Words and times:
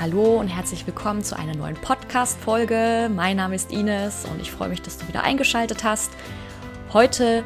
Hallo 0.00 0.40
und 0.40 0.48
herzlich 0.48 0.86
willkommen 0.86 1.22
zu 1.22 1.38
einer 1.38 1.54
neuen 1.54 1.74
Podcast-Folge. 1.74 3.10
Mein 3.14 3.36
Name 3.36 3.54
ist 3.54 3.70
Ines 3.70 4.24
und 4.24 4.40
ich 4.40 4.50
freue 4.50 4.70
mich, 4.70 4.80
dass 4.80 4.96
du 4.96 5.06
wieder 5.06 5.24
eingeschaltet 5.24 5.84
hast. 5.84 6.10
Heute 6.94 7.44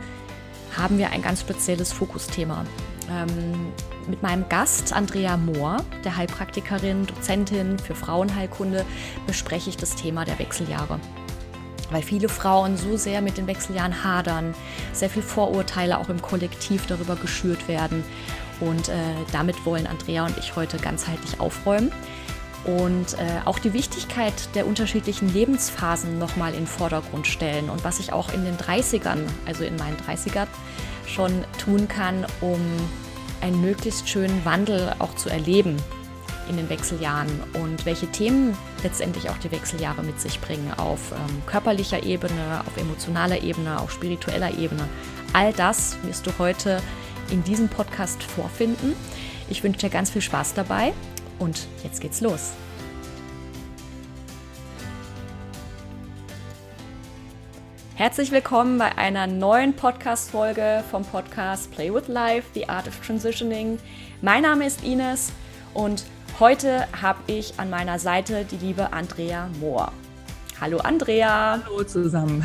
haben 0.77 0.97
wir 0.97 1.11
ein 1.11 1.21
ganz 1.21 1.41
spezielles 1.41 1.93
Fokusthema. 1.93 2.65
Ähm, 3.11 3.73
mit 4.07 4.23
meinem 4.23 4.49
Gast 4.49 4.93
Andrea 4.93 5.37
Mohr, 5.37 5.79
der 6.05 6.17
Heilpraktikerin, 6.17 7.07
Dozentin 7.07 7.77
für 7.77 7.97
Frauenheilkunde, 7.97 8.85
bespreche 9.27 9.71
ich 9.71 9.77
das 9.77 9.97
Thema 9.97 10.25
der 10.25 10.39
Wechseljahre. 10.39 11.01
Weil 11.91 12.03
viele 12.03 12.29
Frauen 12.29 12.77
so 12.77 12.97
sehr 12.97 13.21
mit 13.21 13.37
den 13.37 13.49
Wechseljahren 13.49 14.05
hadern, 14.05 14.55
sehr 14.93 15.11
viel 15.11 15.23
Vorurteile 15.23 15.99
auch 15.99 16.09
im 16.09 16.23
Kollektiv 16.23 16.87
darüber 16.87 17.17
geschürt 17.17 17.67
werden. 17.67 18.05
Und 18.61 18.91
äh, 18.91 18.93
damit 19.33 19.67
wollen 19.67 19.89
Andrea 19.89 20.25
und 20.25 20.39
ich 20.39 20.55
heute 20.55 20.77
ganzheitlich 20.77 21.41
aufräumen 21.41 21.91
und 22.65 23.15
äh, 23.15 23.41
auch 23.45 23.59
die 23.59 23.73
Wichtigkeit 23.73 24.33
der 24.55 24.67
unterschiedlichen 24.67 25.33
Lebensphasen 25.33 26.19
nochmal 26.19 26.53
in 26.53 26.61
den 26.61 26.67
Vordergrund 26.67 27.27
stellen 27.27 27.69
und 27.69 27.85
was 27.85 28.01
ich 28.01 28.13
auch 28.13 28.33
in 28.33 28.45
den 28.45 28.57
30ern, 28.57 29.21
also 29.47 29.65
in 29.65 29.77
meinen 29.77 29.97
30ern, 29.97 30.47
schon 31.07 31.45
tun 31.59 31.89
kann, 31.89 32.27
um 32.41 32.61
einen 33.41 33.61
möglichst 33.61 34.09
schönen 34.09 34.45
Wandel 34.45 34.95
auch 34.99 35.15
zu 35.17 35.29
erleben 35.29 35.77
in 36.49 36.57
den 36.57 36.69
Wechseljahren 36.69 37.31
und 37.55 37.87
welche 37.87 38.07
Themen 38.07 38.57
letztendlich 38.83 39.31
auch 39.31 39.39
die 39.39 39.51
Wechseljahre 39.51 40.03
mit 40.03 40.21
sich 40.21 40.41
bringen 40.41 40.73
auf 40.77 41.13
ähm, 41.13 41.43
körperlicher 41.47 42.03
Ebene, 42.03 42.63
auf 42.67 42.77
emotionaler 42.77 43.43
Ebene, 43.43 43.81
auf 43.81 43.93
spiritueller 43.93 44.57
Ebene. 44.59 44.89
All 45.33 45.53
das 45.53 45.97
wirst 46.03 46.27
du 46.27 46.33
heute 46.39 46.83
in 47.31 47.43
diesem 47.45 47.69
Podcast 47.69 48.23
vorfinden. 48.23 48.95
Ich 49.49 49.63
wünsche 49.63 49.81
dir 49.81 49.91
ganz 49.91 50.11
viel 50.11 50.23
Spaß 50.23 50.55
dabei 50.55 50.93
und 51.39 51.67
jetzt 51.83 52.01
geht's 52.01 52.21
los. 52.21 52.53
Herzlich 57.97 58.33
willkommen 58.33 58.77
bei 58.77 58.99
einer 58.99 59.29
neuen 59.29 59.75
Podcast-Folge 59.75 60.83
vom 60.91 61.05
Podcast 61.05 61.71
Play 61.71 61.95
with 61.95 62.09
Life, 62.09 62.49
The 62.55 62.69
Art 62.69 62.89
of 62.89 62.99
Transitioning. 63.07 63.79
Mein 64.21 64.43
Name 64.43 64.67
ist 64.67 64.83
Ines 64.83 65.33
und 65.75 66.05
heute 66.41 66.89
habe 67.01 67.21
ich 67.29 67.55
an 67.59 67.71
meiner 67.71 68.01
Seite 68.01 68.45
die 68.45 68.57
liebe 68.57 68.93
Andrea 68.93 69.49
Mohr. 69.61 69.93
Hallo 70.61 70.79
Andrea. 70.79 71.61
Hallo 71.65 71.85
zusammen. 71.85 72.45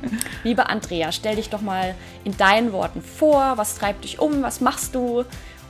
Liebe 0.44 0.68
Andrea, 0.68 1.12
stell 1.12 1.36
dich 1.36 1.50
doch 1.50 1.60
mal 1.60 1.94
in 2.24 2.36
deinen 2.36 2.72
Worten 2.72 3.02
vor. 3.02 3.52
Was 3.56 3.76
treibt 3.76 4.04
dich 4.04 4.18
um? 4.20 4.42
Was 4.42 4.60
machst 4.60 4.94
du? 4.94 5.24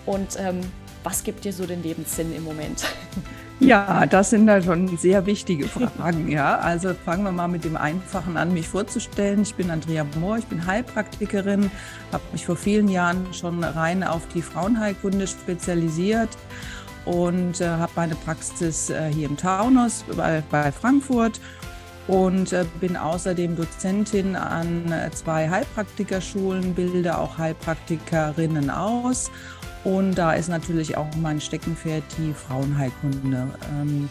Und 0.06 0.36
ähm, 0.39 0.61
was 1.09 1.25
gibt 1.25 1.47
dir 1.47 1.55
so 1.55 1.64
den 1.64 1.83
Lebenssinn 1.83 2.34
im 2.37 2.45
Moment? 2.45 2.84
Ja, 3.61 4.06
das 4.06 4.31
sind 4.31 4.47
da 4.47 4.62
schon 4.62 4.97
sehr 4.98 5.27
wichtige 5.27 5.67
Fragen. 5.67 6.31
Ja, 6.31 6.59
also 6.59 6.95
fangen 6.95 7.25
wir 7.25 7.33
mal 7.33 7.48
mit 7.48 7.64
dem 7.64 7.77
Einfachen 7.77 8.37
an, 8.37 8.55
mich 8.55 8.69
vorzustellen. 8.69 9.42
Ich 9.42 9.55
bin 9.55 9.70
Andrea 9.70 10.06
Mohr, 10.20 10.39
ich 10.39 10.45
bin 10.45 10.64
Heilpraktikerin, 10.64 11.69
habe 12.12 12.23
mich 12.31 12.47
vor 12.47 12.55
vielen 12.55 12.89
Jahren 12.89 13.27
schon 13.33 13.64
rein 13.64 14.05
auf 14.05 14.29
die 14.33 14.42
Frauenheilkunde 14.42 15.27
spezialisiert 15.27 16.29
und 17.05 17.61
äh, 17.61 17.67
habe 17.67 17.91
meine 17.97 18.14
Praxis 18.14 18.91
äh, 18.91 19.11
hier 19.12 19.29
im 19.29 19.36
Taunus 19.36 20.05
bei, 20.17 20.41
bei 20.51 20.70
Frankfurt 20.70 21.41
und 22.06 22.53
äh, 22.53 22.64
bin 22.81 22.97
außerdem 22.97 23.56
Dozentin 23.56 24.36
an 24.36 24.92
äh, 24.92 25.11
zwei 25.11 25.48
Heilpraktikerschulen, 25.48 26.75
bilde 26.75 27.19
auch 27.19 27.39
Heilpraktikerinnen 27.39 28.70
aus 28.70 29.33
und 29.84 30.15
da 30.17 30.33
ist 30.34 30.48
natürlich 30.48 30.97
auch 30.97 31.09
mein 31.17 31.41
Steckenpferd 31.41 32.03
die 32.19 32.33
Frauenheilkunde. 32.33 33.48
Ähm, 33.73 34.08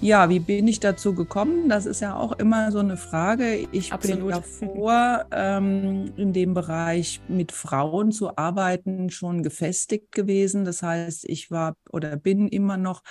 ja, 0.00 0.28
wie 0.28 0.38
bin 0.38 0.68
ich 0.68 0.80
dazu 0.80 1.14
gekommen? 1.14 1.68
Das 1.70 1.86
ist 1.86 2.00
ja 2.00 2.14
auch 2.14 2.32
immer 2.32 2.70
so 2.72 2.78
eine 2.78 2.98
Frage. 2.98 3.66
Ich 3.72 3.92
Absolut. 3.92 4.18
bin 4.20 4.28
davor 4.28 5.24
ähm, 5.30 6.12
in 6.16 6.34
dem 6.34 6.52
Bereich 6.52 7.22
mit 7.28 7.52
Frauen 7.52 8.12
zu 8.12 8.36
arbeiten 8.36 9.08
schon 9.08 9.42
gefestigt 9.42 10.12
gewesen. 10.12 10.66
Das 10.66 10.82
heißt, 10.82 11.24
ich 11.26 11.50
war 11.50 11.76
oder 11.90 12.16
bin 12.16 12.48
immer 12.48 12.76
noch 12.76 13.02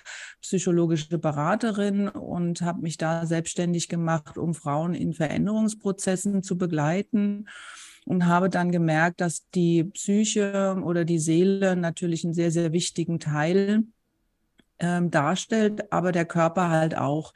psychologische 0.42 1.18
Beraterin 1.18 2.10
und 2.10 2.62
habe 2.62 2.82
mich 2.82 2.98
da 2.98 3.26
selbstständig 3.26 3.90
gemacht, 3.90 4.38
um 4.38 4.54
Frauen 4.54 4.94
in 4.94 5.14
Veränderungsprozessen 5.14 6.44
zu 6.44 6.60
begleiten 6.60 7.48
und 8.06 8.26
habe 8.26 8.50
dann 8.50 8.72
gemerkt, 8.72 9.22
dass 9.22 9.48
die 9.50 9.84
Psyche 9.84 10.78
oder 10.84 11.06
die 11.06 11.20
Seele 11.20 11.76
natürlich 11.76 12.24
einen 12.24 12.34
sehr, 12.34 12.52
sehr 12.52 12.72
wichtigen 12.72 13.20
Teil 13.20 13.84
ähm, 14.80 15.12
darstellt, 15.12 15.92
aber 15.92 16.12
der 16.12 16.26
Körper 16.26 16.70
halt 16.70 16.98
auch. 16.98 17.34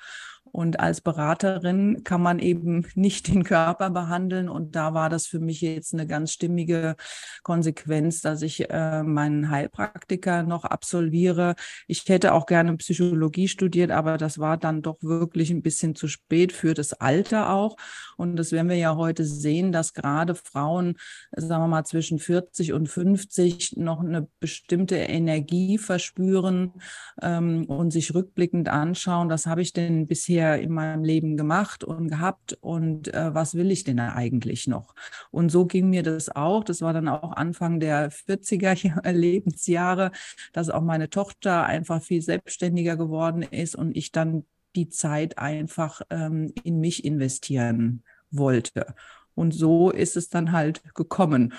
Und 0.51 0.79
als 0.79 1.01
Beraterin 1.01 2.03
kann 2.03 2.21
man 2.21 2.39
eben 2.39 2.85
nicht 2.95 3.27
den 3.27 3.43
Körper 3.43 3.89
behandeln. 3.89 4.49
Und 4.49 4.75
da 4.75 4.93
war 4.93 5.09
das 5.09 5.27
für 5.27 5.39
mich 5.39 5.61
jetzt 5.61 5.93
eine 5.93 6.07
ganz 6.07 6.31
stimmige 6.31 6.95
Konsequenz, 7.43 8.21
dass 8.21 8.41
ich 8.41 8.69
äh, 8.69 9.03
meinen 9.03 9.49
Heilpraktiker 9.49 10.43
noch 10.43 10.65
absolviere. 10.65 11.55
Ich 11.87 12.03
hätte 12.07 12.33
auch 12.33 12.45
gerne 12.45 12.75
Psychologie 12.77 13.47
studiert, 13.47 13.91
aber 13.91 14.17
das 14.17 14.39
war 14.39 14.57
dann 14.57 14.81
doch 14.81 14.97
wirklich 15.01 15.51
ein 15.51 15.61
bisschen 15.61 15.95
zu 15.95 16.07
spät 16.07 16.51
für 16.51 16.73
das 16.73 16.93
Alter 16.93 17.51
auch. 17.53 17.77
Und 18.17 18.35
das 18.35 18.51
werden 18.51 18.69
wir 18.69 18.75
ja 18.75 18.95
heute 18.95 19.23
sehen, 19.23 19.71
dass 19.71 19.93
gerade 19.93 20.35
Frauen, 20.35 20.97
sagen 21.31 21.63
wir 21.63 21.67
mal, 21.67 21.85
zwischen 21.85 22.19
40 22.19 22.73
und 22.73 22.89
50 22.89 23.77
noch 23.77 24.01
eine 24.01 24.27
bestimmte 24.39 24.95
Energie 24.95 25.77
verspüren 25.77 26.73
ähm, 27.21 27.65
und 27.65 27.91
sich 27.91 28.13
rückblickend 28.13 28.69
anschauen, 28.69 29.29
was 29.29 29.45
habe 29.45 29.61
ich 29.61 29.71
denn 29.71 30.07
bisher 30.07 30.59
in 30.59 30.71
meinem 30.71 31.03
Leben 31.03 31.37
gemacht 31.37 31.83
und 31.83 32.09
gehabt 32.09 32.57
und 32.59 33.13
äh, 33.13 33.33
was 33.33 33.55
will 33.55 33.71
ich 33.71 33.83
denn 33.83 33.99
eigentlich 33.99 34.67
noch? 34.67 34.95
Und 35.31 35.49
so 35.49 35.65
ging 35.65 35.89
mir 35.89 36.03
das 36.03 36.35
auch. 36.35 36.63
Das 36.63 36.81
war 36.81 36.93
dann 36.93 37.07
auch 37.07 37.33
Anfang 37.33 37.79
der 37.79 38.11
40er 38.11 39.11
Lebensjahre, 39.11 40.11
dass 40.53 40.69
auch 40.69 40.81
meine 40.81 41.09
Tochter 41.09 41.65
einfach 41.65 42.01
viel 42.01 42.21
selbstständiger 42.21 42.97
geworden 42.97 43.43
ist 43.43 43.75
und 43.75 43.95
ich 43.95 44.11
dann 44.11 44.45
die 44.77 44.87
Zeit 44.87 45.37
einfach 45.37 46.01
ähm, 46.09 46.53
in 46.63 46.79
mich 46.79 47.03
investieren 47.03 48.03
wollte. 48.31 48.95
Und 49.35 49.51
so 49.51 49.91
ist 49.91 50.15
es 50.15 50.29
dann 50.29 50.51
halt 50.53 50.81
gekommen. 50.95 51.53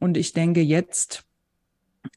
Und 0.00 0.16
ich 0.16 0.32
denke 0.32 0.60
jetzt, 0.60 1.24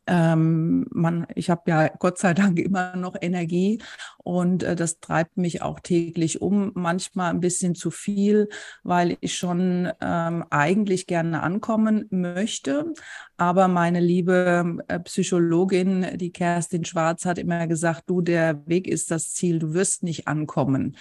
ähm, 0.08 0.86
man, 0.92 1.28
ich 1.36 1.50
habe 1.50 1.70
ja 1.70 1.88
Gott 1.88 2.18
sei 2.18 2.34
Dank 2.34 2.60
immer 2.60 2.96
noch 2.96 3.16
Energie 3.20 3.82
und 4.24 4.64
äh, 4.64 4.76
das 4.76 5.00
treibt 5.00 5.38
mich 5.38 5.62
auch 5.62 5.80
täglich 5.80 6.42
um, 6.42 6.72
manchmal 6.76 7.32
ein 7.32 7.40
bisschen 7.40 7.76
zu 7.76 7.92
viel, 7.92 8.50
weil 8.84 9.18
ich 9.22 9.36
schon 9.38 9.92
ähm, 10.02 10.46
eigentlich 10.50 11.08
gerne 11.08 11.42
ankommen 11.44 12.08
möchte. 12.12 12.94
Aber 13.38 13.68
meine 13.68 14.00
liebe 14.00 14.78
äh, 14.88 15.00
Psychologin, 15.00 16.18
die 16.18 16.32
Kerstin 16.32 16.86
Schwarz, 16.86 17.26
hat 17.26 17.38
immer 17.38 17.68
gesagt, 17.68 18.04
du, 18.08 18.22
der 18.22 18.66
Weg 18.68 18.88
ist 18.88 19.12
das 19.12 19.34
Ziel, 19.34 19.60
du 19.60 19.74
wirst 19.74 20.04
nicht 20.04 20.28
ankommen. 20.28 20.96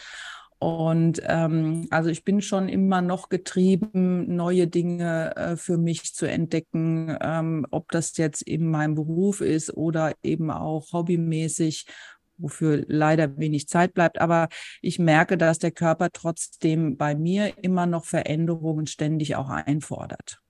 Und 0.65 1.21
ähm, 1.27 1.87
also 1.91 2.09
ich 2.09 2.25
bin 2.25 2.41
schon 2.41 2.71
immer 2.71 3.03
noch 3.03 3.29
getrieben, 3.29 4.35
neue 4.35 4.67
Dinge 4.67 5.37
äh, 5.37 5.57
für 5.59 5.77
mich 5.77 6.15
zu 6.15 6.25
entdecken, 6.25 7.19
ähm, 7.21 7.67
ob 7.71 7.93
das 7.93 8.17
jetzt 8.17 8.41
in 8.41 8.71
meinem 8.71 8.95
Beruf 8.95 9.43
ist 9.43 9.77
oder 9.77 10.15
eben 10.23 10.51
auch 10.51 10.91
hobbymäßig 10.95 11.85
wofür 12.39 12.83
leider 12.89 13.37
wenig 13.37 13.69
Zeit 13.69 13.93
bleibt. 13.93 14.19
Aber 14.23 14.49
ich 14.81 14.99
merke, 14.99 15.37
dass 15.37 15.59
der 15.59 15.71
Körper 15.71 16.09
trotzdem 16.11 16.97
bei 16.97 17.15
mir 17.15 17.63
immer 17.63 17.85
noch 17.85 18.07
Veränderungen 18.07 18.87
ständig 18.87 19.37
auch 19.37 19.51
einfordert. 19.51 20.41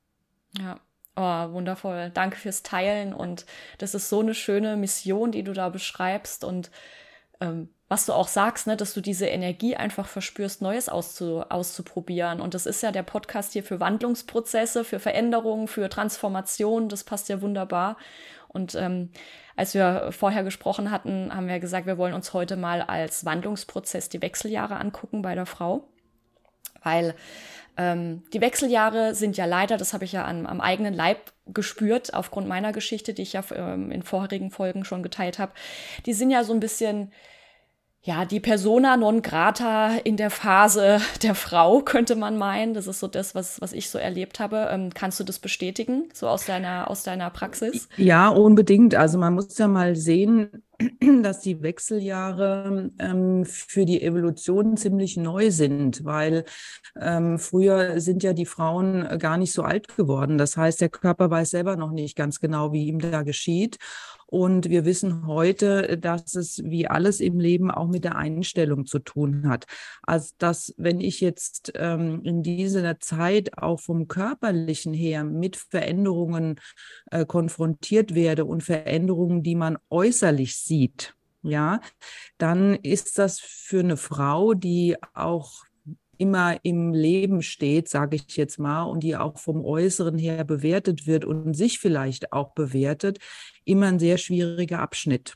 Ja. 0.57 0.79
Oh, 1.17 1.53
wundervoll. 1.53 2.13
Danke 2.15 2.37
fürs 2.37 2.63
Teilen. 2.63 3.13
Und 3.15 3.47
das 3.79 3.97
ist 3.97 4.09
so 4.09 4.21
eine 4.21 4.35
schöne 4.35 4.77
Mission, 4.77 5.33
die 5.33 5.43
du 5.43 5.53
da 5.53 5.71
beschreibst. 5.71 6.45
Und 6.45 6.71
ähm, 7.41 7.74
was 7.89 8.07
du 8.07 8.13
auch 8.13 8.29
sagst, 8.29 8.67
ne, 8.67 8.77
dass 8.77 8.95
du 8.95 9.01
diese 9.01 9.27
Energie 9.27 9.77
einfach 9.77 10.07
verspürst, 10.09 10.63
Neues 10.63 10.89
auszu 10.89 11.43
auszuprobieren. 11.43 12.41
Und 12.41 12.55
das 12.55 12.67
ist 12.67 12.83
ja 12.83 12.93
der 12.93 13.03
Podcast 13.03 13.53
hier 13.53 13.63
für 13.63 13.79
Wandlungsprozesse, 13.79 14.85
für 14.85 14.99
Veränderungen, 14.99 15.69
für 15.69 15.89
Transformation. 15.89 16.89
Das 16.89 17.05
passt 17.05 17.29
ja 17.29 17.43
wunderbar. 17.43 17.99
Und 18.49 18.75
ähm, 18.75 19.11
als 19.57 19.75
wir 19.75 20.11
vorher 20.13 20.45
gesprochen 20.45 20.91
hatten, 20.91 21.35
haben 21.35 21.49
wir 21.49 21.61
gesagt, 21.61 21.87
wir 21.87 21.99
wollen 21.99 22.15
uns 22.15 22.33
heute 22.33 22.57
mal 22.57 22.81
als 22.81 23.25
Wandlungsprozess 23.25 24.09
die 24.09 24.23
Wechseljahre 24.23 24.77
angucken 24.77 25.23
bei 25.23 25.35
der 25.35 25.47
Frau. 25.47 25.89
Weil 26.83 27.15
ähm, 27.77 28.23
die 28.33 28.41
Wechseljahre 28.41 29.15
sind 29.15 29.37
ja 29.37 29.45
leider, 29.45 29.77
das 29.77 29.93
habe 29.93 30.05
ich 30.05 30.13
ja 30.13 30.25
an, 30.25 30.47
am 30.47 30.61
eigenen 30.61 30.95
Leib 30.95 31.33
gespürt, 31.47 32.15
aufgrund 32.15 32.49
meiner 32.49 32.73
Geschichte, 32.73 33.13
die 33.13 33.23
ich 33.23 33.35
ja 33.35 33.43
ähm, 33.55 33.91
in 33.91 34.03
vorherigen 34.03 34.51
Folgen 34.51 34.85
schon 34.85 35.03
geteilt 35.03 35.39
habe, 35.39 35.53
die 36.07 36.15
sind 36.15 36.31
ja 36.31 36.45
so 36.45 36.55
ein 36.55 36.61
bisschen 36.61 37.13
ja, 38.07 38.27
die 38.27 38.39
Persona 38.39 38.99
non 38.99 39.23
grata 39.23 39.97
in 40.05 40.19
der 40.19 40.29
Phase 40.29 41.01
der 41.23 41.35
Frau, 41.35 41.81
könnte 41.81 42.17
man 42.17 42.37
meinen. 42.37 42.75
Das 42.75 42.87
ist 42.87 43.01
so 43.01 43.09
das, 43.09 43.35
was, 43.35 43.63
was 43.63 43.73
ich 43.73 43.89
so 43.89 43.99
erlebt 43.99 44.41
habe. 44.41 44.69
Ähm, 44.71 44.91
kannst 44.93 45.19
du 45.21 45.25
das 45.25 45.39
bestätigen, 45.39 46.11
so 46.13 46.29
aus 46.29 46.45
deiner, 46.45 46.91
aus 46.91 47.03
deiner 47.03 47.31
Praxis? 47.31 47.89
Ja, 47.97 48.29
unbedingt. 48.29 48.95
Also 48.95 49.17
man 49.17 49.33
muss 49.33 49.57
ja 49.57 49.69
mal 49.69 49.97
sehen, 49.97 50.63
dass 51.23 51.41
die 51.41 51.63
Wechseljahre 51.63 52.91
ähm, 52.99 53.47
für 53.47 53.87
die 53.87 54.03
Evolution 54.03 54.77
ziemlich 54.77 55.17
neu 55.17 55.51
sind, 55.51 56.05
weil 56.05 56.45
ähm, 57.01 57.39
früher 57.39 58.01
sind 58.03 58.23
ja 58.23 58.35
die 58.35 58.45
Frauen 58.45 59.19
gar 59.19 59.39
nicht 59.39 59.55
so 59.55 59.63
alt 59.63 59.97
geworden. 59.97 60.37
Das 60.37 60.59
heißt, 60.59 60.83
der 60.83 60.91
Körper 60.91 61.31
weiß 61.31 61.51
selber 61.51 61.77
noch 61.77 61.91
nicht 61.91 62.17
ganz 62.17 62.39
genau, 62.39 62.71
wie 62.73 62.87
ihm 62.87 62.99
da 62.99 63.23
geschieht. 63.23 63.79
Und 64.35 64.69
wir 64.69 64.85
wissen 64.85 65.29
heute, 65.29 65.97
dass 65.97 66.35
es 66.35 66.61
wie 66.65 66.89
alles 66.89 67.21
im 67.21 67.39
Leben 67.39 67.71
auch 67.71 67.87
mit 67.87 68.03
der 68.03 68.17
Einstellung 68.17 68.85
zu 68.85 68.99
tun 68.99 69.49
hat. 69.49 69.67
Also 70.03 70.35
dass, 70.39 70.75
wenn 70.77 71.01
ich 71.01 71.21
jetzt 71.21 71.71
ähm, 71.77 72.21
in 72.25 72.43
dieser 72.43 72.99
Zeit 72.99 73.57
auch 73.57 73.79
vom 73.79 74.09
körperlichen 74.09 74.93
her 74.93 75.23
mit 75.23 75.55
Veränderungen 75.55 76.57
äh, 77.13 77.25
konfrontiert 77.25 78.17
werde 78.17 78.45
und 78.45 78.65
Veränderungen, 78.65 79.45
die 79.45 79.55
man 79.55 79.79
äußerlich 79.89 80.57
sieht, 80.57 81.15
ja, 81.43 81.81
dann 82.37 82.75
ist 82.75 83.19
das 83.19 83.39
für 83.39 83.79
eine 83.79 83.97
Frau, 83.97 84.55
die 84.55 84.97
auch 85.15 85.63
immer 86.19 86.59
im 86.63 86.93
Leben 86.93 87.43
steht, 87.43 87.89
sage 87.89 88.17
ich 88.17 88.37
jetzt 88.37 88.59
mal, 88.59 88.83
und 88.83 89.03
die 89.03 89.17
auch 89.17 89.39
vom 89.39 89.65
Äußeren 89.65 90.19
her 90.19 90.45
bewertet 90.45 91.07
wird 91.07 91.25
und 91.25 91.55
sich 91.55 91.79
vielleicht 91.79 92.33
auch 92.33 92.53
bewertet, 92.55 93.19
immer 93.65 93.87
ein 93.87 93.99
sehr 93.99 94.19
schwieriger 94.19 94.81
Abschnitt. 94.81 95.35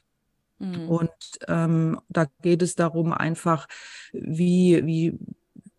Mhm. 0.59 0.89
Und 0.89 1.11
ähm, 1.47 2.01
da 2.09 2.27
geht 2.43 2.63
es 2.63 2.75
darum, 2.75 3.13
einfach, 3.13 3.67
wie, 4.13 4.85
wie 4.85 5.19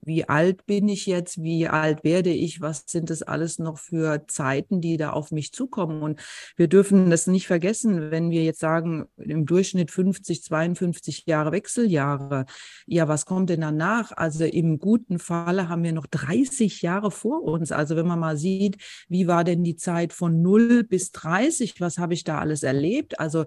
wie 0.10 0.28
alt 0.28 0.66
bin 0.66 0.90
ich 0.90 1.06
jetzt, 1.06 1.44
wie 1.44 1.68
alt 1.68 2.04
werde 2.04 2.32
ich, 2.32 2.62
was 2.62 2.84
sind 2.88 3.12
das 3.12 3.22
alles 3.22 3.60
noch 3.60 3.78
für 3.78 4.26
Zeiten, 4.28 4.82
die 4.82 4.98
da 4.98 5.12
auf 5.12 5.32
mich 5.32 5.54
zukommen. 5.54 6.02
Und 6.02 6.20
wir 6.58 6.68
dürfen 6.68 7.12
das 7.12 7.28
nicht 7.28 7.46
vergessen, 7.46 8.10
wenn 8.10 8.32
wir 8.32 8.44
jetzt 8.44 8.60
sagen, 8.60 9.06
im 9.18 9.46
Durchschnitt 9.46 9.92
50, 9.92 10.44
52 10.44 11.28
Jahre 11.28 11.52
Wechseljahre. 11.52 12.46
Ja, 12.88 13.08
was 13.08 13.28
kommt 13.28 13.52
denn 13.52 13.62
danach? 13.62 14.12
Also 14.12 14.46
im 14.46 14.80
guten 14.80 15.20
Falle 15.20 15.70
haben 15.70 15.84
wir 15.84 15.94
noch 15.94 16.08
30 16.08 16.82
Jahre 16.82 17.12
vor 17.12 17.44
uns. 17.44 17.72
Also 17.72 17.96
wenn 17.96 18.08
man 18.08 18.20
mal 18.20 18.36
sieht, 18.36 18.78
wie 19.10 19.28
war 19.28 19.44
denn 19.44 19.64
die 19.64 19.76
Zeit 19.76 20.12
von 20.12 20.42
0 20.42 20.84
bis 20.86 21.12
30, 21.12 21.80
was 21.82 22.00
habe 22.00 22.16
ich 22.16 22.24
da 22.24 22.40
alles 22.40 22.64
erlebt? 22.64 23.20
Also 23.20 23.46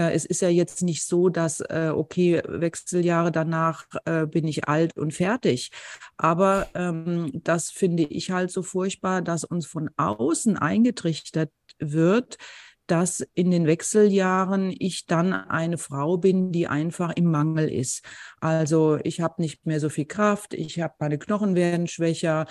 es 0.00 0.24
ist 0.24 0.42
ja 0.42 0.48
jetzt 0.48 0.82
nicht 0.82 1.04
so, 1.04 1.28
dass, 1.28 1.60
äh, 1.60 1.92
okay, 1.94 2.42
Wechseljahre 2.46 3.32
danach 3.32 3.86
äh, 4.04 4.26
bin 4.26 4.46
ich 4.46 4.68
alt 4.68 4.96
und 4.96 5.12
fertig. 5.14 5.70
Aber 6.16 6.68
ähm, 6.74 7.30
das 7.34 7.70
finde 7.70 8.04
ich 8.04 8.30
halt 8.30 8.50
so 8.50 8.62
furchtbar, 8.62 9.22
dass 9.22 9.44
uns 9.44 9.66
von 9.66 9.90
außen 9.96 10.56
eingetrichtert 10.56 11.50
wird, 11.78 12.38
dass 12.86 13.26
in 13.34 13.50
den 13.50 13.66
Wechseljahren 13.66 14.74
ich 14.78 15.06
dann 15.06 15.32
eine 15.32 15.78
Frau 15.78 16.18
bin, 16.18 16.52
die 16.52 16.68
einfach 16.68 17.12
im 17.16 17.30
Mangel 17.30 17.68
ist. 17.68 18.04
Also 18.40 18.98
ich 19.02 19.20
habe 19.20 19.42
nicht 19.42 19.66
mehr 19.66 19.80
so 19.80 19.88
viel 19.88 20.06
Kraft, 20.06 20.54
ich 20.54 20.80
habe 20.80 20.94
meine 20.98 21.18
Knochen 21.18 21.54
werden 21.54 21.88
schwächer, 21.88 22.46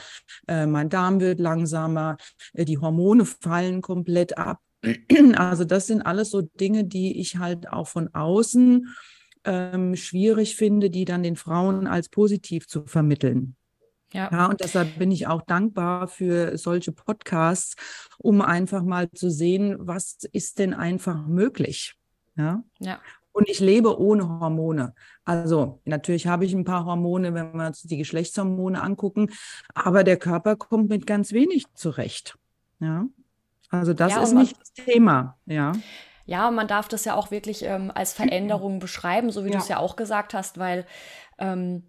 äh, 0.48 0.66
mein 0.66 0.90
Darm 0.90 1.20
wird 1.20 1.40
langsamer, 1.40 2.18
äh, 2.54 2.66
die 2.66 2.78
Hormone 2.78 3.26
fallen 3.26 3.82
komplett 3.82 4.38
ab. 4.38 4.60
Also 5.36 5.66
das 5.66 5.88
sind 5.88 6.02
alles 6.02 6.32
so 6.32 6.42
Dinge, 6.42 6.86
die 6.86 7.20
ich 7.20 7.38
halt 7.38 7.70
auch 7.70 7.88
von 7.88 8.14
außen 8.14 8.96
ähm, 9.44 9.96
schwierig 9.96 10.56
finde, 10.56 10.90
die 10.90 11.06
dann 11.06 11.24
den 11.24 11.36
Frauen 11.36 11.88
als 11.88 12.10
positiv 12.10 12.68
zu 12.68 12.86
vermitteln. 12.86 13.56
Ja. 14.14 14.30
ja, 14.32 14.46
und 14.48 14.62
deshalb 14.62 14.98
bin 14.98 15.12
ich 15.12 15.28
auch 15.28 15.42
dankbar 15.42 16.08
für 16.08 16.58
solche 16.58 16.92
Podcasts, 16.92 17.76
um 18.18 18.42
einfach 18.42 18.82
mal 18.84 19.12
zu 19.12 19.30
sehen, 19.30 19.76
was 19.80 20.18
ist 20.32 20.60
denn 20.60 20.74
einfach 20.74 21.28
möglich. 21.28 21.96
Ja. 22.38 22.64
ja. 22.80 23.02
Und 23.34 23.50
ich 23.50 23.60
lebe 23.60 24.00
ohne 24.00 24.40
Hormone. 24.40 24.94
Also 25.26 25.82
natürlich 25.84 26.28
habe 26.28 26.46
ich 26.46 26.54
ein 26.54 26.64
paar 26.64 26.86
Hormone, 26.86 27.34
wenn 27.34 27.54
wir 27.54 27.68
uns 27.68 27.82
die 27.82 27.98
Geschlechtshormone 27.98 28.82
angucken, 28.82 29.32
aber 29.74 30.06
der 30.06 30.18
Körper 30.18 30.56
kommt 30.56 30.88
mit 30.88 31.06
ganz 31.06 31.34
wenig 31.34 31.66
zurecht. 31.74 32.38
Ja. 32.80 33.08
Also 33.70 33.94
das 33.94 34.14
ja, 34.14 34.24
ist 34.24 34.34
nicht 34.34 34.56
das 34.60 34.74
Thema, 34.74 35.38
ja. 35.46 35.74
Ja, 36.28 36.50
man 36.50 36.68
darf 36.68 36.88
das 36.88 37.06
ja 37.06 37.16
auch 37.16 37.30
wirklich 37.30 37.64
ähm, 37.64 37.92
als 37.94 38.14
Veränderung 38.14 38.80
beschreiben, 38.80 39.32
so 39.32 39.44
wie 39.44 39.50
ja. 39.50 39.54
du 39.54 39.60
es 39.60 39.68
ja 39.68 39.78
auch 39.78 39.96
gesagt 39.96 40.34
hast, 40.34 40.58
weil 40.58 40.86
ähm, 41.38 41.84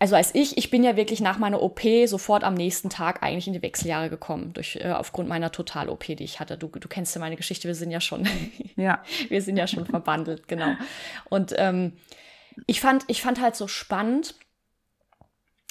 also 0.00 0.14
als 0.14 0.34
ich, 0.34 0.56
ich 0.56 0.70
bin 0.70 0.84
ja 0.84 0.96
wirklich 0.96 1.20
nach 1.20 1.38
meiner 1.38 1.60
OP 1.60 1.80
sofort 2.06 2.44
am 2.44 2.54
nächsten 2.54 2.88
Tag 2.88 3.22
eigentlich 3.22 3.48
in 3.48 3.52
die 3.52 3.62
Wechseljahre 3.62 4.08
gekommen, 4.08 4.52
durch, 4.52 4.76
äh, 4.76 4.92
aufgrund 4.92 5.28
meiner 5.28 5.50
Total-OP, 5.50 6.04
die 6.04 6.22
ich 6.22 6.38
hatte. 6.38 6.56
Du, 6.56 6.68
du 6.68 6.88
kennst 6.88 7.14
ja 7.16 7.20
meine 7.20 7.36
Geschichte, 7.36 7.66
wir 7.66 7.74
sind 7.74 7.90
ja 7.90 8.00
schon, 8.00 8.28
ja. 8.76 9.02
wir 9.28 9.42
sind 9.42 9.56
ja 9.56 9.66
schon 9.66 9.86
verbandelt, 9.86 10.46
genau. 10.46 10.74
Und 11.28 11.52
ähm, 11.56 11.94
ich, 12.66 12.80
fand, 12.80 13.04
ich 13.08 13.22
fand 13.22 13.40
halt 13.40 13.56
so 13.56 13.66
spannend, 13.66 14.36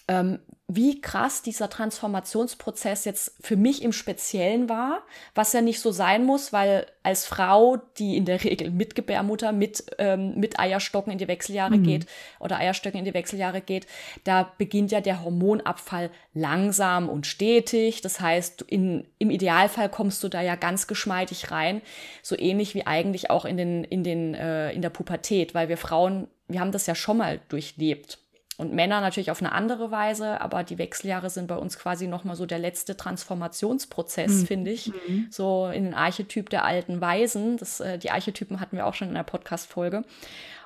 ähm, 0.10 0.40
wie 0.70 1.00
krass 1.00 1.42
dieser 1.42 1.70
Transformationsprozess 1.70 3.06
jetzt 3.06 3.38
für 3.40 3.56
mich 3.56 3.82
im 3.84 3.94
Speziellen 3.94 4.68
war, 4.68 5.02
was 5.34 5.54
ja 5.54 5.62
nicht 5.62 5.80
so 5.80 5.94
sein 5.94 6.26
muss, 6.26 6.52
weil 6.52 6.86
als 7.04 7.26
Frau, 7.26 7.78
die 7.98 8.18
in 8.18 8.26
der 8.26 8.44
Regel 8.44 8.72
mit 8.72 8.94
Gebärmutter, 8.94 9.54
mit, 9.54 9.86
ähm, 9.98 10.36
mit 10.36 10.60
Eierstocken 10.60 11.14
in 11.14 11.20
die 11.20 11.30
Wechseljahre 11.30 11.78
mhm. 11.78 11.84
geht 11.84 12.06
oder 12.42 12.58
Eierstöcken 12.58 13.00
in 13.00 13.06
die 13.06 13.14
Wechseljahre 13.14 13.62
geht, 13.62 13.88
da 14.26 14.52
beginnt 14.58 14.92
ja 14.92 15.00
der 15.00 15.24
Hormonabfall 15.24 16.12
langsam 16.34 17.08
und 17.08 17.26
stetig. 17.26 18.02
Das 18.02 18.20
heißt, 18.20 18.64
in, 18.64 19.08
im 19.20 19.30
Idealfall 19.30 19.88
kommst 19.88 20.22
du 20.22 20.28
da 20.28 20.42
ja 20.42 20.56
ganz 20.56 20.88
geschmeidig 20.88 21.50
rein, 21.50 21.82
so 22.22 22.38
ähnlich 22.38 22.76
wie 22.76 22.86
eigentlich 22.86 23.30
auch 23.30 23.46
in, 23.46 23.56
den, 23.56 23.86
in, 23.86 24.04
den, 24.04 24.34
äh, 24.34 24.74
in 24.74 24.82
der 24.82 24.90
Pubertät, 24.90 25.56
weil 25.56 25.70
wir 25.70 25.78
Frauen, 25.78 26.28
wir 26.50 26.60
haben 26.60 26.74
das 26.74 26.88
ja 26.88 26.96
schon 26.96 27.18
mal 27.18 27.40
durchlebt 27.48 28.20
und 28.58 28.74
Männer 28.74 29.02
natürlich 29.02 29.30
auf 29.30 29.40
eine 29.40 29.52
andere 29.52 29.92
Weise, 29.92 30.42
aber 30.42 30.64
die 30.64 30.80
Wechseljahre 30.80 31.30
sind 31.30 31.46
bei 31.48 31.56
uns 31.56 31.78
quasi 31.78 32.08
nochmal 32.08 32.36
so 32.36 32.48
der 32.48 32.58
letzte 32.58 32.98
Transformationsprozess, 32.98 34.32
mhm. 34.32 34.48
finde 34.48 34.72
ich. 34.72 34.88
Mhm. 34.88 35.28
So 35.30 35.68
in 35.68 35.86
den 35.86 35.94
Archetyp 35.94 36.50
der 36.50 36.66
alten 36.66 37.00
Weisen. 37.00 37.58
Das, 37.58 37.80
äh, 37.80 38.00
die 38.00 38.10
Archetypen 38.10 38.60
hatten 38.60 38.76
wir 38.76 38.88
auch 38.88 38.96
schon 38.96 39.10
in 39.10 39.14
der 39.14 39.22
Podcast-Folge. 39.24 40.04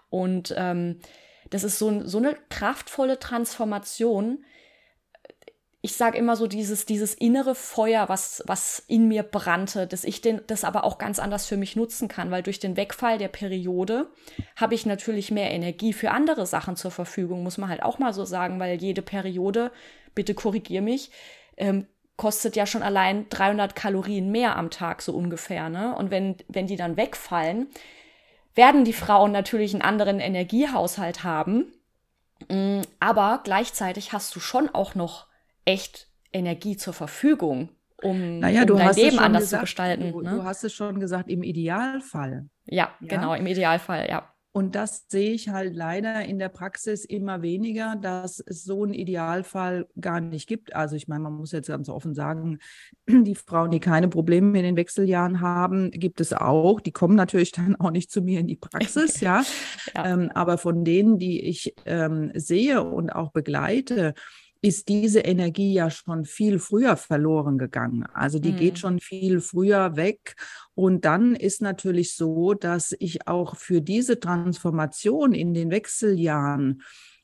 Und 0.10 0.54
ähm, 0.58 1.00
das 1.50 1.66
ist 1.66 1.80
so, 1.80 2.08
so 2.08 2.18
eine 2.18 2.38
kraftvolle 2.50 3.20
Transformation, 3.20 4.46
ich 5.84 5.96
sage 5.96 6.18
immer 6.18 6.36
so 6.36 6.46
dieses, 6.46 6.86
dieses 6.86 7.16
innere 7.16 7.56
Feuer, 7.56 8.08
was, 8.08 8.44
was 8.46 8.84
in 8.88 9.08
mir 9.08 9.24
brannte, 9.24 9.88
dass 9.88 10.04
ich 10.04 10.22
den, 10.22 10.42
das 10.46 10.64
aber 10.64 10.84
auch 10.84 11.00
ganz 11.00 11.18
anders 11.18 11.48
für 11.48 11.58
mich 11.58 11.76
nutzen 11.76 12.08
kann, 12.08 12.30
weil 12.30 12.44
durch 12.44 12.60
den 12.60 12.78
Wegfall 12.78 13.18
der 13.18 13.30
Periode 13.30 14.08
habe 14.56 14.76
ich 14.76 14.86
natürlich 14.86 15.32
mehr 15.32 15.50
Energie 15.50 15.94
für 15.94 16.12
andere 16.12 16.46
Sachen 16.46 16.76
zur 16.76 16.92
Verfügung, 16.92 17.42
muss 17.42 17.58
man 17.58 17.70
halt 17.70 17.82
auch 17.82 17.98
mal 17.98 18.14
so 18.14 18.26
sagen, 18.26 18.60
weil 18.60 18.80
jede 18.80 19.02
Periode, 19.02 19.72
bitte 20.14 20.36
korrigier 20.36 20.84
mich, 20.84 21.10
ähm, 21.58 21.88
kostet 22.16 22.56
ja 22.56 22.68
schon 22.68 22.84
allein 22.84 23.28
300 23.30 23.76
Kalorien 23.76 24.30
mehr 24.30 24.58
am 24.58 24.70
Tag 24.70 25.02
so 25.02 25.14
ungefähr, 25.14 25.70
ne? 25.70 25.96
Und 25.96 26.12
wenn, 26.12 26.36
wenn 26.48 26.68
die 26.68 26.76
dann 26.76 26.96
wegfallen, 26.96 27.68
werden 28.54 28.86
die 28.86 28.94
Frauen 28.94 29.32
natürlich 29.32 29.74
einen 29.74 29.82
anderen 29.82 30.20
Energiehaushalt 30.20 31.24
haben, 31.24 31.74
mm, 32.50 32.82
aber 33.00 33.42
gleichzeitig 33.44 34.14
hast 34.14 34.36
du 34.36 34.40
schon 34.40 34.70
auch 34.70 34.94
noch 34.94 35.31
echt 35.66 36.10
Energie 36.32 36.78
zur 36.78 36.94
Verfügung, 36.94 37.70
um, 38.02 38.40
naja, 38.40 38.64
um 38.64 38.78
dein 38.78 38.96
Leben 38.96 39.20
anders 39.20 39.44
gesagt, 39.44 39.62
zu 39.62 39.64
gestalten. 39.66 40.12
Du, 40.12 40.22
ne? 40.22 40.32
du, 40.32 40.44
hast 40.44 40.64
es 40.64 40.74
schon 40.74 41.00
gesagt, 41.00 41.30
im 41.30 41.44
Idealfall. 41.44 42.48
Ja, 42.66 42.90
ja, 43.00 43.08
genau, 43.08 43.34
im 43.34 43.46
Idealfall, 43.46 44.08
ja. 44.10 44.28
Und 44.54 44.76
das 44.76 45.06
sehe 45.08 45.32
ich 45.32 45.48
halt 45.48 45.74
leider 45.76 46.26
in 46.26 46.38
der 46.38 46.50
Praxis 46.50 47.06
immer 47.06 47.42
weniger, 47.42 47.96
dass 47.96 48.42
es 48.46 48.66
so 48.66 48.84
einen 48.84 48.94
Idealfall 48.94 49.88
gar 50.00 50.20
nicht 50.20 50.46
gibt. 50.46 50.76
Also 50.76 50.98
ich 50.98 51.08
meine, 51.08 51.22
man 51.22 51.34
muss 51.34 51.54
jetzt 51.54 51.68
ganz 51.68 51.88
offen 51.88 52.14
sagen, 52.14 52.60
die 53.08 53.36
Frauen, 53.36 53.72
die 53.72 53.80
keine 53.80 54.10
Probleme 54.10 54.58
in 54.58 54.66
den 54.66 54.76
Wechseljahren 54.76 55.40
haben, 55.40 55.90
gibt 55.92 56.20
es 56.20 56.34
auch. 56.34 56.82
Die 56.82 56.92
kommen 56.92 57.16
natürlich 57.16 57.54
dann 57.54 57.78
auch 57.78 57.92
nicht 57.92 58.12
zu 58.12 58.22
mir 58.22 58.42
in 58.42 58.48
die 58.48 58.58
Praxis, 58.58 59.22
ja. 59.22 59.44
ja. 59.96 60.06
Ähm, 60.06 60.30
aber 60.34 60.58
von 60.58 60.84
denen, 60.84 61.18
die 61.18 61.40
ich 61.46 61.74
ähm, 61.86 62.32
sehe 62.36 62.84
und 62.84 63.10
auch 63.10 63.32
begleite, 63.32 64.16
ist 64.62 64.90
diese 64.90 65.22
Energie 65.22 65.74
ja 65.74 65.90
schon 65.90 66.26
viel 66.26 66.60
früher 66.60 66.96
verloren 66.96 67.58
gegangen. 67.58 68.06
Also 68.14 68.38
die 68.38 68.52
mhm. 68.52 68.58
geht 68.58 68.80
schon 68.80 69.00
viel 69.00 69.42
früher 69.42 69.96
weg. 69.96 70.36
Und 70.76 71.04
dann 71.06 71.36
ist 71.36 71.62
natürlich 71.62 72.16
so, 72.16 72.54
dass 72.54 72.96
ich 73.00 73.28
auch 73.28 73.56
für 73.56 73.82
diese 73.82 74.20
Transformation 74.20 75.34
in 75.34 75.56
den 75.56 75.72
Wechseljahren 75.72 76.84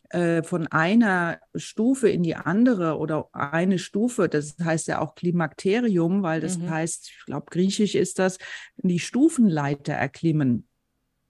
äh, 0.10 0.42
von 0.42 0.68
einer 0.68 1.40
Stufe 1.54 2.10
in 2.10 2.24
die 2.24 2.36
andere 2.36 2.98
oder 2.98 3.30
eine 3.34 3.78
Stufe, 3.78 4.30
das 4.30 4.56
heißt 4.64 4.88
ja 4.88 5.00
auch 5.00 5.14
Klimakterium, 5.14 6.24
weil 6.24 6.42
das 6.42 6.58
mhm. 6.58 6.70
heißt, 6.70 7.10
ich 7.10 7.26
glaube, 7.26 7.48
griechisch 7.52 7.94
ist 7.94 8.18
das, 8.18 8.38
die 8.78 9.00
Stufenleiter 9.00 9.94
erklimmen. 9.94 10.68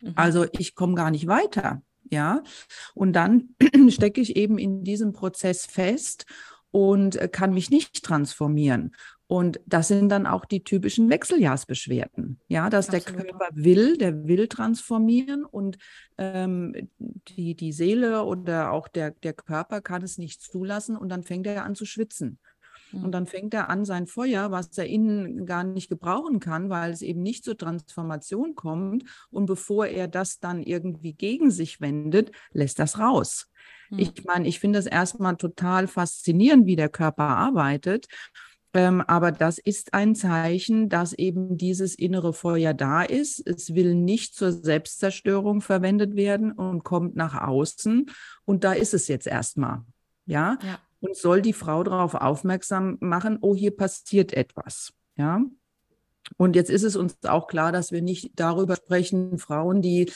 Mhm. 0.01 0.13
Also 0.15 0.45
ich 0.53 0.75
komme 0.75 0.95
gar 0.95 1.11
nicht 1.11 1.27
weiter 1.27 1.81
ja. 2.09 2.43
Und 2.93 3.13
dann 3.13 3.55
stecke 3.89 4.21
ich 4.21 4.35
eben 4.35 4.57
in 4.57 4.83
diesem 4.83 5.13
Prozess 5.13 5.65
fest 5.65 6.25
und 6.71 7.15
äh, 7.15 7.27
kann 7.27 7.53
mich 7.53 7.69
nicht 7.69 8.03
transformieren. 8.03 8.93
Und 9.27 9.59
das 9.65 9.89
sind 9.89 10.07
dann 10.07 10.25
auch 10.25 10.45
die 10.45 10.63
typischen 10.63 11.09
Wechseljahrsbeschwerden. 11.09 12.39
Ja, 12.47 12.69
dass 12.69 12.87
Absolut. 12.87 13.07
der 13.07 13.25
Körper 13.25 13.49
will, 13.53 13.97
der 13.97 14.25
will 14.25 14.47
transformieren 14.47 15.43
und 15.43 15.77
ähm, 16.17 16.89
die, 16.97 17.55
die 17.55 17.73
Seele 17.73 18.23
oder 18.23 18.71
auch 18.71 18.87
der, 18.87 19.11
der 19.11 19.33
Körper 19.33 19.81
kann 19.81 20.01
es 20.01 20.17
nicht 20.17 20.41
zulassen 20.41 20.95
und 20.95 21.09
dann 21.09 21.23
fängt 21.23 21.45
er 21.45 21.65
an 21.65 21.75
zu 21.75 21.85
schwitzen. 21.85 22.39
Und 22.93 23.11
dann 23.11 23.27
fängt 23.27 23.53
er 23.53 23.69
an, 23.69 23.85
sein 23.85 24.07
Feuer, 24.07 24.51
was 24.51 24.77
er 24.77 24.87
innen 24.87 25.45
gar 25.45 25.63
nicht 25.63 25.89
gebrauchen 25.89 26.39
kann, 26.39 26.69
weil 26.69 26.91
es 26.91 27.01
eben 27.01 27.21
nicht 27.21 27.43
zur 27.43 27.57
Transformation 27.57 28.55
kommt. 28.55 29.03
Und 29.29 29.45
bevor 29.45 29.87
er 29.87 30.07
das 30.07 30.39
dann 30.39 30.63
irgendwie 30.63 31.13
gegen 31.13 31.51
sich 31.51 31.81
wendet, 31.81 32.31
lässt 32.51 32.79
das 32.79 32.99
raus. 32.99 33.49
Mhm. 33.89 33.99
Ich 33.99 34.25
meine, 34.25 34.47
ich 34.47 34.59
finde 34.59 34.79
das 34.79 34.85
erstmal 34.85 35.37
total 35.37 35.87
faszinierend, 35.87 36.65
wie 36.65 36.75
der 36.75 36.89
Körper 36.89 37.23
arbeitet. 37.23 38.07
Ähm, 38.73 39.01
aber 39.01 39.31
das 39.31 39.57
ist 39.57 39.93
ein 39.93 40.13
Zeichen, 40.13 40.89
dass 40.89 41.13
eben 41.13 41.57
dieses 41.57 41.95
innere 41.95 42.33
Feuer 42.33 42.73
da 42.73 43.01
ist. 43.01 43.45
Es 43.47 43.73
will 43.73 43.95
nicht 43.95 44.35
zur 44.35 44.51
Selbstzerstörung 44.51 45.61
verwendet 45.61 46.15
werden 46.15 46.51
und 46.51 46.83
kommt 46.83 47.15
nach 47.15 47.41
außen. 47.41 48.11
Und 48.45 48.63
da 48.63 48.73
ist 48.73 48.93
es 48.93 49.07
jetzt 49.07 49.25
erstmal. 49.25 49.83
Ja? 50.25 50.59
ja. 50.61 50.79
Und 50.99 51.15
soll 51.15 51.41
die 51.41 51.53
Frau 51.53 51.83
darauf 51.83 52.15
aufmerksam 52.15 52.97
machen, 52.99 53.37
oh, 53.41 53.55
hier 53.55 53.75
passiert 53.75 54.33
etwas. 54.33 54.93
Ja. 55.15 55.41
Und 56.35 56.55
jetzt 56.55 56.69
ist 56.69 56.83
es 56.83 56.95
uns 56.95 57.17
auch 57.23 57.47
klar, 57.47 57.71
dass 57.71 57.91
wir 57.91 58.01
nicht 58.01 58.31
darüber 58.35 58.75
sprechen, 58.75 59.37
Frauen, 59.37 59.81
die 59.81 60.11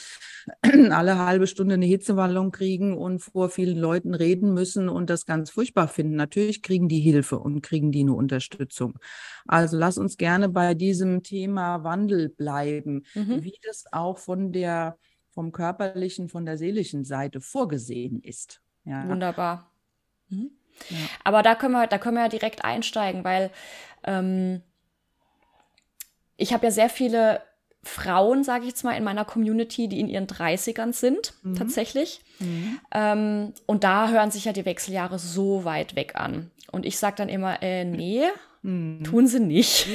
alle 0.90 1.18
halbe 1.18 1.46
Stunde 1.46 1.74
eine 1.74 1.86
Hitzewallung 1.86 2.50
kriegen 2.52 2.96
und 2.96 3.20
vor 3.20 3.48
vielen 3.48 3.78
Leuten 3.78 4.14
reden 4.14 4.52
müssen 4.52 4.88
und 4.88 5.08
das 5.08 5.24
ganz 5.24 5.50
furchtbar 5.50 5.88
finden. 5.88 6.16
Natürlich 6.16 6.62
kriegen 6.62 6.88
die 6.88 7.00
Hilfe 7.00 7.38
und 7.38 7.62
kriegen 7.62 7.92
die 7.92 8.00
eine 8.00 8.12
Unterstützung. 8.12 8.98
Also 9.46 9.78
lass 9.78 9.96
uns 9.96 10.18
gerne 10.18 10.48
bei 10.48 10.74
diesem 10.74 11.22
Thema 11.22 11.82
Wandel 11.84 12.28
bleiben, 12.28 13.04
mhm. 13.14 13.42
wie 13.42 13.58
das 13.64 13.84
auch 13.92 14.18
von 14.18 14.52
der, 14.52 14.98
vom 15.30 15.52
körperlichen, 15.52 16.28
von 16.28 16.44
der 16.44 16.58
seelischen 16.58 17.04
Seite 17.04 17.40
vorgesehen 17.40 18.20
ist. 18.20 18.60
Ja. 18.84 19.08
Wunderbar. 19.08 19.70
Mhm. 20.28 20.50
Ja. 20.90 20.96
Aber 21.24 21.42
da 21.42 21.54
können 21.54 21.72
wir, 21.72 21.86
da 21.86 21.98
können 21.98 22.16
wir 22.16 22.24
ja 22.24 22.28
direkt 22.28 22.64
einsteigen, 22.64 23.24
weil 23.24 23.50
ähm, 24.04 24.62
ich 26.36 26.52
habe 26.52 26.66
ja 26.66 26.70
sehr 26.72 26.88
viele 26.88 27.40
Frauen, 27.84 28.44
sage 28.44 28.62
ich 28.62 28.70
jetzt 28.70 28.84
mal, 28.84 28.96
in 28.96 29.04
meiner 29.04 29.24
Community, 29.24 29.88
die 29.88 29.98
in 30.00 30.08
ihren 30.08 30.26
30ern 30.26 30.92
sind, 30.92 31.34
mhm. 31.42 31.56
tatsächlich. 31.56 32.20
Mhm. 32.38 32.80
Ähm, 32.92 33.54
und 33.66 33.84
da 33.84 34.08
hören 34.08 34.30
sich 34.30 34.44
ja 34.44 34.52
die 34.52 34.64
Wechseljahre 34.64 35.18
so 35.18 35.64
weit 35.64 35.96
weg 35.96 36.12
an. 36.14 36.50
Und 36.70 36.86
ich 36.86 36.98
sage 36.98 37.16
dann 37.16 37.28
immer, 37.28 37.60
äh, 37.62 37.84
nee, 37.84 38.22
mhm. 38.62 39.02
tun 39.02 39.26
sie 39.26 39.40
nicht. 39.40 39.88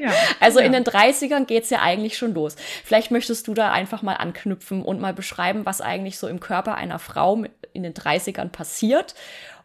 Ja, 0.00 0.08
ja, 0.08 0.12
also 0.40 0.58
ja. 0.58 0.66
in 0.66 0.72
den 0.72 0.82
30ern 0.82 1.44
geht 1.44 1.64
es 1.64 1.70
ja 1.70 1.80
eigentlich 1.80 2.18
schon 2.18 2.34
los. 2.34 2.56
Vielleicht 2.84 3.12
möchtest 3.12 3.46
du 3.46 3.54
da 3.54 3.70
einfach 3.70 4.02
mal 4.02 4.14
anknüpfen 4.14 4.82
und 4.82 5.00
mal 5.00 5.14
beschreiben, 5.14 5.64
was 5.64 5.80
eigentlich 5.80 6.18
so 6.18 6.26
im 6.26 6.40
Körper 6.40 6.74
einer 6.74 6.98
Frau 6.98 7.44
in 7.72 7.82
den 7.84 7.94
30ern 7.94 8.48
passiert 8.48 9.14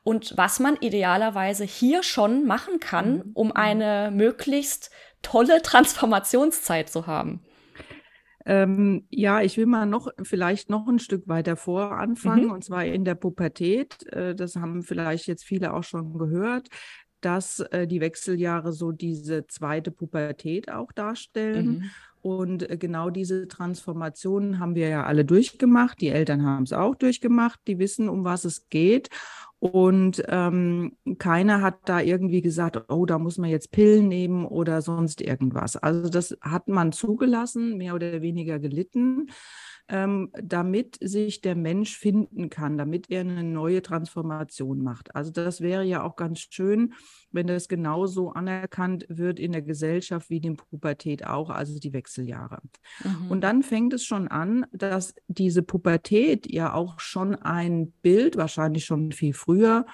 und 0.06 0.38
was 0.38 0.60
man 0.60 0.78
idealerweise 0.82 1.64
hier 1.64 2.04
schon 2.04 2.46
machen 2.46 2.80
kann, 2.80 3.16
mhm. 3.16 3.32
um 3.34 3.52
eine 3.52 4.12
möglichst 4.14 4.92
tolle 5.24 5.64
Transformationszeit 5.64 6.90
zu 6.90 7.08
haben? 7.08 7.42
Ähm, 8.46 9.08
ja, 9.10 9.42
ich 9.42 9.58
will 9.58 9.66
mal 9.66 9.88
noch 9.88 10.10
vielleicht 10.22 10.70
noch 10.70 10.88
ein 10.88 11.00
Stück 11.00 11.28
weiter 11.28 11.56
vor 11.56 11.98
anfangen, 11.98 12.46
mhm. 12.46 12.52
und 12.52 12.64
zwar 12.64 12.86
in 12.86 13.04
der 13.04 13.16
Pubertät. 13.16 14.06
Äh, 14.14 14.36
das 14.36 14.56
haben 14.56 14.84
vielleicht 14.84 15.26
jetzt 15.26 15.44
viele 15.44 15.74
auch 15.74 15.84
schon 15.84 16.14
gehört, 16.14 16.68
dass 17.22 17.62
äh, 17.72 17.88
die 17.88 18.00
Wechseljahre 18.00 18.74
so 18.74 18.92
diese 18.92 19.48
zweite 19.48 19.90
Pubertät 19.90 20.70
auch 20.72 20.92
darstellen. 20.92 21.68
Mhm. 21.68 21.92
Und 22.26 22.68
äh, 22.68 22.76
genau 22.76 23.12
diese 23.12 23.48
Transformationen 23.48 24.58
haben 24.58 24.74
wir 24.74 24.90
ja 24.90 25.04
alle 25.04 25.26
durchgemacht. 25.26 26.02
Die 26.02 26.08
Eltern 26.10 26.44
haben 26.44 26.64
es 26.64 26.74
auch 26.74 26.96
durchgemacht. 26.96 27.60
Die 27.68 27.78
wissen, 27.78 28.10
um 28.10 28.24
was 28.24 28.46
es 28.46 28.68
geht. 28.70 29.10
Und 29.60 30.24
ähm, 30.28 30.98
keiner 31.20 31.62
hat 31.62 31.78
da 31.86 32.02
irgendwie 32.02 32.42
gesagt, 32.42 32.82
oh, 32.90 33.06
da 33.06 33.20
muss 33.20 33.38
man 33.38 33.52
jetzt 33.52 33.72
Pillen 33.72 34.08
nehmen 34.08 34.44
oder 34.44 34.82
sonst 34.82 35.22
irgendwas. 35.22 35.76
Also 35.76 36.10
das 36.10 36.36
hat 36.42 36.68
man 36.68 36.92
zugelassen, 36.94 37.78
mehr 37.78 37.94
oder 37.94 38.24
weniger 38.24 38.58
gelitten 38.58 39.30
ähm, 39.88 40.32
damit 40.34 40.98
sich 41.02 41.42
der 41.42 41.56
Mensch 41.56 41.98
finden 41.98 42.50
kann, 42.50 42.78
damit 42.78 43.10
er 43.10 43.22
eine 43.22 43.44
neue 43.44 43.82
Transformation 43.82 44.82
macht. 44.82 45.16
Also 45.16 45.32
das 45.32 45.62
wäre 45.62 45.84
ja 45.84 46.04
auch 46.04 46.16
ganz 46.16 46.48
schön, 46.50 46.94
wenn 47.32 47.48
das 47.48 47.68
genauso 47.68 48.32
anerkannt 48.32 49.06
wird 49.10 49.40
in 49.40 49.52
der 49.52 49.62
Gesellschaft 49.62 50.30
wie 50.30 50.40
die 50.40 50.52
Pubertät 50.52 51.26
auch, 51.26 51.50
also 51.50 51.78
die 51.78 51.94
Wechseljahre. 51.94 52.60
Mhm. 53.04 53.32
Und 53.32 53.42
dann 53.42 53.62
fängt 53.62 53.94
es 53.94 54.04
schon 54.04 54.28
an, 54.28 54.66
dass 54.72 55.14
diese 55.28 55.62
Pubertät 55.62 56.52
ja 56.52 56.74
auch 56.74 57.00
schon 57.00 57.36
ein 57.36 57.92
Bild, 58.02 58.38
wahrscheinlich 58.38 58.86
schon 58.86 59.12
viel 59.12 59.34
früher, 59.34 59.86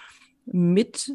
mit 0.46 1.12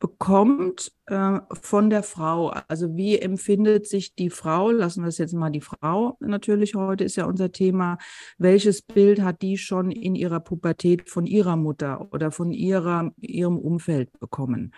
bekommt 0.00 0.92
äh, 1.06 1.38
von 1.52 1.90
der 1.90 2.02
Frau. 2.02 2.48
Also 2.68 2.96
wie 2.96 3.18
empfindet 3.18 3.86
sich 3.86 4.14
die 4.14 4.30
Frau, 4.30 4.70
lassen 4.70 5.02
wir 5.02 5.08
es 5.08 5.18
jetzt 5.18 5.34
mal 5.34 5.50
die 5.50 5.60
Frau 5.60 6.16
natürlich, 6.20 6.74
heute 6.74 7.04
ist 7.04 7.16
ja 7.16 7.26
unser 7.26 7.52
Thema, 7.52 7.98
welches 8.38 8.82
Bild 8.82 9.20
hat 9.20 9.42
die 9.42 9.58
schon 9.58 9.90
in 9.90 10.14
ihrer 10.14 10.40
Pubertät 10.40 11.08
von 11.08 11.26
ihrer 11.26 11.56
Mutter 11.56 12.08
oder 12.12 12.32
von 12.32 12.50
ihrer, 12.50 13.12
ihrem 13.18 13.58
Umfeld 13.58 14.18
bekommen? 14.18 14.72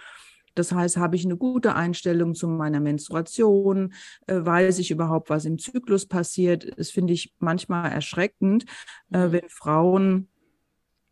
Das 0.55 0.73
heißt, 0.73 0.99
habe 0.99 1.17
ich 1.17 1.25
eine 1.25 1.37
gute 1.37 1.75
Einstellung 1.75 2.35
zu 2.35 2.47
meiner 2.47 2.81
Menstruation? 2.81 3.95
Äh, 4.26 4.45
weiß 4.45 4.81
ich 4.81 4.91
überhaupt, 4.91 5.31
was 5.31 5.45
im 5.45 5.59
Zyklus 5.59 6.07
passiert? 6.07 6.79
Das 6.79 6.91
finde 6.91 7.14
ich 7.14 7.33
manchmal 7.38 7.91
erschreckend, 7.91 8.67
äh, 9.12 9.29
mhm. 9.29 9.33
wenn 9.33 9.49
Frauen 9.49 10.29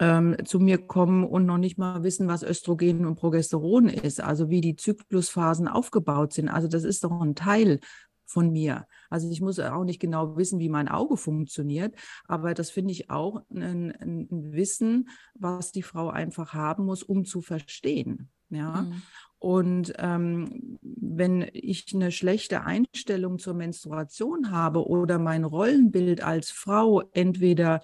ähm, 0.01 0.35
zu 0.45 0.59
mir 0.59 0.79
kommen 0.79 1.25
und 1.25 1.45
noch 1.45 1.59
nicht 1.59 1.79
mal 1.79 2.03
wissen, 2.03 2.27
was 2.27 2.43
Östrogen 2.43 3.05
und 3.05 3.17
Progesteron 3.17 3.89
ist, 3.89 4.21
also 4.21 4.49
wie 4.49 4.63
die 4.63 4.75
Zyklusphasen 4.75 5.69
aufgebaut 5.69 6.33
sind. 6.33 6.49
Also 6.49 6.69
das 6.69 6.85
ist 6.85 7.05
doch 7.05 7.21
ein 7.21 7.35
Teil 7.35 7.81
von 8.25 8.51
mir. 8.51 8.87
Also 9.11 9.29
ich 9.31 9.43
muss 9.43 9.59
auch 9.59 9.85
nicht 9.85 10.01
genau 10.01 10.37
wissen, 10.37 10.59
wie 10.59 10.71
mein 10.71 10.89
Auge 10.89 11.17
funktioniert, 11.17 11.95
aber 12.27 12.55
das 12.55 12.71
finde 12.71 12.93
ich 12.93 13.11
auch 13.11 13.43
ein, 13.51 13.93
ein, 13.93 14.53
Wissen, 14.53 15.09
was 15.35 15.71
die 15.73 15.83
Frau 15.83 16.09
einfach 16.09 16.55
haben 16.55 16.87
muss, 16.87 17.03
um 17.03 17.25
zu 17.25 17.43
verstehen. 17.43 18.31
Ja. 18.49 18.83
Mhm. 18.83 19.03
Und 19.39 19.95
ähm, 19.99 20.79
wenn 20.83 21.47
ich 21.53 21.87
eine 21.95 22.13
schlechte 22.13 22.63
Einstellung 22.63 23.39
zur 23.39 23.55
Menstruation 23.55 24.51
habe 24.51 24.87
oder 24.87 25.19
mein 25.19 25.45
Rollenbild 25.45 26.23
als 26.23 26.51
Frau 26.51 27.03
entweder 27.13 27.81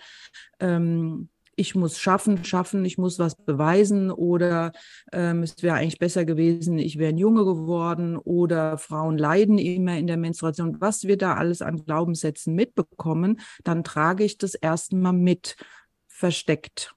ähm, 0.60 1.30
ich 1.56 1.74
muss 1.74 1.98
schaffen, 1.98 2.44
schaffen, 2.44 2.84
ich 2.84 2.98
muss 2.98 3.18
was 3.18 3.34
beweisen 3.34 4.10
oder 4.10 4.72
ähm, 5.12 5.42
es 5.42 5.62
wäre 5.62 5.76
eigentlich 5.76 5.98
besser 5.98 6.24
gewesen, 6.24 6.78
ich 6.78 6.98
wäre 6.98 7.08
ein 7.08 7.18
Junge 7.18 7.44
geworden 7.44 8.16
oder 8.16 8.78
Frauen 8.78 9.16
leiden 9.16 9.58
immer 9.58 9.96
in 9.98 10.06
der 10.06 10.18
Menstruation. 10.18 10.80
Was 10.80 11.04
wir 11.04 11.16
da 11.16 11.34
alles 11.34 11.62
an 11.62 11.84
Glaubenssätzen 11.84 12.54
mitbekommen, 12.54 13.40
dann 13.64 13.82
trage 13.82 14.24
ich 14.24 14.36
das 14.38 14.54
erstmal 14.54 15.14
mit 15.14 15.56
versteckt. 16.06 16.94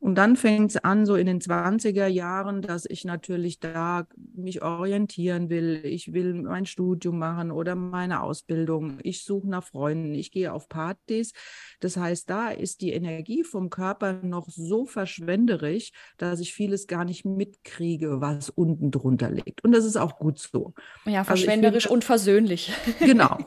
Und 0.00 0.14
dann 0.14 0.36
fängt 0.36 0.70
es 0.70 0.76
an, 0.78 1.04
so 1.04 1.14
in 1.14 1.26
den 1.26 1.40
20er 1.40 2.06
Jahren, 2.06 2.62
dass 2.62 2.86
ich 2.88 3.04
natürlich 3.04 3.60
da 3.60 4.06
mich 4.34 4.62
orientieren 4.62 5.50
will. 5.50 5.82
Ich 5.84 6.14
will 6.14 6.32
mein 6.32 6.64
Studium 6.64 7.18
machen 7.18 7.50
oder 7.50 7.74
meine 7.74 8.22
Ausbildung. 8.22 8.98
Ich 9.02 9.24
suche 9.24 9.46
nach 9.46 9.62
Freunden. 9.62 10.14
Ich 10.14 10.32
gehe 10.32 10.54
auf 10.54 10.70
Partys. 10.70 11.32
Das 11.80 11.98
heißt, 11.98 12.30
da 12.30 12.48
ist 12.48 12.80
die 12.80 12.92
Energie 12.92 13.44
vom 13.44 13.68
Körper 13.68 14.14
noch 14.22 14.48
so 14.48 14.86
verschwenderisch, 14.86 15.90
dass 16.16 16.40
ich 16.40 16.54
vieles 16.54 16.86
gar 16.86 17.04
nicht 17.04 17.26
mitkriege, 17.26 18.22
was 18.22 18.48
unten 18.48 18.90
drunter 18.90 19.30
liegt. 19.30 19.62
Und 19.64 19.72
das 19.72 19.84
ist 19.84 19.98
auch 19.98 20.18
gut 20.18 20.38
so. 20.38 20.72
Ja, 21.04 21.20
also 21.20 21.28
verschwenderisch 21.28 21.86
also 21.86 21.94
und 21.94 22.04
versöhnlich. 22.04 22.72
Genau. 23.00 23.38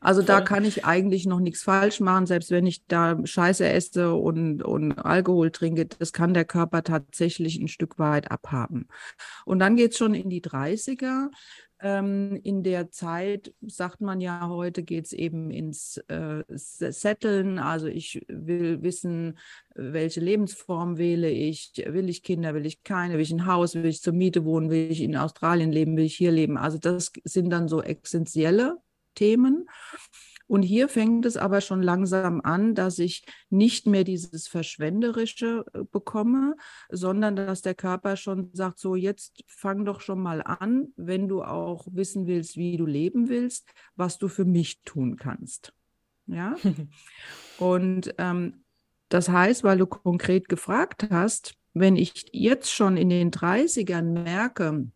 Also 0.00 0.20
da 0.20 0.40
kann 0.40 0.64
ich 0.64 0.84
eigentlich 0.84 1.26
noch 1.26 1.40
nichts 1.40 1.62
falsch 1.62 2.00
machen, 2.00 2.26
selbst 2.26 2.50
wenn 2.50 2.66
ich 2.66 2.84
da 2.86 3.18
Scheiße 3.24 3.66
esse 3.66 4.14
und, 4.14 4.62
und 4.62 4.92
Alkohol 4.92 5.50
trinke 5.50 5.88
das 5.98 6.12
kann 6.12 6.34
der 6.34 6.44
Körper 6.44 6.82
tatsächlich 6.82 7.58
ein 7.60 7.68
Stück 7.68 7.98
weit 7.98 8.30
abhaben. 8.30 8.88
Und 9.44 9.58
dann 9.58 9.76
geht 9.76 9.92
es 9.92 9.98
schon 9.98 10.14
in 10.14 10.30
die 10.30 10.42
30er. 10.42 11.30
Ähm, 11.78 12.40
in 12.42 12.62
der 12.62 12.90
Zeit, 12.90 13.52
sagt 13.60 14.00
man 14.00 14.22
ja 14.22 14.48
heute, 14.48 14.82
geht 14.82 15.06
es 15.06 15.12
eben 15.12 15.50
ins 15.50 15.98
äh, 16.08 16.42
Setteln. 16.48 17.58
Also 17.58 17.86
ich 17.86 18.24
will 18.28 18.82
wissen, 18.82 19.38
welche 19.74 20.20
Lebensform 20.20 20.96
wähle 20.96 21.30
ich. 21.30 21.72
Will 21.86 22.08
ich 22.08 22.22
Kinder, 22.22 22.54
will 22.54 22.64
ich 22.64 22.82
keine? 22.82 23.14
Will 23.14 23.20
ich 23.20 23.32
ein 23.32 23.46
Haus, 23.46 23.74
will 23.74 23.84
ich 23.84 24.00
zur 24.00 24.14
Miete 24.14 24.44
wohnen, 24.44 24.70
will 24.70 24.90
ich 24.90 25.02
in 25.02 25.16
Australien 25.16 25.70
leben, 25.70 25.96
will 25.96 26.04
ich 26.04 26.16
hier 26.16 26.32
leben? 26.32 26.56
Also 26.56 26.78
das 26.78 27.12
sind 27.24 27.50
dann 27.50 27.68
so 27.68 27.82
essentielle 27.82 28.78
Themen. 29.14 29.68
Und 30.46 30.62
hier 30.62 30.88
fängt 30.88 31.26
es 31.26 31.36
aber 31.36 31.60
schon 31.60 31.82
langsam 31.82 32.40
an, 32.40 32.74
dass 32.74 32.98
ich 32.98 33.24
nicht 33.50 33.86
mehr 33.86 34.04
dieses 34.04 34.46
Verschwenderische 34.46 35.64
äh, 35.72 35.80
bekomme, 35.90 36.56
sondern 36.88 37.36
dass 37.36 37.62
der 37.62 37.74
Körper 37.74 38.16
schon 38.16 38.50
sagt, 38.52 38.78
so 38.78 38.94
jetzt 38.94 39.42
fang 39.46 39.84
doch 39.84 40.00
schon 40.00 40.20
mal 40.20 40.42
an, 40.42 40.88
wenn 40.96 41.28
du 41.28 41.42
auch 41.42 41.86
wissen 41.90 42.26
willst, 42.26 42.56
wie 42.56 42.76
du 42.76 42.86
leben 42.86 43.28
willst, 43.28 43.68
was 43.96 44.18
du 44.18 44.28
für 44.28 44.44
mich 44.44 44.82
tun 44.84 45.16
kannst. 45.16 45.72
Ja. 46.26 46.56
Und 47.58 48.14
ähm, 48.18 48.64
das 49.08 49.28
heißt, 49.28 49.64
weil 49.64 49.78
du 49.78 49.86
konkret 49.86 50.48
gefragt 50.48 51.08
hast, 51.10 51.54
wenn 51.74 51.96
ich 51.96 52.26
jetzt 52.32 52.72
schon 52.72 52.96
in 52.96 53.10
den 53.10 53.30
30ern 53.30 54.22
merke, 54.22 54.88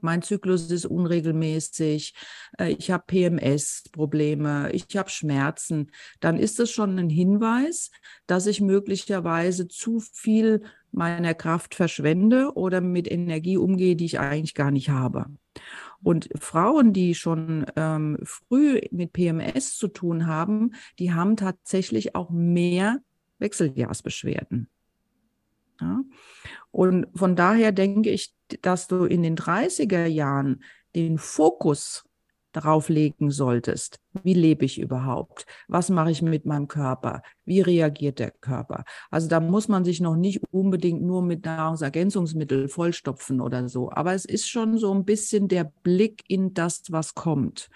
mein 0.00 0.22
Zyklus 0.22 0.70
ist 0.70 0.86
unregelmäßig, 0.86 2.14
äh, 2.58 2.70
ich 2.70 2.90
habe 2.90 3.04
PMS-Probleme, 3.06 4.70
ich 4.72 4.96
habe 4.96 5.10
Schmerzen, 5.10 5.90
dann 6.20 6.38
ist 6.38 6.58
das 6.58 6.70
schon 6.70 6.98
ein 6.98 7.10
Hinweis, 7.10 7.90
dass 8.26 8.46
ich 8.46 8.60
möglicherweise 8.60 9.68
zu 9.68 10.00
viel 10.00 10.62
meiner 10.92 11.34
Kraft 11.34 11.74
verschwende 11.74 12.52
oder 12.54 12.80
mit 12.80 13.10
Energie 13.10 13.56
umgehe, 13.56 13.96
die 13.96 14.06
ich 14.06 14.18
eigentlich 14.18 14.54
gar 14.54 14.70
nicht 14.70 14.90
habe. 14.90 15.26
Und 16.02 16.28
Frauen, 16.38 16.92
die 16.92 17.14
schon 17.14 17.66
ähm, 17.76 18.18
früh 18.24 18.80
mit 18.90 19.12
PMS 19.12 19.76
zu 19.76 19.88
tun 19.88 20.26
haben, 20.26 20.74
die 20.98 21.12
haben 21.12 21.36
tatsächlich 21.36 22.14
auch 22.14 22.30
mehr 22.30 23.00
Wechseljahrsbeschwerden. 23.38 24.68
Ja? 25.80 26.00
Und 26.70 27.06
von 27.14 27.36
daher 27.36 27.72
denke 27.72 28.10
ich, 28.10 28.32
dass 28.62 28.88
du 28.88 29.04
in 29.04 29.22
den 29.22 29.36
30er 29.36 30.06
Jahren 30.06 30.62
den 30.94 31.18
Fokus 31.18 32.04
darauf 32.52 32.88
legen 32.88 33.30
solltest. 33.30 34.00
Wie 34.24 34.34
lebe 34.34 34.64
ich 34.64 34.80
überhaupt? 34.80 35.46
Was 35.68 35.88
mache 35.88 36.10
ich 36.10 36.20
mit 36.20 36.46
meinem 36.46 36.66
Körper? 36.66 37.22
Wie 37.44 37.60
reagiert 37.60 38.18
der 38.18 38.32
Körper? 38.32 38.84
Also 39.10 39.28
da 39.28 39.40
muss 39.40 39.68
man 39.68 39.84
sich 39.84 40.00
noch 40.00 40.16
nicht 40.16 40.42
unbedingt 40.50 41.02
nur 41.02 41.22
mit 41.22 41.44
Nahrungsergänzungsmitteln 41.44 42.68
vollstopfen 42.68 43.40
oder 43.40 43.68
so. 43.68 43.90
Aber 43.92 44.14
es 44.14 44.24
ist 44.24 44.48
schon 44.48 44.78
so 44.78 44.92
ein 44.92 45.04
bisschen 45.04 45.48
der 45.48 45.64
Blick 45.64 46.24
in 46.28 46.52
das, 46.52 46.82
was 46.88 47.14
kommt. 47.14 47.68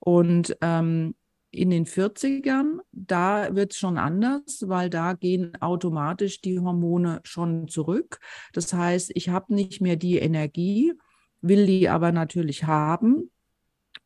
Und 0.00 0.56
ähm, 0.60 1.14
in 1.56 1.70
den 1.70 1.86
40ern, 1.86 2.78
da 2.92 3.54
wird 3.54 3.72
es 3.72 3.78
schon 3.78 3.98
anders, 3.98 4.64
weil 4.66 4.90
da 4.90 5.14
gehen 5.14 5.60
automatisch 5.60 6.40
die 6.40 6.60
Hormone 6.60 7.20
schon 7.24 7.68
zurück. 7.68 8.20
Das 8.52 8.72
heißt, 8.72 9.12
ich 9.14 9.28
habe 9.28 9.54
nicht 9.54 9.80
mehr 9.80 9.96
die 9.96 10.18
Energie, 10.18 10.92
will 11.40 11.66
die 11.66 11.88
aber 11.88 12.12
natürlich 12.12 12.64
haben. 12.64 13.30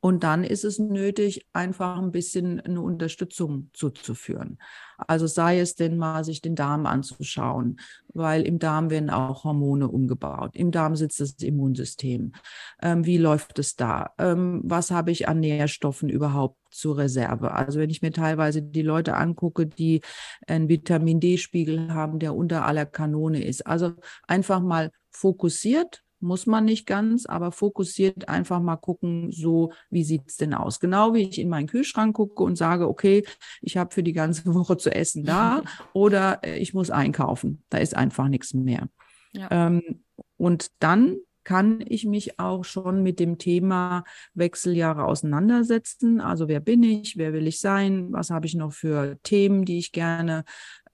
Und 0.00 0.24
dann 0.24 0.44
ist 0.44 0.64
es 0.64 0.78
nötig, 0.78 1.46
einfach 1.52 1.98
ein 1.98 2.10
bisschen 2.10 2.58
eine 2.60 2.80
Unterstützung 2.80 3.68
zuzuführen. 3.74 4.58
Also 4.96 5.26
sei 5.26 5.60
es 5.60 5.74
denn 5.74 5.98
mal, 5.98 6.24
sich 6.24 6.40
den 6.40 6.54
Darm 6.54 6.86
anzuschauen, 6.86 7.78
weil 8.14 8.42
im 8.42 8.58
Darm 8.58 8.88
werden 8.88 9.10
auch 9.10 9.44
Hormone 9.44 9.88
umgebaut. 9.88 10.56
Im 10.56 10.70
Darm 10.70 10.96
sitzt 10.96 11.20
das 11.20 11.32
Immunsystem. 11.42 12.32
Ähm, 12.80 13.04
wie 13.04 13.18
läuft 13.18 13.58
es 13.58 13.76
da? 13.76 14.14
Ähm, 14.18 14.62
was 14.64 14.90
habe 14.90 15.10
ich 15.10 15.28
an 15.28 15.40
Nährstoffen 15.40 16.08
überhaupt 16.08 16.58
zur 16.70 16.96
Reserve? 16.96 17.52
Also 17.52 17.78
wenn 17.78 17.90
ich 17.90 18.00
mir 18.00 18.12
teilweise 18.12 18.62
die 18.62 18.82
Leute 18.82 19.16
angucke, 19.16 19.66
die 19.66 20.00
einen 20.46 20.70
Vitamin 20.70 21.20
D-Spiegel 21.20 21.92
haben, 21.92 22.18
der 22.18 22.34
unter 22.34 22.64
aller 22.64 22.86
Kanone 22.86 23.44
ist. 23.44 23.66
Also 23.66 23.92
einfach 24.26 24.60
mal 24.60 24.90
fokussiert 25.10 26.02
muss 26.20 26.46
man 26.46 26.64
nicht 26.64 26.86
ganz, 26.86 27.26
aber 27.26 27.52
fokussiert 27.52 28.28
einfach 28.28 28.60
mal 28.60 28.76
gucken, 28.76 29.32
so 29.32 29.72
wie 29.90 30.04
sieht 30.04 30.28
es 30.28 30.36
denn 30.36 30.54
aus? 30.54 30.80
Genau 30.80 31.14
wie 31.14 31.22
ich 31.22 31.38
in 31.38 31.48
meinen 31.48 31.66
Kühlschrank 31.66 32.16
gucke 32.16 32.42
und 32.42 32.56
sage, 32.56 32.88
okay, 32.88 33.24
ich 33.62 33.76
habe 33.76 33.94
für 33.94 34.02
die 34.02 34.12
ganze 34.12 34.44
Woche 34.54 34.76
zu 34.76 34.94
essen 34.94 35.24
da 35.24 35.62
oder 35.92 36.40
äh, 36.44 36.58
ich 36.58 36.74
muss 36.74 36.90
einkaufen. 36.90 37.62
Da 37.70 37.78
ist 37.78 37.96
einfach 37.96 38.28
nichts 38.28 38.54
mehr. 38.54 38.88
Ja. 39.32 39.48
Ähm, 39.50 40.02
und 40.36 40.68
dann 40.80 41.16
kann 41.44 41.82
ich 41.86 42.04
mich 42.04 42.38
auch 42.38 42.64
schon 42.64 43.02
mit 43.02 43.18
dem 43.18 43.38
Thema 43.38 44.04
Wechseljahre 44.34 45.04
auseinandersetzen. 45.04 46.20
Also 46.20 46.48
wer 46.48 46.60
bin 46.60 46.82
ich, 46.82 47.16
wer 47.16 47.32
will 47.32 47.46
ich 47.46 47.60
sein, 47.60 48.12
was 48.12 48.30
habe 48.30 48.46
ich 48.46 48.54
noch 48.54 48.72
für 48.72 49.18
Themen, 49.22 49.64
die 49.64 49.78
ich 49.78 49.92
gerne 49.92 50.44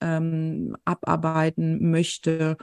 ähm, 0.01 0.75
abarbeiten 0.85 1.91
möchte. 1.91 2.57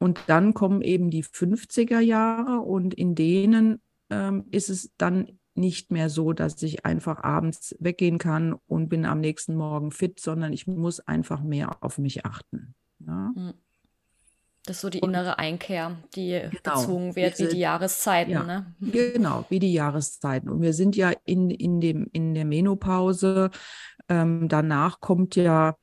Und 0.00 0.18
dann 0.26 0.54
kommen 0.54 0.80
eben 0.82 1.10
die 1.10 1.22
50er 1.22 2.00
Jahre 2.00 2.60
und 2.60 2.94
in 2.94 3.14
denen 3.14 3.80
ähm, 4.08 4.46
ist 4.50 4.70
es 4.70 4.90
dann 4.96 5.38
nicht 5.54 5.92
mehr 5.92 6.08
so, 6.08 6.32
dass 6.32 6.62
ich 6.62 6.86
einfach 6.86 7.22
abends 7.22 7.76
weggehen 7.78 8.18
kann 8.18 8.54
und 8.66 8.88
bin 8.88 9.04
am 9.04 9.20
nächsten 9.20 9.54
Morgen 9.54 9.92
fit, 9.92 10.18
sondern 10.18 10.52
ich 10.52 10.66
muss 10.66 11.00
einfach 11.00 11.42
mehr 11.42 11.82
auf 11.82 11.98
mich 11.98 12.24
achten. 12.24 12.74
Ja? 13.00 13.30
Hm. 13.34 13.54
Das 14.66 14.76
ist 14.76 14.82
so 14.82 14.90
die 14.90 14.98
innere 14.98 15.38
Einkehr, 15.38 15.96
die 16.14 16.32
genau, 16.32 16.50
gezwungen 16.62 17.16
wird, 17.16 17.38
diese, 17.38 17.50
wie 17.50 17.54
die 17.54 17.60
Jahreszeiten. 17.60 18.32
Ja, 18.32 18.42
ne? 18.42 18.74
Genau, 18.80 19.44
wie 19.48 19.58
die 19.58 19.72
Jahreszeiten. 19.72 20.50
Und 20.50 20.60
wir 20.60 20.74
sind 20.74 20.96
ja 20.96 21.12
in, 21.24 21.50
in, 21.50 21.80
dem, 21.80 22.08
in 22.12 22.34
der 22.34 22.44
Menopause. 22.44 23.50
Ähm, 24.08 24.48
danach 24.48 25.00
kommt 25.00 25.34
ja 25.34 25.76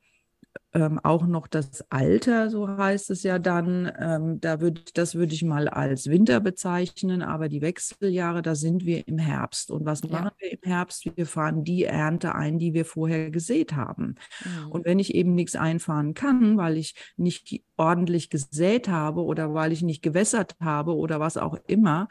ähm, 0.74 0.98
auch 1.02 1.26
noch 1.26 1.46
das 1.46 1.84
Alter, 1.90 2.50
so 2.50 2.68
heißt 2.68 3.10
es 3.10 3.22
ja 3.22 3.38
dann. 3.38 3.90
Ähm, 3.98 4.40
da 4.40 4.60
würd, 4.60 4.98
das 4.98 5.14
würde 5.14 5.34
ich 5.34 5.42
mal 5.42 5.68
als 5.68 6.08
Winter 6.08 6.40
bezeichnen, 6.40 7.22
aber 7.22 7.48
die 7.48 7.62
Wechseljahre, 7.62 8.42
da 8.42 8.54
sind 8.54 8.84
wir 8.84 9.08
im 9.08 9.18
Herbst. 9.18 9.70
Und 9.70 9.86
was 9.86 10.02
ja. 10.02 10.10
machen 10.10 10.30
wir 10.38 10.52
im 10.52 10.58
Herbst? 10.62 11.10
Wir 11.16 11.26
fahren 11.26 11.64
die 11.64 11.84
Ernte 11.84 12.34
ein, 12.34 12.58
die 12.58 12.74
wir 12.74 12.84
vorher 12.84 13.30
gesät 13.30 13.74
haben. 13.74 14.16
Mhm. 14.44 14.70
Und 14.70 14.84
wenn 14.84 14.98
ich 14.98 15.14
eben 15.14 15.34
nichts 15.34 15.56
einfahren 15.56 16.12
kann, 16.14 16.58
weil 16.58 16.76
ich 16.76 16.94
nicht 17.16 17.62
ordentlich 17.76 18.28
gesät 18.28 18.88
habe 18.88 19.24
oder 19.24 19.54
weil 19.54 19.72
ich 19.72 19.82
nicht 19.82 20.02
gewässert 20.02 20.56
habe 20.60 20.94
oder 20.94 21.18
was 21.18 21.38
auch 21.38 21.56
immer, 21.66 22.08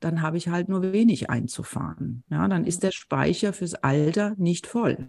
dann 0.00 0.22
habe 0.22 0.36
ich 0.36 0.48
halt 0.48 0.68
nur 0.68 0.92
wenig 0.92 1.30
einzufahren. 1.30 2.24
Ja, 2.30 2.48
dann 2.48 2.64
ist 2.64 2.82
der 2.82 2.90
Speicher 2.90 3.52
fürs 3.52 3.74
Alter 3.74 4.34
nicht 4.36 4.66
voll. 4.66 5.08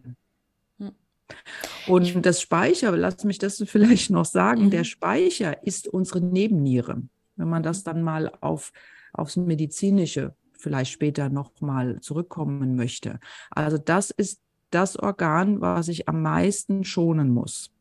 Und 1.88 2.26
das 2.26 2.42
Speicher, 2.42 2.96
lass 2.96 3.24
mich 3.24 3.38
das 3.38 3.63
vielleicht 3.66 4.10
noch 4.10 4.26
sagen, 4.26 4.66
mhm. 4.66 4.72
der 4.72 4.84
Speicher 4.84 5.66
ist 5.66 5.88
unsere 5.88 6.22
Nebenniere. 6.22 7.02
Wenn 7.36 7.50
man 7.50 7.63
das 7.63 7.84
dann 7.84 8.02
mal 8.02 8.32
auf, 8.42 8.72
aufs 9.13 9.38
Medizinische 9.38 10.36
vielleicht 10.58 10.92
später 10.92 11.30
nochmal 11.30 12.00
zurückkommen 12.02 12.76
möchte. 12.76 13.20
Also 13.52 13.78
das 13.78 14.12
ist 14.12 14.42
das 14.72 14.98
Organ, 14.98 15.62
was 15.62 15.88
ich 15.88 16.10
am 16.10 16.22
meisten 16.22 16.84
schonen 16.84 17.30
muss. 17.30 17.72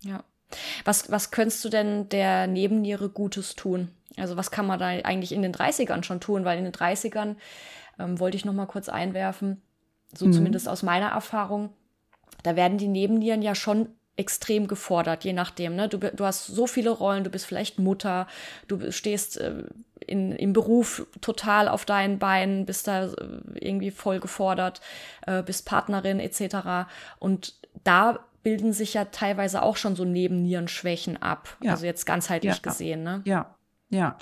Ja. 0.00 0.24
Was, 0.84 1.10
was 1.10 1.30
könntest 1.30 1.64
du 1.64 1.70
denn 1.70 2.08
der 2.08 2.46
Nebenniere 2.46 3.08
Gutes 3.08 3.54
tun? 3.56 3.88
Also 4.16 4.36
was 4.36 4.50
kann 4.50 4.66
man 4.66 4.78
da 4.78 4.86
eigentlich 4.86 5.32
in 5.32 5.42
den 5.42 5.54
30ern 5.54 6.02
schon 6.02 6.20
tun? 6.20 6.44
Weil 6.44 6.58
in 6.58 6.64
den 6.64 6.72
30ern 6.72 7.36
ähm, 7.98 8.20
wollte 8.20 8.36
ich 8.36 8.44
noch 8.44 8.52
mal 8.52 8.66
kurz 8.66 8.88
einwerfen, 8.88 9.62
so 10.14 10.26
mhm. 10.26 10.32
zumindest 10.32 10.68
aus 10.68 10.82
meiner 10.82 11.08
Erfahrung, 11.08 11.70
da 12.42 12.56
werden 12.56 12.78
die 12.78 12.88
Nebennieren 12.88 13.42
ja 13.42 13.54
schon 13.54 13.88
extrem 14.16 14.68
gefordert, 14.68 15.24
je 15.24 15.32
nachdem. 15.32 15.74
Ne? 15.74 15.88
Du, 15.88 15.98
du 15.98 16.24
hast 16.24 16.46
so 16.46 16.66
viele 16.66 16.90
Rollen, 16.90 17.24
du 17.24 17.30
bist 17.30 17.46
vielleicht 17.46 17.78
Mutter, 17.78 18.26
du 18.68 18.92
stehst 18.92 19.38
äh, 19.38 19.64
in, 20.06 20.32
im 20.32 20.52
Beruf 20.52 21.06
total 21.20 21.68
auf 21.68 21.84
deinen 21.84 22.18
Beinen, 22.18 22.66
bist 22.66 22.88
da 22.88 23.06
äh, 23.06 23.12
irgendwie 23.54 23.90
voll 23.90 24.20
gefordert, 24.20 24.80
äh, 25.26 25.42
bist 25.42 25.66
Partnerin 25.66 26.20
etc. 26.20 26.90
Und 27.18 27.54
da 27.84 28.18
bilden 28.42 28.72
sich 28.72 28.94
ja 28.94 29.06
teilweise 29.06 29.62
auch 29.62 29.76
schon 29.76 29.96
so 29.96 30.04
Nebennierenschwächen 30.04 31.22
ab. 31.22 31.56
Ja. 31.62 31.72
Also 31.72 31.86
jetzt 31.86 32.04
ganzheitlich 32.04 32.56
ja. 32.56 32.60
gesehen. 32.62 33.02
Ne? 33.02 33.22
Ja, 33.24 33.54
ja. 33.88 34.18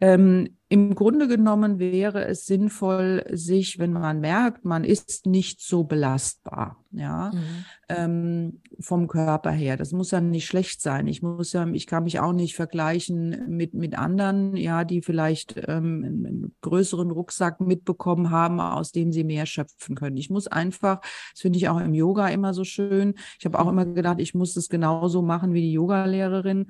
Ähm, 0.00 0.56
Im 0.70 0.94
Grunde 0.94 1.28
genommen 1.28 1.78
wäre 1.78 2.24
es 2.24 2.46
sinnvoll, 2.46 3.24
sich, 3.32 3.78
wenn 3.78 3.92
man 3.92 4.20
merkt, 4.20 4.64
man 4.64 4.84
ist 4.84 5.26
nicht 5.26 5.60
so 5.60 5.84
belastbar, 5.84 6.82
ja, 6.92 7.32
mhm. 7.34 7.64
ähm, 7.88 8.60
vom 8.78 9.08
Körper 9.08 9.50
her. 9.50 9.76
Das 9.76 9.92
muss 9.92 10.12
ja 10.12 10.20
nicht 10.20 10.46
schlecht 10.46 10.80
sein. 10.80 11.06
Ich 11.06 11.22
muss 11.22 11.52
ja, 11.52 11.66
ich 11.66 11.86
kann 11.86 12.04
mich 12.04 12.18
auch 12.20 12.32
nicht 12.32 12.54
vergleichen 12.54 13.44
mit, 13.48 13.74
mit 13.74 13.98
anderen, 13.98 14.56
ja, 14.56 14.84
die 14.84 15.02
vielleicht 15.02 15.56
ähm, 15.68 16.04
einen 16.04 16.54
größeren 16.62 17.10
Rucksack 17.10 17.60
mitbekommen 17.60 18.30
haben, 18.30 18.60
aus 18.60 18.92
dem 18.92 19.12
sie 19.12 19.24
mehr 19.24 19.44
schöpfen 19.44 19.96
können. 19.96 20.16
Ich 20.16 20.30
muss 20.30 20.46
einfach, 20.46 21.00
das 21.32 21.40
finde 21.40 21.58
ich 21.58 21.68
auch 21.68 21.80
im 21.80 21.92
Yoga 21.92 22.28
immer 22.28 22.54
so 22.54 22.64
schön. 22.64 23.14
Ich 23.38 23.44
habe 23.44 23.58
auch 23.58 23.64
mhm. 23.64 23.70
immer 23.70 23.86
gedacht, 23.86 24.20
ich 24.20 24.34
muss 24.34 24.56
es 24.56 24.68
genauso 24.70 25.20
machen 25.20 25.52
wie 25.52 25.62
die 25.62 25.72
Yogalehrerin. 25.72 26.68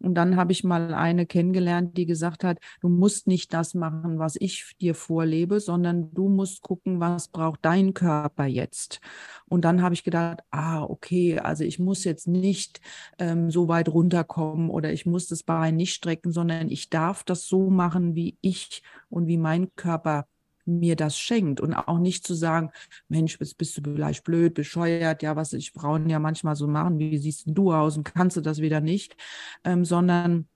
Und 0.00 0.14
dann 0.14 0.36
habe 0.36 0.52
ich 0.52 0.64
mal 0.64 0.94
eine 0.94 1.26
kennengelernt, 1.26 1.96
die 1.96 2.06
gesagt 2.06 2.44
hat, 2.44 2.58
du 2.80 2.88
musst 2.88 3.26
nicht 3.26 3.52
das 3.54 3.74
machen, 3.74 4.18
was 4.18 4.36
ich 4.38 4.74
dir 4.80 4.94
vorlebe, 4.94 5.60
sondern 5.60 6.12
du 6.12 6.28
musst 6.28 6.62
gucken, 6.62 7.00
was 7.00 7.28
braucht 7.28 7.60
dein 7.62 7.94
Körper 7.94 8.46
jetzt. 8.46 9.00
Und 9.46 9.64
dann 9.64 9.82
habe 9.82 9.94
ich 9.94 10.04
gedacht, 10.04 10.40
ah, 10.50 10.82
okay, 10.82 11.38
also 11.38 11.64
ich 11.64 11.78
muss 11.78 12.04
jetzt 12.04 12.28
nicht 12.28 12.80
ähm, 13.18 13.50
so 13.50 13.68
weit 13.68 13.88
runterkommen 13.88 14.70
oder 14.70 14.92
ich 14.92 15.06
muss 15.06 15.26
das 15.28 15.42
Bein 15.42 15.76
nicht 15.76 15.94
strecken, 15.94 16.32
sondern 16.32 16.70
ich 16.70 16.90
darf 16.90 17.24
das 17.24 17.46
so 17.46 17.70
machen, 17.70 18.14
wie 18.14 18.36
ich 18.40 18.82
und 19.08 19.26
wie 19.26 19.38
mein 19.38 19.74
Körper 19.76 20.26
mir 20.66 20.96
das 20.96 21.18
schenkt 21.18 21.60
und 21.60 21.74
auch 21.74 21.98
nicht 21.98 22.26
zu 22.26 22.34
sagen, 22.34 22.70
Mensch, 23.08 23.38
bist, 23.38 23.58
bist 23.58 23.76
du 23.76 23.82
vielleicht 23.82 24.24
blöd, 24.24 24.54
bescheuert, 24.54 25.22
ja, 25.22 25.36
was 25.36 25.52
ich 25.52 25.72
Frauen 25.72 26.08
ja 26.08 26.18
manchmal 26.18 26.56
so 26.56 26.66
machen, 26.66 26.98
wie 26.98 27.18
siehst 27.18 27.44
du 27.46 27.72
aus 27.72 27.96
und 27.96 28.04
kannst 28.04 28.36
du 28.36 28.40
das 28.40 28.60
wieder 28.60 28.80
nicht, 28.80 29.16
ähm, 29.64 29.84
sondern 29.84 30.48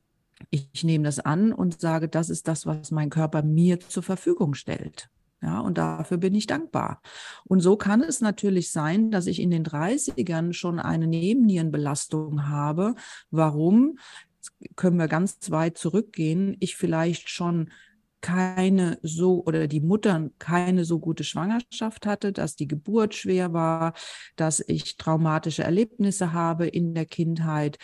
ich, 0.51 0.69
ich 0.73 0.85
nehme 0.85 1.05
das 1.05 1.19
an 1.21 1.53
und 1.53 1.81
sage, 1.81 2.09
das 2.09 2.31
ist 2.31 2.49
das, 2.49 2.67
was 2.67 2.91
mein 2.91 3.11
Körper 3.11 3.43
mir 3.43 3.81
zur 3.81 4.03
Verfügung 4.03 4.55
stellt. 4.55 5.09
Ja, 5.41 5.61
und 5.61 5.79
dafür 5.79 6.17
bin 6.17 6.35
ich 6.35 6.49
dankbar. 6.49 7.01
Und 7.45 7.61
so 7.61 7.77
kann 7.77 8.03
es 8.03 8.21
natürlich 8.21 8.73
sein, 8.73 9.13
dass 9.13 9.27
ich 9.29 9.41
in 9.41 9.51
den 9.51 9.65
30ern 9.65 10.53
schon 10.53 10.81
eine 10.81 11.07
Nebennierenbelastung 11.07 12.49
habe. 12.49 12.97
Warum? 13.31 13.99
Jetzt 14.37 14.77
können 14.77 14.99
wir 14.99 15.07
ganz 15.07 15.51
weit 15.51 15.79
zurückgehen. 15.79 16.57
Ich 16.59 16.77
vielleicht 16.77 17.31
schon 17.31 17.71
keine 18.21 18.99
so 19.03 19.45
oder 19.45 19.69
die 19.69 19.81
Mutter 19.81 20.31
keine 20.39 20.85
so 20.85 20.99
gute 20.99 21.25
Schwangerschaft 21.25 22.07
hatte, 22.07 22.33
dass 22.33 22.57
die 22.57 22.67
Geburt 22.67 23.15
schwer 23.15 23.53
war, 23.53 23.95
dass 24.37 24.61
ich 24.61 24.97
traumatische 24.97 25.63
Erlebnisse 25.63 26.33
habe 26.33 26.67
in 26.67 26.95
der 26.95 27.07
Kindheit, 27.07 27.79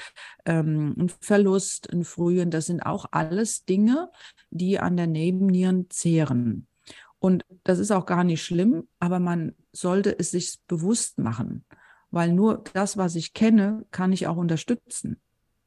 ähm, 0.44 0.94
ein 0.98 1.08
Verlust, 1.08 1.92
ein 1.92 2.04
frühen, 2.04 2.50
das 2.50 2.66
sind 2.66 2.84
auch 2.84 3.06
alles 3.12 3.64
Dinge, 3.64 4.10
die 4.50 4.78
an 4.78 4.96
der 4.96 5.06
Nebennieren 5.06 5.88
zehren. 5.90 6.66
Und 7.18 7.44
das 7.62 7.78
ist 7.78 7.90
auch 7.90 8.04
gar 8.04 8.24
nicht 8.24 8.42
schlimm, 8.42 8.86
aber 8.98 9.18
man 9.18 9.54
sollte 9.72 10.18
es 10.18 10.32
sich 10.32 10.58
bewusst 10.68 11.18
machen, 11.18 11.64
weil 12.10 12.32
nur 12.32 12.62
das, 12.74 12.96
was 12.96 13.14
ich 13.14 13.32
kenne, 13.32 13.86
kann 13.92 14.12
ich 14.12 14.26
auch 14.26 14.36
unterstützen. 14.36 15.20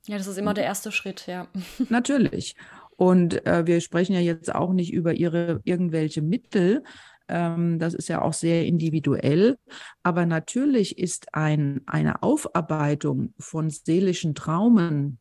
Ja, 0.06 0.18
das 0.18 0.28
ist 0.28 0.38
immer 0.38 0.54
der 0.54 0.64
erste 0.64 0.92
Schritt, 0.92 1.26
ja. 1.28 1.48
Natürlich. 1.90 2.56
Und 2.98 3.46
äh, 3.46 3.66
wir 3.66 3.80
sprechen 3.80 4.14
ja 4.14 4.20
jetzt 4.20 4.54
auch 4.54 4.74
nicht 4.74 4.92
über 4.92 5.14
ihre 5.14 5.62
irgendwelche 5.64 6.22
Mittel. 6.22 6.84
Ähm, 7.30 7.80
das 7.80 7.94
ist 7.94 8.10
ja 8.10 8.22
auch 8.22 8.34
sehr 8.34 8.66
individuell. 8.66 9.58
Aber 10.04 10.26
natürlich 10.26 10.98
ist 10.98 11.34
ein, 11.34 11.82
eine 11.86 12.24
Aufarbeitung 12.24 13.34
von 13.40 13.70
seelischen 13.70 14.36
Traumen, 14.36 15.20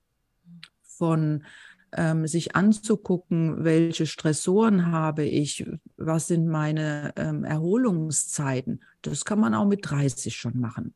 von 0.82 1.44
ähm, 1.92 2.26
sich 2.26 2.56
anzugucken, 2.56 3.64
welche 3.64 4.06
Stressoren 4.06 4.90
habe 4.90 5.24
ich, 5.24 5.66
was 5.96 6.26
sind 6.26 6.48
meine 6.48 7.12
ähm, 7.16 7.44
Erholungszeiten, 7.44 8.82
das 9.02 9.24
kann 9.24 9.38
man 9.38 9.54
auch 9.54 9.66
mit 9.66 9.80
30 9.82 10.34
schon 10.36 10.58
machen. 10.58 10.94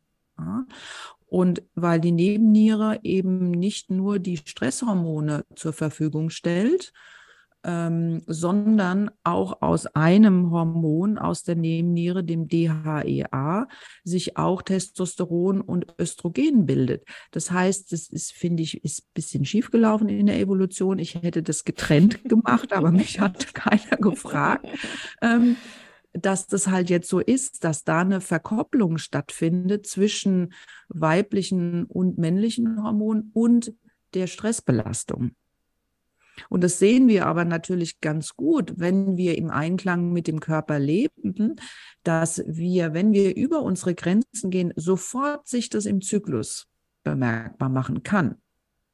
Und 1.30 1.62
weil 1.76 2.00
die 2.00 2.10
Nebenniere 2.10 2.98
eben 3.04 3.52
nicht 3.52 3.88
nur 3.88 4.18
die 4.18 4.36
Stresshormone 4.36 5.44
zur 5.54 5.72
Verfügung 5.72 6.28
stellt, 6.28 6.92
ähm, 7.62 8.22
sondern 8.26 9.12
auch 9.22 9.62
aus 9.62 9.86
einem 9.86 10.50
Hormon 10.50 11.18
aus 11.18 11.44
der 11.44 11.54
Nebenniere, 11.54 12.24
dem 12.24 12.48
DHEA, 12.48 13.68
sich 14.02 14.36
auch 14.36 14.62
Testosteron 14.62 15.60
und 15.60 15.86
Östrogen 16.00 16.66
bildet. 16.66 17.04
Das 17.30 17.52
heißt, 17.52 17.92
das 17.92 18.08
ist, 18.08 18.32
finde 18.32 18.64
ich, 18.64 18.82
ist 18.82 19.02
ein 19.02 19.10
bisschen 19.14 19.44
schiefgelaufen 19.44 20.08
in 20.08 20.26
der 20.26 20.40
Evolution. 20.40 20.98
Ich 20.98 21.14
hätte 21.14 21.44
das 21.44 21.62
getrennt 21.62 22.24
gemacht, 22.24 22.72
aber 22.72 22.90
mich 22.90 23.20
hat 23.20 23.54
keiner 23.54 23.98
gefragt. 23.98 24.66
Ähm, 25.22 25.56
dass 26.12 26.46
das 26.46 26.66
halt 26.66 26.90
jetzt 26.90 27.08
so 27.08 27.20
ist, 27.20 27.64
dass 27.64 27.84
da 27.84 28.00
eine 28.00 28.20
Verkopplung 28.20 28.98
stattfindet 28.98 29.86
zwischen 29.86 30.52
weiblichen 30.88 31.84
und 31.84 32.18
männlichen 32.18 32.82
Hormonen 32.82 33.30
und 33.32 33.72
der 34.14 34.26
Stressbelastung. 34.26 35.32
Und 36.48 36.64
das 36.64 36.78
sehen 36.78 37.08
wir 37.08 37.26
aber 37.26 37.44
natürlich 37.44 38.00
ganz 38.00 38.34
gut, 38.34 38.74
wenn 38.76 39.16
wir 39.16 39.36
im 39.36 39.50
Einklang 39.50 40.12
mit 40.12 40.26
dem 40.26 40.40
Körper 40.40 40.78
leben, 40.78 41.56
dass 42.02 42.42
wir, 42.46 42.94
wenn 42.94 43.12
wir 43.12 43.36
über 43.36 43.62
unsere 43.62 43.94
Grenzen 43.94 44.50
gehen, 44.50 44.72
sofort 44.76 45.46
sich 45.46 45.68
das 45.68 45.84
im 45.84 46.00
Zyklus 46.00 46.66
bemerkbar 47.02 47.68
machen 47.68 48.02
kann. 48.02 48.36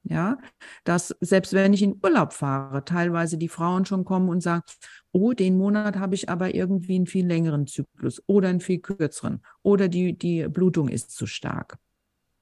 Ja, 0.09 0.39
dass 0.85 1.17
selbst 1.21 1.53
wenn 1.53 1.73
ich 1.73 1.83
in 1.83 1.99
Urlaub 2.01 2.33
fahre, 2.33 2.85
teilweise 2.85 3.39
die 3.39 3.49
Frauen 3.49 3.85
schon 3.87 4.05
kommen 4.05 4.29
und 4.29 4.41
sagen, 4.41 4.63
oh, 5.11 5.33
den 5.33 5.59
Monat 5.59 5.97
habe 5.97 6.15
ich 6.15 6.29
aber 6.29 6.55
irgendwie 6.55 6.95
einen 6.95 7.07
viel 7.07 7.27
längeren 7.27 7.67
Zyklus 7.67 8.23
oder 8.27 8.49
einen 8.49 8.61
viel 8.61 8.79
kürzeren 8.79 9.43
oder 9.63 9.89
die, 9.89 10.17
die 10.17 10.47
Blutung 10.47 10.89
ist 10.89 11.11
zu 11.11 11.27
stark. 11.27 11.79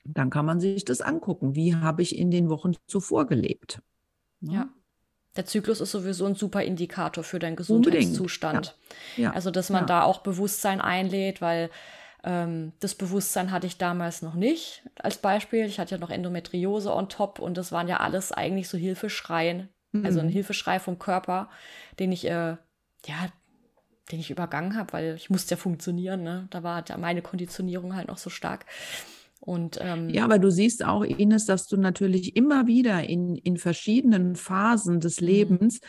Dann 0.04 0.28
kann 0.28 0.44
man 0.44 0.60
sich 0.60 0.84
das 0.84 1.00
angucken. 1.00 1.54
Wie 1.54 1.74
habe 1.74 2.02
ich 2.02 2.18
in 2.18 2.30
den 2.30 2.50
Wochen 2.50 2.74
zuvor 2.86 3.26
gelebt? 3.26 3.80
Ja. 4.40 4.52
ja. 4.52 4.68
Der 5.36 5.46
Zyklus 5.46 5.80
ist 5.80 5.90
sowieso 5.90 6.26
ein 6.26 6.34
super 6.34 6.62
Indikator 6.62 7.24
für 7.24 7.38
deinen 7.38 7.56
Gesundheitszustand. 7.56 8.76
Ja. 9.16 9.24
Ja. 9.24 9.32
Also, 9.32 9.50
dass 9.50 9.70
man 9.70 9.86
da 9.86 10.02
auch 10.02 10.20
Bewusstsein 10.20 10.80
einlädt, 10.80 11.40
weil 11.40 11.70
ähm, 12.24 12.72
das 12.80 12.94
Bewusstsein 12.94 13.50
hatte 13.50 13.66
ich 13.66 13.76
damals 13.76 14.22
noch 14.22 14.34
nicht 14.34 14.82
als 14.96 15.18
Beispiel. 15.18 15.66
Ich 15.66 15.78
hatte 15.78 15.94
ja 15.94 16.00
noch 16.00 16.10
Endometriose 16.10 16.92
on 16.92 17.10
top 17.10 17.38
und 17.38 17.58
das 17.58 17.70
waren 17.70 17.86
ja 17.86 17.98
alles 17.98 18.32
eigentlich 18.32 18.68
so 18.68 18.78
Hilfeschreien, 18.78 19.68
mhm. 19.92 20.06
also 20.06 20.20
ein 20.20 20.26
mhm. 20.26 20.32
Hilfeschrei 20.32 20.80
vom 20.80 20.98
Körper, 20.98 21.50
den 21.98 22.12
ich, 22.12 22.24
äh, 22.24 22.56
ja, 23.06 23.28
den 24.10 24.20
ich 24.20 24.30
übergangen 24.30 24.76
habe, 24.76 24.92
weil 24.94 25.14
ich 25.16 25.28
musste 25.28 25.54
ja 25.54 25.56
funktionieren. 25.58 26.22
Ne? 26.22 26.48
Da 26.50 26.62
war 26.62 26.82
meine 26.98 27.20
Konditionierung 27.20 27.94
halt 27.94 28.08
noch 28.08 28.18
so 28.18 28.30
stark. 28.30 28.64
Und, 29.40 29.78
ähm, 29.82 30.08
ja, 30.08 30.24
aber 30.24 30.38
du 30.38 30.50
siehst 30.50 30.82
auch, 30.82 31.02
Ines, 31.02 31.44
dass 31.44 31.66
du 31.66 31.76
natürlich 31.76 32.36
immer 32.36 32.66
wieder 32.66 33.04
in, 33.04 33.36
in 33.36 33.58
verschiedenen 33.58 34.36
Phasen 34.36 35.00
des 35.00 35.20
mhm. 35.20 35.26
Lebens 35.26 35.80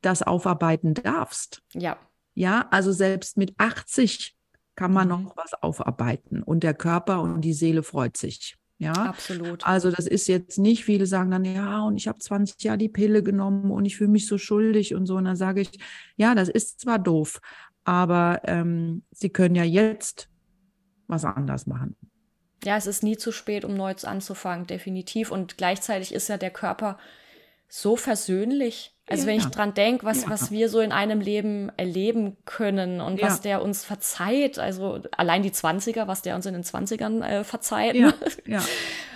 das 0.00 0.22
aufarbeiten 0.22 0.94
darfst. 0.94 1.62
Ja. 1.72 1.98
Ja, 2.34 2.68
also 2.70 2.92
selbst 2.92 3.36
mit 3.36 3.54
80 3.58 4.36
kann 4.74 4.92
man 4.92 5.08
mhm. 5.08 5.24
noch 5.24 5.36
was 5.36 5.54
aufarbeiten 5.54 6.42
und 6.42 6.62
der 6.62 6.74
Körper 6.74 7.20
und 7.20 7.40
die 7.42 7.52
Seele 7.52 7.82
freut 7.82 8.16
sich. 8.16 8.56
Ja, 8.78 8.92
absolut. 8.94 9.64
Also 9.64 9.92
das 9.92 10.08
ist 10.08 10.26
jetzt 10.26 10.58
nicht, 10.58 10.84
viele 10.84 11.06
sagen 11.06 11.30
dann, 11.30 11.44
ja, 11.44 11.82
und 11.84 11.96
ich 11.96 12.08
habe 12.08 12.18
20 12.18 12.60
Jahre 12.64 12.78
die 12.78 12.88
Pille 12.88 13.22
genommen 13.22 13.70
und 13.70 13.84
ich 13.84 13.96
fühle 13.96 14.10
mich 14.10 14.26
so 14.26 14.38
schuldig 14.38 14.94
und 14.96 15.06
so. 15.06 15.14
Und 15.16 15.24
dann 15.24 15.36
sage 15.36 15.60
ich, 15.60 15.70
ja, 16.16 16.34
das 16.34 16.48
ist 16.48 16.80
zwar 16.80 16.98
doof, 16.98 17.40
aber 17.84 18.40
ähm, 18.44 19.04
Sie 19.12 19.30
können 19.30 19.54
ja 19.54 19.62
jetzt 19.62 20.28
was 21.06 21.24
anders 21.24 21.66
machen. 21.66 21.96
Ja, 22.64 22.76
es 22.76 22.86
ist 22.86 23.04
nie 23.04 23.16
zu 23.16 23.30
spät, 23.30 23.64
um 23.64 23.74
neu 23.74 23.94
anzufangen, 24.02 24.66
definitiv. 24.66 25.30
Und 25.30 25.58
gleichzeitig 25.58 26.12
ist 26.12 26.28
ja 26.28 26.36
der 26.36 26.50
Körper 26.50 26.98
so 27.68 27.96
versöhnlich. 27.96 28.91
Also 29.08 29.24
ja, 29.24 29.28
wenn 29.28 29.38
ich 29.38 29.46
dran 29.46 29.74
denke, 29.74 30.06
was, 30.06 30.22
ja. 30.22 30.30
was 30.30 30.50
wir 30.50 30.68
so 30.68 30.80
in 30.80 30.92
einem 30.92 31.20
Leben 31.20 31.70
erleben 31.76 32.36
können 32.44 33.00
und 33.00 33.18
ja. 33.18 33.26
was 33.26 33.40
der 33.40 33.62
uns 33.62 33.84
verzeiht, 33.84 34.58
also 34.58 35.00
allein 35.16 35.42
die 35.42 35.50
20er, 35.50 36.06
was 36.06 36.22
der 36.22 36.36
uns 36.36 36.46
in 36.46 36.54
den 36.54 36.62
20ern 36.62 37.22
äh, 37.22 37.44
verzeiht. 37.44 37.96
Ja. 37.96 38.12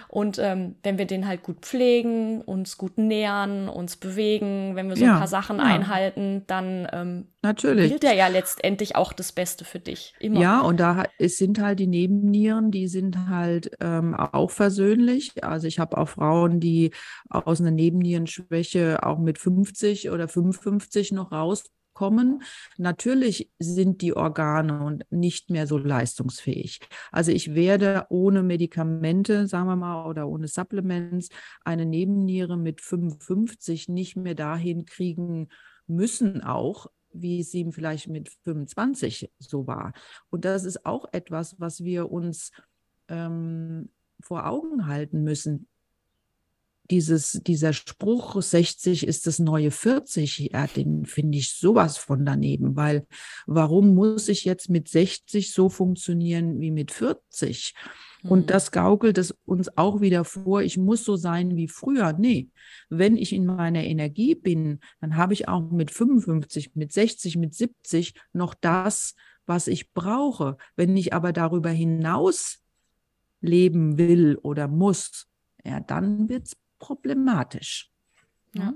Und 0.08 0.38
ähm, 0.38 0.76
wenn 0.82 0.98
wir 0.98 1.06
den 1.06 1.26
halt 1.26 1.42
gut 1.42 1.60
pflegen, 1.60 2.40
uns 2.42 2.78
gut 2.78 2.98
nähern, 2.98 3.68
uns 3.68 3.96
bewegen, 3.96 4.76
wenn 4.76 4.88
wir 4.88 4.96
so 4.96 5.04
ja, 5.04 5.14
ein 5.14 5.18
paar 5.18 5.28
Sachen 5.28 5.58
ja. 5.58 5.64
einhalten, 5.64 6.44
dann 6.46 6.88
ähm, 6.92 7.26
Natürlich. 7.42 7.90
gilt 7.90 8.04
er 8.04 8.14
ja 8.14 8.28
letztendlich 8.28 8.96
auch 8.96 9.12
das 9.12 9.32
Beste 9.32 9.64
für 9.64 9.80
dich. 9.80 10.14
Immer. 10.20 10.40
Ja, 10.40 10.60
und 10.60 10.80
da 10.80 11.04
es 11.18 11.36
sind 11.36 11.60
halt 11.60 11.78
die 11.78 11.86
Nebennieren, 11.86 12.70
die 12.70 12.88
sind 12.88 13.28
halt 13.28 13.70
ähm, 13.80 14.14
auch 14.14 14.50
versöhnlich. 14.50 15.44
Also 15.44 15.66
ich 15.66 15.78
habe 15.78 15.98
auch 15.98 16.08
Frauen, 16.08 16.60
die 16.60 16.92
aus 17.28 17.60
einer 17.60 17.70
Nebennierenschwäche 17.70 19.02
auch 19.02 19.18
mit 19.18 19.38
50 19.38 20.10
oder 20.10 20.28
55 20.28 21.12
noch 21.12 21.32
raus 21.32 21.64
kommen. 21.96 22.42
Natürlich 22.76 23.50
sind 23.58 24.02
die 24.02 24.14
Organe 24.14 24.98
nicht 25.10 25.50
mehr 25.50 25.66
so 25.66 25.78
leistungsfähig. 25.78 26.80
Also 27.10 27.32
ich 27.32 27.54
werde 27.54 28.06
ohne 28.10 28.42
Medikamente, 28.42 29.48
sagen 29.48 29.66
wir 29.66 29.76
mal, 29.76 30.06
oder 30.06 30.28
ohne 30.28 30.46
Supplements 30.46 31.30
eine 31.64 31.86
Nebenniere 31.86 32.58
mit 32.58 32.82
55 32.82 33.88
nicht 33.88 34.14
mehr 34.14 34.34
dahin 34.34 34.84
kriegen 34.84 35.48
müssen 35.86 36.42
auch, 36.42 36.86
wie 37.12 37.40
es 37.40 37.54
ihm 37.54 37.72
vielleicht 37.72 38.08
mit 38.08 38.28
25 38.44 39.32
so 39.38 39.66
war. 39.66 39.92
Und 40.28 40.44
das 40.44 40.64
ist 40.64 40.84
auch 40.84 41.06
etwas, 41.12 41.58
was 41.58 41.82
wir 41.82 42.12
uns 42.12 42.52
ähm, 43.08 43.88
vor 44.20 44.46
Augen 44.46 44.86
halten 44.86 45.22
müssen 45.22 45.66
dieses, 46.90 47.40
dieser 47.46 47.72
Spruch, 47.72 48.40
60 48.40 49.06
ist 49.06 49.26
das 49.26 49.38
neue 49.38 49.70
40, 49.70 50.50
ja, 50.52 50.66
den 50.66 51.06
finde 51.06 51.38
ich 51.38 51.54
sowas 51.54 51.96
von 51.96 52.24
daneben, 52.24 52.76
weil 52.76 53.06
warum 53.46 53.94
muss 53.94 54.28
ich 54.28 54.44
jetzt 54.44 54.70
mit 54.70 54.88
60 54.88 55.52
so 55.52 55.68
funktionieren 55.68 56.60
wie 56.60 56.70
mit 56.70 56.90
40? 56.90 57.74
Und 58.22 58.40
hm. 58.40 58.46
das 58.46 58.70
gaukelt 58.72 59.18
es 59.18 59.34
uns 59.44 59.76
auch 59.76 60.00
wieder 60.00 60.24
vor, 60.24 60.62
ich 60.62 60.76
muss 60.76 61.04
so 61.04 61.16
sein 61.16 61.56
wie 61.56 61.68
früher. 61.68 62.12
Nee, 62.12 62.48
wenn 62.88 63.16
ich 63.16 63.32
in 63.32 63.46
meiner 63.46 63.84
Energie 63.84 64.34
bin, 64.34 64.80
dann 65.00 65.16
habe 65.16 65.32
ich 65.32 65.48
auch 65.48 65.70
mit 65.70 65.90
55, 65.90 66.74
mit 66.74 66.92
60, 66.92 67.36
mit 67.36 67.54
70 67.54 68.14
noch 68.32 68.54
das, 68.54 69.14
was 69.46 69.68
ich 69.68 69.92
brauche. 69.92 70.56
Wenn 70.74 70.96
ich 70.96 71.12
aber 71.12 71.32
darüber 71.32 71.70
hinaus 71.70 72.62
leben 73.40 73.98
will 73.98 74.38
oder 74.42 74.66
muss, 74.66 75.28
ja, 75.64 75.80
dann 75.80 76.28
wird 76.28 76.46
es 76.46 76.56
problematisch. 76.86 77.90
Ja. 78.52 78.74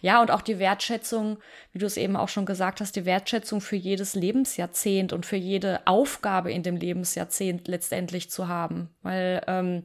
Ja, 0.00 0.22
und 0.22 0.30
auch 0.30 0.42
die 0.42 0.60
Wertschätzung, 0.60 1.38
wie 1.72 1.80
du 1.80 1.86
es 1.86 1.96
eben 1.96 2.14
auch 2.14 2.28
schon 2.28 2.46
gesagt 2.46 2.80
hast, 2.80 2.94
die 2.94 3.04
Wertschätzung 3.04 3.60
für 3.60 3.74
jedes 3.74 4.14
Lebensjahrzehnt 4.14 5.12
und 5.12 5.26
für 5.26 5.36
jede 5.36 5.84
Aufgabe 5.84 6.52
in 6.52 6.62
dem 6.62 6.76
Lebensjahrzehnt 6.76 7.66
letztendlich 7.66 8.30
zu 8.30 8.46
haben. 8.46 8.90
Weil 9.02 9.42
ähm, 9.48 9.82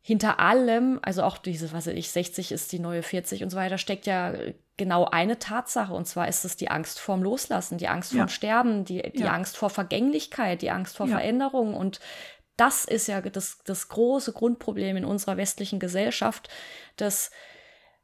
hinter 0.00 0.40
allem, 0.40 0.98
also 1.02 1.22
auch 1.22 1.38
diese, 1.38 1.72
was 1.72 1.86
weiß 1.86 1.94
ich, 1.94 2.10
60 2.10 2.50
ist 2.50 2.72
die 2.72 2.80
neue 2.80 3.04
40 3.04 3.44
und 3.44 3.50
so 3.50 3.56
weiter, 3.56 3.78
steckt 3.78 4.06
ja 4.06 4.34
genau 4.76 5.04
eine 5.04 5.38
Tatsache. 5.38 5.92
Und 5.92 6.06
zwar 6.06 6.26
ist 6.26 6.44
es 6.44 6.56
die 6.56 6.70
Angst 6.70 6.98
vorm 6.98 7.22
Loslassen, 7.22 7.78
die 7.78 7.88
Angst 7.88 8.14
vorm 8.14 8.28
Sterben, 8.28 8.84
die, 8.84 9.02
die 9.12 9.20
ja. 9.20 9.32
Angst 9.32 9.56
vor 9.56 9.70
Vergänglichkeit, 9.70 10.62
die 10.62 10.70
Angst 10.70 10.96
vor 10.96 11.06
ja. 11.06 11.18
Veränderung. 11.18 11.74
Und 11.74 12.00
das 12.58 12.84
ist 12.84 13.06
ja 13.06 13.20
das, 13.22 13.58
das 13.64 13.88
große 13.88 14.32
Grundproblem 14.32 14.98
in 14.98 15.04
unserer 15.04 15.36
westlichen 15.38 15.78
Gesellschaft, 15.78 16.48
dass 16.96 17.30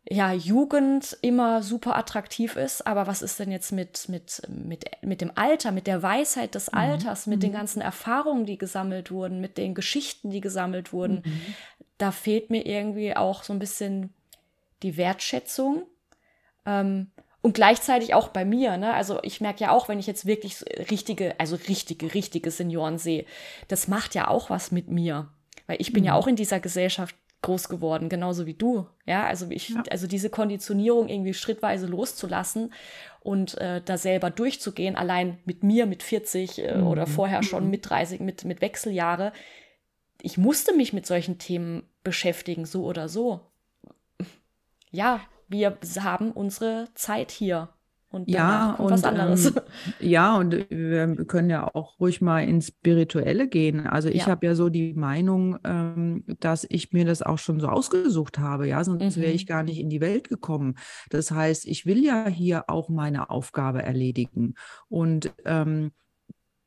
ja, 0.09 0.33
Jugend 0.33 1.17
immer 1.23 1.63
super 1.63 1.97
attraktiv 1.97 2.57
ist, 2.57 2.87
aber 2.87 3.07
was 3.07 3.23
ist 3.23 3.41
denn 3.41 3.51
jetzt 3.51 3.73
mit, 3.73 4.09
mit, 4.09 4.43
mit, 4.49 4.85
mit 5.03 5.21
dem 5.23 5.33
Alter, 5.35 5.73
mit 5.73 5.87
der 5.87 6.03
Weisheit 6.03 6.55
des 6.55 6.71
mhm. 6.71 6.79
Alters, 6.79 7.27
mhm. 7.27 7.33
mit 7.33 7.43
den 7.43 7.51
mhm. 7.51 7.57
ganzen 7.57 7.81
Erfahrungen, 7.81 8.45
die 8.45 8.59
gesammelt 8.59 9.11
wurden, 9.11 9.41
mit 9.41 9.57
den 9.57 9.75
Geschichten, 9.75 10.31
die 10.31 10.43
gesammelt 10.43 10.93
wurden? 10.93 11.23
Mhm. 11.25 11.55
Da 11.97 12.11
fehlt 12.11 12.51
mir 12.51 12.67
irgendwie 12.67 13.17
auch 13.17 13.43
so 13.45 13.53
ein 13.55 13.59
bisschen 13.59 14.13
die 14.83 14.99
Wertschätzung. 14.99 15.87
Ähm, 16.67 17.11
und 17.45 17.53
gleichzeitig 17.53 18.15
auch 18.15 18.29
bei 18.29 18.47
mir, 18.47 18.79
ne? 18.79 18.95
Also 18.95 19.19
ich 19.23 19.43
merke 19.43 19.65
ja 19.65 19.71
auch, 19.71 19.87
wenn 19.87 19.99
ich 19.99 20.07
jetzt 20.07 20.25
wirklich 20.25 20.65
richtige, 20.91 21.39
also 21.39 21.57
richtige, 21.69 22.15
richtige 22.15 22.51
Senioren 22.51 22.97
sehe, 22.97 23.27
das 23.69 23.87
macht 23.87 24.15
ja 24.15 24.29
auch 24.29 24.49
was 24.49 24.73
mit 24.73 24.89
mir. 24.89 25.29
Weil 25.67 25.77
ich 25.79 25.93
bin 25.93 26.05
mhm. 26.05 26.07
ja 26.07 26.15
auch 26.15 26.27
in 26.27 26.37
dieser 26.37 26.59
Gesellschaft 26.59 27.15
groß 27.43 27.69
geworden, 27.69 28.09
genauso 28.09 28.47
wie 28.47 28.55
du. 28.55 28.87
Ja, 29.05 29.27
also 29.27 29.47
ich, 29.51 29.69
ja. 29.69 29.83
also 29.91 30.07
diese 30.07 30.31
Konditionierung 30.31 31.09
irgendwie 31.09 31.35
schrittweise 31.35 31.85
loszulassen 31.85 32.73
und 33.21 33.59
äh, 33.59 33.83
da 33.85 33.99
selber 33.99 34.31
durchzugehen, 34.31 34.97
allein 34.97 35.37
mit 35.45 35.63
mir 35.63 35.85
mit 35.85 36.03
40 36.03 36.59
äh, 36.59 36.79
mhm. 36.79 36.87
oder 36.87 37.07
vorher 37.07 37.43
schon 37.43 37.65
mhm. 37.65 37.71
mit 37.71 37.91
30, 37.91 38.21
mit, 38.21 38.47
mit 38.47 38.63
Wechseljahre. 38.63 39.35
Ich 40.23 40.39
musste 40.39 40.75
mich 40.75 40.95
mit 40.95 41.05
solchen 41.05 41.37
Themen 41.37 41.83
beschäftigen, 42.05 42.65
so 42.65 42.87
oder 42.87 43.11
so. 43.11 43.41
Ja, 44.91 45.21
wir 45.49 45.79
haben 46.01 46.31
unsere 46.33 46.89
Zeit 46.95 47.31
hier. 47.31 47.69
Und 48.15 48.31
ja, 48.31 48.75
und, 48.75 48.93
was 48.93 49.03
anderes. 49.03 49.47
Ähm, 49.47 49.53
ja, 50.01 50.37
und 50.37 50.71
wir 50.71 51.17
können 51.27 51.51
ja 51.51 51.69
auch 51.75 51.99
ruhig 51.99 52.21
mal 52.21 52.45
ins 52.45 52.69
Spirituelle 52.69 53.49
gehen. 53.49 53.89
Also 53.89 54.09
ich 54.09 54.23
ja. 54.23 54.27
habe 54.29 54.47
ja 54.47 54.55
so 54.55 54.69
die 54.69 54.95
Meinung, 54.95 55.59
ähm, 55.65 56.23
dass 56.39 56.65
ich 56.69 56.93
mir 56.93 57.05
das 57.05 57.23
auch 57.23 57.39
schon 57.39 57.59
so 57.59 57.67
ausgesucht 57.67 58.39
habe, 58.39 58.69
ja, 58.69 58.85
sonst 58.85 59.17
mhm. 59.17 59.21
wäre 59.21 59.33
ich 59.33 59.49
gar 59.49 59.65
nicht 59.65 59.81
in 59.81 59.91
die 59.91 60.01
Welt 60.01 60.29
gekommen. 60.29 60.77
Das 61.11 61.33
heißt, 61.33 61.67
ich 61.67 61.87
will 61.87 62.05
ja 62.05 62.29
hier 62.29 62.71
auch 62.71 62.89
meine 62.89 63.31
Aufgabe 63.31 63.83
erledigen. 63.83 64.55
Und 64.89 65.33
ähm, 65.45 65.91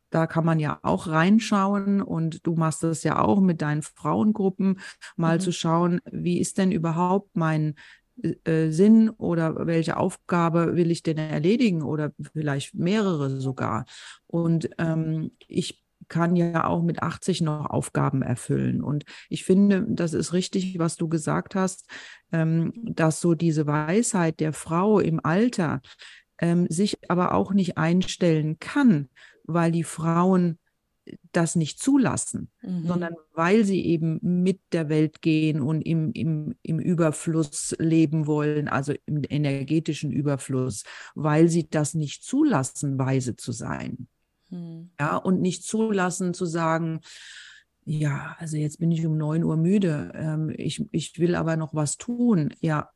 da 0.10 0.28
kann 0.28 0.46
man 0.46 0.60
ja 0.60 0.80
auch 0.84 1.08
reinschauen 1.08 2.02
und 2.02 2.46
du 2.46 2.56
machst 2.56 2.84
das 2.84 3.04
ja 3.04 3.22
auch 3.22 3.40
mit 3.40 3.62
deinen 3.62 3.84
Frauengruppen, 3.84 4.80
mal 5.16 5.38
mhm. 5.38 5.42
zu 5.42 5.52
schauen, 5.54 6.02
wie 6.12 6.40
ist 6.40 6.58
denn 6.58 6.74
überhaupt 6.74 7.38
mein 7.38 7.76
äh, 8.24 8.70
Sinn 8.70 9.10
oder 9.10 9.68
welche 9.68 9.98
Aufgabe 9.98 10.76
will 10.76 10.92
ich 10.92 11.04
denn 11.04 11.18
erledigen 11.18 11.84
oder 11.84 12.12
vielleicht 12.34 12.76
mehrere 12.76 13.40
sogar. 13.40 13.86
Und 14.28 14.70
ähm, 14.78 15.32
ich 15.48 15.84
kann 16.08 16.36
ja 16.36 16.66
auch 16.66 16.84
mit 16.84 17.02
80 17.02 17.42
noch 17.42 17.66
Aufgaben 17.66 18.22
erfüllen. 18.22 18.82
Und 18.82 19.04
ich 19.30 19.44
finde, 19.44 19.86
das 19.90 20.14
ist 20.14 20.34
richtig, 20.34 20.80
was 20.80 20.96
du 20.96 21.08
gesagt 21.08 21.56
hast, 21.56 21.90
ähm, 22.32 22.74
dass 22.76 23.20
so 23.20 23.34
diese 23.34 23.68
Weisheit 23.68 24.40
der 24.40 24.54
Frau 24.54 25.00
im 25.00 25.20
Alter 25.24 25.82
ähm, 26.40 26.68
sich 26.70 27.10
aber 27.10 27.34
auch 27.34 27.54
nicht 27.54 27.78
einstellen 27.78 28.60
kann, 28.60 29.10
weil 29.44 29.72
die 29.72 29.84
Frauen 29.84 30.60
das 31.38 31.56
nicht 31.56 31.80
zulassen, 31.80 32.50
mhm. 32.62 32.88
sondern 32.88 33.14
weil 33.34 33.64
sie 33.64 33.86
eben 33.86 34.20
mit 34.22 34.60
der 34.72 34.90
Welt 34.90 35.22
gehen 35.22 35.62
und 35.62 35.82
im, 35.84 36.12
im, 36.14 36.56
im 36.64 36.80
Überfluss 36.80 37.76
leben 37.78 38.26
wollen, 38.26 38.68
also 38.68 38.94
im 39.06 39.22
energetischen 39.30 40.12
Überfluss, 40.12 40.84
weil 41.14 41.48
sie 41.48 41.70
das 41.70 41.94
nicht 41.94 42.24
zulassen, 42.24 42.98
weise 42.98 43.36
zu 43.36 43.52
sein. 43.52 44.08
Mhm. 44.50 44.90
Ja, 45.00 45.18
und 45.18 45.42
nicht 45.42 45.64
zulassen 45.64 46.34
zu 46.34 46.46
sagen, 46.46 47.02
ja, 47.86 48.36
also 48.40 48.58
jetzt 48.58 48.80
bin 48.80 48.92
ich 48.92 49.06
um 49.06 49.16
9 49.16 49.44
Uhr 49.44 49.56
müde, 49.56 50.12
ähm, 50.16 50.52
ich, 50.58 50.84
ich 50.92 51.20
will 51.20 51.36
aber 51.36 51.56
noch 51.56 51.76
was 51.76 51.98
tun. 51.98 52.54
Ja, 52.60 52.90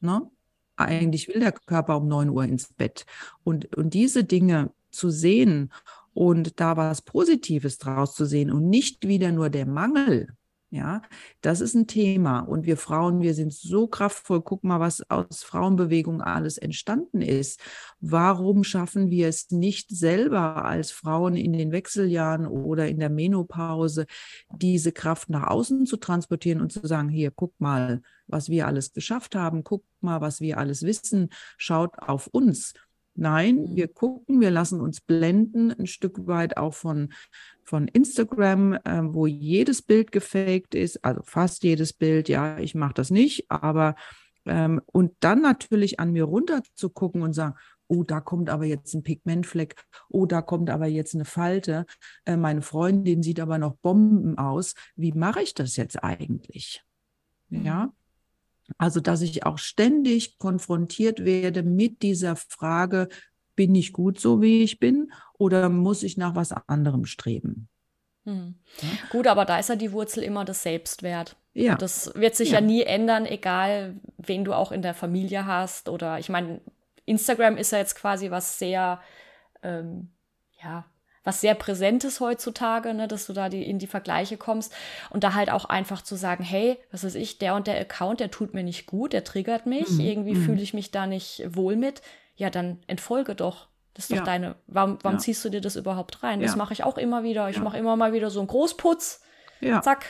ne? 0.00 0.28
Eigentlich 0.76 1.28
will 1.28 1.40
der 1.40 1.52
Körper 1.52 1.98
um 1.98 2.08
9 2.08 2.30
Uhr 2.30 2.44
ins 2.44 2.72
Bett. 2.72 3.06
Und, 3.44 3.76
und 3.76 3.94
diese 3.94 4.24
Dinge 4.24 4.72
zu 4.90 5.10
sehen 5.10 5.72
und 6.12 6.60
da 6.60 6.76
was 6.76 7.02
Positives 7.02 7.78
draus 7.78 8.14
zu 8.14 8.24
sehen 8.24 8.50
und 8.50 8.68
nicht 8.68 9.06
wieder 9.06 9.32
nur 9.32 9.50
der 9.50 9.66
Mangel. 9.66 10.28
Ja, 10.72 11.02
das 11.40 11.60
ist 11.60 11.74
ein 11.74 11.88
Thema. 11.88 12.38
Und 12.40 12.64
wir 12.64 12.76
Frauen, 12.76 13.20
wir 13.22 13.34
sind 13.34 13.52
so 13.52 13.88
kraftvoll. 13.88 14.40
Guck 14.40 14.62
mal, 14.62 14.78
was 14.78 15.02
aus 15.10 15.42
Frauenbewegung 15.42 16.22
alles 16.22 16.58
entstanden 16.58 17.22
ist. 17.22 17.60
Warum 17.98 18.62
schaffen 18.62 19.10
wir 19.10 19.26
es 19.26 19.50
nicht 19.50 19.90
selber 19.90 20.64
als 20.64 20.92
Frauen 20.92 21.34
in 21.34 21.52
den 21.52 21.72
Wechseljahren 21.72 22.46
oder 22.46 22.86
in 22.86 23.00
der 23.00 23.10
Menopause, 23.10 24.06
diese 24.54 24.92
Kraft 24.92 25.28
nach 25.28 25.48
außen 25.48 25.86
zu 25.86 25.96
transportieren 25.96 26.60
und 26.60 26.70
zu 26.70 26.86
sagen, 26.86 27.08
hier, 27.08 27.32
guck 27.32 27.60
mal, 27.60 28.00
was 28.28 28.48
wir 28.48 28.68
alles 28.68 28.92
geschafft 28.92 29.34
haben. 29.34 29.64
Guck 29.64 29.84
mal, 30.00 30.20
was 30.20 30.40
wir 30.40 30.58
alles 30.58 30.82
wissen. 30.84 31.30
Schaut 31.56 31.98
auf 31.98 32.28
uns. 32.28 32.74
Nein, 33.14 33.56
mhm. 33.56 33.76
wir 33.76 33.88
gucken, 33.88 34.40
wir 34.40 34.50
lassen 34.50 34.80
uns 34.80 35.00
blenden, 35.00 35.72
ein 35.72 35.86
Stück 35.86 36.26
weit 36.26 36.56
auch 36.56 36.74
von, 36.74 37.12
von 37.64 37.88
Instagram, 37.88 38.74
äh, 38.74 39.02
wo 39.02 39.26
jedes 39.26 39.82
Bild 39.82 40.12
gefaked 40.12 40.74
ist, 40.74 41.04
also 41.04 41.20
fast 41.24 41.62
jedes 41.64 41.92
Bild, 41.92 42.28
ja, 42.28 42.58
ich 42.58 42.74
mache 42.74 42.94
das 42.94 43.10
nicht, 43.10 43.50
aber 43.50 43.94
ähm, 44.46 44.80
und 44.86 45.12
dann 45.20 45.42
natürlich 45.42 46.00
an 46.00 46.12
mir 46.12 46.24
runter 46.24 46.62
zu 46.74 46.88
gucken 46.88 47.22
und 47.22 47.34
sagen, 47.34 47.54
oh, 47.88 48.04
da 48.04 48.20
kommt 48.20 48.48
aber 48.48 48.64
jetzt 48.64 48.94
ein 48.94 49.02
Pigmentfleck, 49.02 49.74
oh, 50.08 50.24
da 50.24 50.42
kommt 50.42 50.70
aber 50.70 50.86
jetzt 50.86 51.14
eine 51.14 51.24
Falte, 51.24 51.86
äh, 52.24 52.36
meine 52.36 52.62
Freundin 52.62 53.22
sieht 53.22 53.40
aber 53.40 53.58
noch 53.58 53.74
Bomben 53.76 54.38
aus, 54.38 54.74
wie 54.94 55.12
mache 55.12 55.42
ich 55.42 55.54
das 55.54 55.76
jetzt 55.76 56.02
eigentlich? 56.02 56.82
Ja. 57.50 57.92
Also, 58.78 59.00
dass 59.00 59.22
ich 59.22 59.44
auch 59.44 59.58
ständig 59.58 60.38
konfrontiert 60.38 61.24
werde 61.24 61.62
mit 61.62 62.02
dieser 62.02 62.36
Frage, 62.36 63.08
bin 63.56 63.74
ich 63.74 63.92
gut 63.92 64.20
so, 64.20 64.40
wie 64.40 64.62
ich 64.62 64.78
bin, 64.78 65.12
oder 65.38 65.68
muss 65.68 66.02
ich 66.02 66.16
nach 66.16 66.34
was 66.34 66.52
anderem 66.52 67.04
streben? 67.04 67.68
Hm. 68.24 68.54
Ja? 68.80 68.88
Gut, 69.10 69.26
aber 69.26 69.44
da 69.44 69.58
ist 69.58 69.68
ja 69.68 69.76
die 69.76 69.92
Wurzel 69.92 70.22
immer 70.22 70.44
das 70.44 70.62
Selbstwert. 70.62 71.36
Ja. 71.52 71.72
Und 71.72 71.82
das 71.82 72.14
wird 72.14 72.36
sich 72.36 72.50
ja. 72.50 72.60
ja 72.60 72.60
nie 72.60 72.82
ändern, 72.82 73.26
egal 73.26 73.96
wen 74.18 74.44
du 74.44 74.54
auch 74.54 74.72
in 74.72 74.82
der 74.82 74.94
Familie 74.94 75.46
hast. 75.46 75.88
Oder 75.88 76.18
ich 76.18 76.28
meine, 76.28 76.60
Instagram 77.06 77.56
ist 77.56 77.72
ja 77.72 77.78
jetzt 77.78 77.96
quasi 77.96 78.30
was 78.30 78.58
sehr, 78.58 79.00
ähm, 79.62 80.10
ja, 80.62 80.84
was 81.22 81.40
sehr 81.40 81.54
Präsentes 81.54 82.20
heutzutage, 82.20 82.94
ne, 82.94 83.06
dass 83.06 83.26
du 83.26 83.32
da 83.32 83.48
die, 83.48 83.62
in 83.62 83.78
die 83.78 83.86
Vergleiche 83.86 84.36
kommst 84.36 84.72
und 85.10 85.22
da 85.22 85.34
halt 85.34 85.50
auch 85.50 85.66
einfach 85.66 86.02
zu 86.02 86.16
sagen, 86.16 86.42
hey, 86.42 86.78
was 86.90 87.04
weiß 87.04 87.14
ich, 87.14 87.38
der 87.38 87.54
und 87.54 87.66
der 87.66 87.78
Account, 87.78 88.20
der 88.20 88.30
tut 88.30 88.54
mir 88.54 88.62
nicht 88.62 88.86
gut, 88.86 89.12
der 89.12 89.24
triggert 89.24 89.66
mich, 89.66 89.90
mhm. 89.90 90.00
irgendwie 90.00 90.34
mhm. 90.34 90.44
fühle 90.44 90.62
ich 90.62 90.72
mich 90.72 90.90
da 90.90 91.06
nicht 91.06 91.42
wohl 91.46 91.76
mit, 91.76 92.00
ja, 92.36 92.48
dann 92.48 92.78
entfolge 92.86 93.34
doch. 93.34 93.68
Das 93.94 94.04
ist 94.04 94.12
doch 94.12 94.18
ja. 94.18 94.24
deine, 94.24 94.54
warum, 94.66 94.98
warum 95.02 95.16
ja. 95.16 95.22
ziehst 95.22 95.44
du 95.44 95.50
dir 95.50 95.60
das 95.60 95.76
überhaupt 95.76 96.22
rein? 96.22 96.40
Ja. 96.40 96.46
Das 96.46 96.56
mache 96.56 96.72
ich 96.72 96.84
auch 96.84 96.96
immer 96.96 97.22
wieder. 97.22 97.50
Ich 97.50 97.58
mache 97.58 97.76
immer 97.76 97.96
mal 97.96 98.12
wieder 98.12 98.30
so 98.30 98.38
einen 98.40 98.46
Großputz. 98.46 99.20
Zack. 99.82 100.06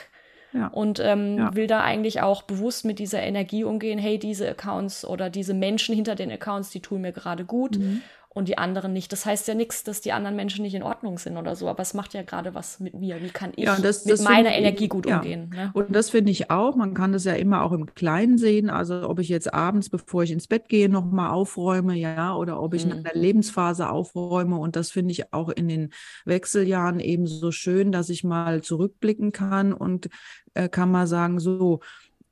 Und 0.71 0.99
ähm, 0.99 1.49
will 1.53 1.67
da 1.67 1.81
eigentlich 1.81 2.21
auch 2.21 2.43
bewusst 2.43 2.85
mit 2.85 2.99
dieser 2.99 3.21
Energie 3.21 3.63
umgehen, 3.63 3.97
hey, 3.97 4.19
diese 4.19 4.49
Accounts 4.49 5.03
oder 5.03 5.29
diese 5.29 5.53
Menschen 5.53 5.95
hinter 5.95 6.15
den 6.15 6.31
Accounts, 6.31 6.69
die 6.69 6.81
tun 6.81 7.01
mir 7.01 7.11
gerade 7.11 7.43
gut. 7.43 7.77
Mhm 7.79 8.01
und 8.33 8.47
die 8.47 8.57
anderen 8.57 8.93
nicht. 8.93 9.11
Das 9.11 9.25
heißt 9.25 9.49
ja 9.49 9.55
nichts, 9.55 9.83
dass 9.83 9.99
die 9.99 10.13
anderen 10.13 10.37
Menschen 10.37 10.61
nicht 10.63 10.73
in 10.73 10.83
Ordnung 10.83 11.17
sind 11.17 11.35
oder 11.35 11.53
so, 11.57 11.67
aber 11.67 11.81
es 11.81 11.93
macht 11.93 12.13
ja 12.13 12.21
gerade 12.21 12.55
was 12.55 12.79
mit 12.79 12.93
mir. 12.93 13.21
Wie 13.21 13.29
kann 13.29 13.51
ich 13.57 13.65
ja, 13.65 13.77
das, 13.77 14.05
mit 14.05 14.13
das 14.13 14.21
meiner 14.21 14.53
Energie 14.55 14.87
gut 14.87 15.05
ja. 15.05 15.17
umgehen? 15.17 15.51
Ne? 15.53 15.71
Und 15.73 15.93
das 15.93 16.09
finde 16.09 16.31
ich 16.31 16.49
auch. 16.49 16.77
Man 16.77 16.93
kann 16.93 17.11
das 17.11 17.25
ja 17.25 17.33
immer 17.33 17.61
auch 17.61 17.73
im 17.73 17.93
Kleinen 17.93 18.37
sehen. 18.37 18.69
Also 18.69 19.09
ob 19.09 19.19
ich 19.19 19.27
jetzt 19.27 19.53
abends, 19.53 19.89
bevor 19.89 20.23
ich 20.23 20.31
ins 20.31 20.47
Bett 20.47 20.69
gehe, 20.69 20.87
nochmal 20.87 21.31
aufräume, 21.31 21.95
ja, 21.95 22.33
oder 22.33 22.61
ob 22.61 22.73
ich 22.73 22.85
mhm. 22.85 22.91
in 22.91 22.97
einer 23.05 23.19
Lebensphase 23.19 23.89
aufräume. 23.89 24.55
Und 24.55 24.77
das 24.77 24.91
finde 24.91 25.11
ich 25.11 25.33
auch 25.33 25.49
in 25.49 25.67
den 25.67 25.89
Wechseljahren 26.23 27.01
eben 27.01 27.27
so 27.27 27.51
schön, 27.51 27.91
dass 27.91 28.07
ich 28.07 28.23
mal 28.23 28.61
zurückblicken 28.61 29.33
kann 29.33 29.73
und 29.73 30.07
äh, 30.53 30.69
kann 30.69 30.89
mal 30.89 31.07
sagen, 31.07 31.41
so, 31.41 31.81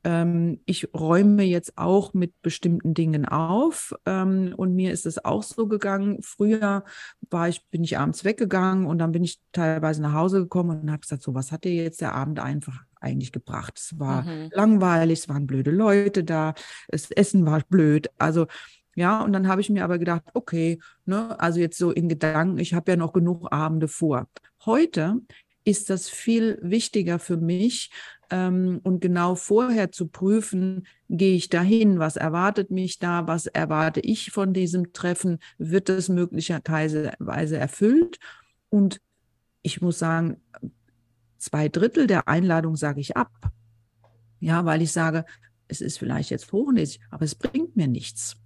ähm, 0.03 0.59
ich 0.65 0.93
räume 0.93 1.43
jetzt 1.43 1.77
auch 1.77 2.13
mit 2.13 2.41
bestimmten 2.41 2.93
Dingen 2.93 3.25
auf. 3.25 3.93
Ähm, 4.05 4.53
und 4.55 4.75
mir 4.75 4.91
ist 4.91 5.05
es 5.05 5.23
auch 5.23 5.43
so 5.43 5.67
gegangen. 5.67 6.21
Früher 6.21 6.83
war 7.29 7.49
ich, 7.49 7.65
bin 7.69 7.83
ich 7.83 7.97
abends 7.97 8.23
weggegangen 8.23 8.85
und 8.85 8.99
dann 8.99 9.11
bin 9.11 9.23
ich 9.23 9.39
teilweise 9.51 10.01
nach 10.01 10.13
Hause 10.13 10.39
gekommen 10.39 10.81
und 10.81 10.91
habe 10.91 11.01
gesagt, 11.01 11.23
so, 11.23 11.33
was 11.33 11.51
hat 11.51 11.63
dir 11.63 11.73
jetzt 11.73 12.01
der 12.01 12.13
Abend 12.13 12.39
einfach 12.39 12.83
eigentlich 13.01 13.31
gebracht. 13.31 13.77
Es 13.77 13.97
war 13.99 14.23
mhm. 14.23 14.49
langweilig, 14.51 15.19
es 15.19 15.29
waren 15.29 15.47
blöde 15.47 15.71
Leute 15.71 16.23
da, 16.23 16.53
das 16.89 17.11
Essen 17.11 17.45
war 17.45 17.61
blöd. 17.69 18.09
Also 18.17 18.47
ja, 18.95 19.21
und 19.21 19.31
dann 19.31 19.47
habe 19.47 19.61
ich 19.61 19.69
mir 19.69 19.83
aber 19.83 19.97
gedacht, 19.97 20.23
okay, 20.33 20.79
ne, 21.05 21.39
also 21.39 21.59
jetzt 21.59 21.77
so 21.77 21.91
in 21.91 22.09
Gedanken, 22.09 22.57
ich 22.57 22.73
habe 22.73 22.91
ja 22.91 22.97
noch 22.97 23.13
genug 23.13 23.51
Abende 23.51 23.87
vor. 23.87 24.27
Heute 24.65 25.21
ist 25.63 25.89
das 25.89 26.09
viel 26.09 26.59
wichtiger 26.61 27.19
für 27.19 27.37
mich 27.37 27.91
ähm, 28.29 28.79
und 28.83 29.01
genau 29.01 29.35
vorher 29.35 29.91
zu 29.91 30.07
prüfen, 30.07 30.87
gehe 31.09 31.35
ich 31.35 31.49
dahin, 31.49 31.99
was 31.99 32.15
erwartet 32.15 32.71
mich 32.71 32.99
da, 32.99 33.27
was 33.27 33.47
erwarte 33.47 33.99
ich 33.99 34.31
von 34.31 34.53
diesem 34.53 34.93
Treffen, 34.93 35.39
wird 35.57 35.89
es 35.89 36.09
möglicherweise 36.09 37.57
erfüllt 37.57 38.19
und 38.69 39.01
ich 39.61 39.81
muss 39.81 39.99
sagen, 39.99 40.37
zwei 41.37 41.69
Drittel 41.69 42.07
der 42.07 42.27
Einladung 42.27 42.75
sage 42.75 43.01
ich 43.01 43.17
ab. 43.17 43.51
Ja, 44.39 44.65
weil 44.65 44.81
ich 44.81 44.91
sage, 44.91 45.25
es 45.67 45.81
ist 45.81 45.99
vielleicht 45.99 46.29
jetzt 46.29 46.51
hochnäsig, 46.51 47.01
aber 47.09 47.25
es 47.25 47.35
bringt 47.35 47.75
mir 47.75 47.87
nichts. 47.87 48.37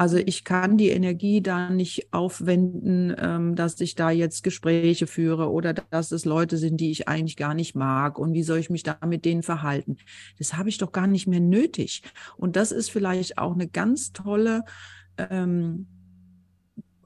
Also 0.00 0.16
ich 0.16 0.44
kann 0.44 0.78
die 0.78 0.88
Energie 0.88 1.42
da 1.42 1.68
nicht 1.68 2.10
aufwenden, 2.14 3.14
ähm, 3.18 3.54
dass 3.54 3.78
ich 3.82 3.96
da 3.96 4.10
jetzt 4.10 4.42
Gespräche 4.42 5.06
führe 5.06 5.50
oder 5.50 5.74
dass 5.74 6.10
es 6.10 6.24
Leute 6.24 6.56
sind, 6.56 6.80
die 6.80 6.90
ich 6.90 7.06
eigentlich 7.06 7.36
gar 7.36 7.52
nicht 7.52 7.74
mag 7.74 8.18
und 8.18 8.32
wie 8.32 8.42
soll 8.42 8.56
ich 8.56 8.70
mich 8.70 8.82
da 8.82 8.96
mit 9.06 9.26
denen 9.26 9.42
verhalten. 9.42 9.98
Das 10.38 10.56
habe 10.56 10.70
ich 10.70 10.78
doch 10.78 10.92
gar 10.92 11.06
nicht 11.06 11.26
mehr 11.26 11.40
nötig. 11.40 12.02
Und 12.38 12.56
das 12.56 12.72
ist 12.72 12.90
vielleicht 12.90 13.36
auch 13.36 13.52
eine 13.52 13.68
ganz 13.68 14.14
tolle 14.14 14.64
ähm, 15.18 15.86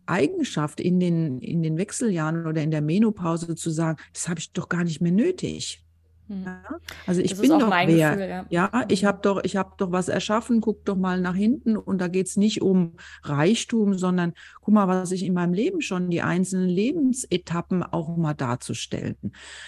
Eigenschaft 0.07 0.78
in 0.78 1.00
den, 1.00 1.40
in 1.40 1.64
den 1.64 1.76
Wechseljahren 1.76 2.46
oder 2.46 2.62
in 2.62 2.70
der 2.70 2.80
Menopause 2.80 3.57
zu 3.57 3.70
sagen, 3.70 3.98
das 4.12 4.28
habe 4.28 4.38
ich 4.38 4.52
doch 4.52 4.68
gar 4.68 4.85
nicht 4.85 5.00
mehr 5.00 5.11
nötig. 5.11 5.84
Hm. 6.29 6.45
Ja? 6.45 6.63
Also 7.07 7.21
ich 7.21 7.31
das 7.31 7.41
bin 7.41 7.51
doch 7.51 7.71
wer. 7.71 7.87
Gefühl, 7.87 8.29
ja. 8.29 8.47
ja. 8.49 8.85
ich 8.89 9.05
habe 9.05 9.19
doch, 9.23 9.43
ich 9.45 9.57
habe 9.57 9.75
doch 9.77 9.93
was 9.93 10.09
erschaffen, 10.09 10.61
guck 10.61 10.85
doch 10.85 10.97
mal 10.97 11.21
nach 11.21 11.35
hinten 11.35 11.77
und 11.77 12.01
da 12.01 12.09
geht 12.09 12.27
es 12.27 12.37
nicht 12.37 12.63
um 12.63 12.95
Reichtum, 13.23 13.95
sondern 13.95 14.33
guck 14.61 14.75
mal, 14.75 14.89
was 14.89 15.13
ich 15.13 15.25
in 15.25 15.35
meinem 15.35 15.53
Leben 15.53 15.81
schon, 15.81 16.11
die 16.11 16.23
einzelnen 16.23 16.69
Lebensetappen 16.69 17.83
auch 17.83 18.17
mal 18.17 18.35
darzustellen. 18.35 19.17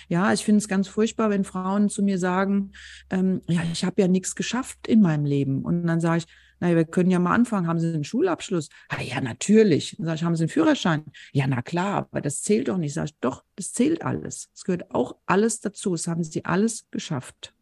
Ja, 0.08 0.32
ich 0.32 0.44
finde 0.44 0.58
es 0.58 0.68
ganz 0.68 0.88
furchtbar, 0.88 1.30
wenn 1.30 1.44
Frauen 1.44 1.88
zu 1.88 2.02
mir 2.02 2.18
sagen, 2.18 2.72
ähm, 3.10 3.42
ja, 3.46 3.60
ich 3.72 3.84
habe 3.84 4.00
ja 4.00 4.08
nichts 4.08 4.34
geschafft 4.34 4.86
in 4.86 5.02
meinem 5.02 5.24
Leben. 5.24 5.62
Und 5.62 5.86
dann 5.86 6.00
sage 6.00 6.18
ich, 6.18 6.26
naja, 6.58 6.76
wir 6.76 6.84
können 6.84 7.10
ja 7.10 7.18
mal 7.18 7.34
anfangen. 7.34 7.66
Haben 7.66 7.78
Sie 7.78 7.92
einen 7.92 8.04
Schulabschluss? 8.04 8.68
Ah, 8.88 9.02
ja, 9.02 9.20
natürlich. 9.20 9.96
Dann 9.96 10.06
sage 10.06 10.16
ich, 10.16 10.24
haben 10.24 10.36
Sie 10.36 10.44
einen 10.44 10.48
Führerschein? 10.48 11.04
Ja, 11.32 11.46
na 11.46 11.62
klar, 11.62 12.08
aber 12.10 12.20
das 12.20 12.42
zählt 12.42 12.68
doch 12.68 12.78
nicht. 12.78 12.94
Sag 12.94 13.06
ich, 13.06 13.18
doch, 13.20 13.44
das 13.56 13.72
zählt 13.72 14.02
alles. 14.02 14.50
Es 14.54 14.64
gehört 14.64 14.90
auch 14.94 15.16
alles 15.26 15.60
dazu. 15.60 15.94
Es 15.94 16.06
haben 16.08 16.24
Sie 16.24 16.44
alles 16.44 16.86
geschafft. 16.90 17.52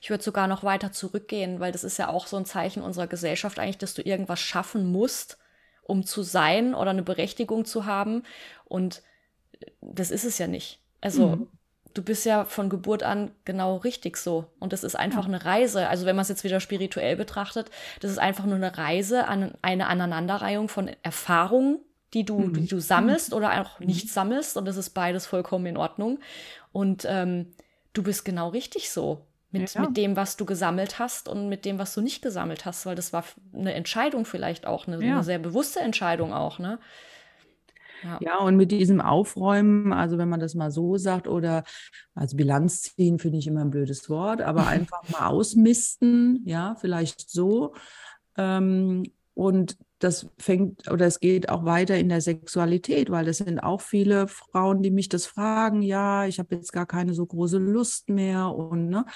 Ich 0.00 0.10
würde 0.10 0.22
sogar 0.22 0.46
noch 0.46 0.62
weiter 0.62 0.92
zurückgehen, 0.92 1.60
weil 1.60 1.72
das 1.72 1.84
ist 1.84 1.98
ja 1.98 2.08
auch 2.08 2.26
so 2.26 2.36
ein 2.36 2.46
Zeichen 2.46 2.82
unserer 2.82 3.06
Gesellschaft 3.06 3.58
eigentlich, 3.58 3.78
dass 3.78 3.94
du 3.94 4.02
irgendwas 4.02 4.40
schaffen 4.40 4.86
musst, 4.86 5.38
um 5.82 6.06
zu 6.06 6.22
sein 6.22 6.74
oder 6.74 6.90
eine 6.90 7.02
Berechtigung 7.02 7.64
zu 7.64 7.84
haben. 7.84 8.22
Und 8.64 9.02
das 9.80 10.10
ist 10.10 10.24
es 10.24 10.38
ja 10.38 10.46
nicht. 10.46 10.80
Also 11.00 11.36
mhm 11.36 11.48
du 11.94 12.02
bist 12.02 12.26
ja 12.26 12.44
von 12.44 12.68
Geburt 12.68 13.02
an 13.02 13.30
genau 13.44 13.76
richtig 13.76 14.16
so. 14.16 14.46
Und 14.58 14.72
das 14.72 14.84
ist 14.84 14.96
einfach 14.96 15.22
ja. 15.22 15.28
eine 15.28 15.44
Reise. 15.44 15.88
Also 15.88 16.04
wenn 16.06 16.16
man 16.16 16.24
es 16.24 16.28
jetzt 16.28 16.44
wieder 16.44 16.60
spirituell 16.60 17.16
betrachtet, 17.16 17.70
das 18.00 18.10
ist 18.10 18.18
einfach 18.18 18.44
nur 18.44 18.56
eine 18.56 18.76
Reise 18.76 19.26
an 19.28 19.52
eine 19.62 19.86
Aneinanderreihung 19.86 20.68
von 20.68 20.90
Erfahrungen, 21.02 21.78
die 22.12 22.24
du, 22.24 22.38
mhm. 22.38 22.54
die 22.54 22.66
du 22.66 22.80
sammelst 22.80 23.32
oder 23.32 23.60
auch 23.60 23.78
nicht 23.80 24.10
sammelst. 24.10 24.56
Und 24.56 24.66
das 24.66 24.76
ist 24.76 24.90
beides 24.90 25.26
vollkommen 25.26 25.66
in 25.66 25.76
Ordnung. 25.76 26.18
Und 26.72 27.06
ähm, 27.08 27.52
du 27.92 28.02
bist 28.02 28.24
genau 28.24 28.48
richtig 28.48 28.90
so. 28.90 29.24
Mit, 29.52 29.72
ja. 29.74 29.82
mit 29.82 29.96
dem, 29.96 30.16
was 30.16 30.36
du 30.36 30.46
gesammelt 30.46 30.98
hast 30.98 31.28
und 31.28 31.48
mit 31.48 31.64
dem, 31.64 31.78
was 31.78 31.94
du 31.94 32.00
nicht 32.00 32.22
gesammelt 32.22 32.64
hast, 32.64 32.86
weil 32.86 32.96
das 32.96 33.12
war 33.12 33.22
eine 33.52 33.72
Entscheidung 33.72 34.24
vielleicht 34.24 34.66
auch, 34.66 34.88
eine, 34.88 35.00
ja. 35.00 35.14
eine 35.14 35.22
sehr 35.22 35.38
bewusste 35.38 35.78
Entscheidung 35.78 36.32
auch, 36.32 36.58
ne? 36.58 36.80
Ja. 38.04 38.18
ja, 38.20 38.38
und 38.38 38.56
mit 38.56 38.70
diesem 38.70 39.00
Aufräumen, 39.00 39.92
also 39.92 40.18
wenn 40.18 40.28
man 40.28 40.40
das 40.40 40.54
mal 40.54 40.70
so 40.70 40.96
sagt, 40.98 41.26
oder 41.26 41.64
also 42.14 42.36
Bilanz 42.36 42.82
ziehen, 42.82 43.18
finde 43.18 43.38
ich 43.38 43.46
immer 43.46 43.62
ein 43.62 43.70
blödes 43.70 44.10
Wort, 44.10 44.42
aber 44.42 44.66
einfach 44.66 45.08
mal 45.08 45.28
ausmisten, 45.28 46.42
ja, 46.44 46.76
vielleicht 46.80 47.30
so. 47.30 47.74
Ähm, 48.36 49.04
und 49.34 49.76
das 49.98 50.28
fängt 50.38 50.90
oder 50.90 51.06
es 51.06 51.18
geht 51.18 51.48
auch 51.48 51.64
weiter 51.64 51.96
in 51.96 52.08
der 52.08 52.20
Sexualität, 52.20 53.10
weil 53.10 53.26
es 53.26 53.38
sind 53.38 53.58
auch 53.58 53.80
viele 53.80 54.28
Frauen, 54.28 54.82
die 54.82 54.90
mich 54.90 55.08
das 55.08 55.26
fragen, 55.26 55.82
ja, 55.82 56.26
ich 56.26 56.38
habe 56.38 56.54
jetzt 56.54 56.72
gar 56.72 56.86
keine 56.86 57.14
so 57.14 57.24
große 57.24 57.58
Lust 57.58 58.10
mehr 58.10 58.54
und 58.54 58.90
ne, 58.90 59.06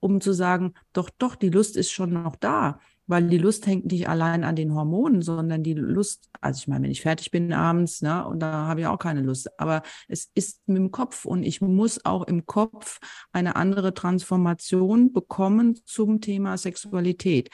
um 0.00 0.20
zu 0.20 0.32
sagen, 0.32 0.74
doch, 0.92 1.10
doch, 1.10 1.36
die 1.36 1.48
Lust 1.48 1.76
ist 1.76 1.92
schon 1.92 2.12
noch 2.12 2.36
da 2.36 2.80
weil 3.12 3.28
die 3.28 3.36
Lust 3.36 3.66
hängt 3.66 3.92
nicht 3.92 4.08
allein 4.08 4.42
an 4.42 4.56
den 4.56 4.74
Hormonen, 4.74 5.20
sondern 5.20 5.62
die 5.62 5.74
Lust, 5.74 6.30
also 6.40 6.58
ich 6.58 6.66
meine, 6.66 6.84
wenn 6.84 6.90
ich 6.90 7.02
fertig 7.02 7.30
bin 7.30 7.52
abends, 7.52 8.00
ne, 8.00 8.26
und 8.26 8.40
da 8.40 8.66
habe 8.66 8.80
ich 8.80 8.86
auch 8.86 8.98
keine 8.98 9.20
Lust, 9.20 9.50
aber 9.60 9.82
es 10.08 10.30
ist 10.34 10.66
mit 10.66 10.78
dem 10.78 10.90
Kopf 10.90 11.26
und 11.26 11.42
ich 11.42 11.60
muss 11.60 12.02
auch 12.06 12.26
im 12.26 12.46
Kopf 12.46 13.00
eine 13.30 13.54
andere 13.56 13.92
Transformation 13.92 15.12
bekommen 15.12 15.78
zum 15.84 16.22
Thema 16.22 16.56
Sexualität. 16.56 17.50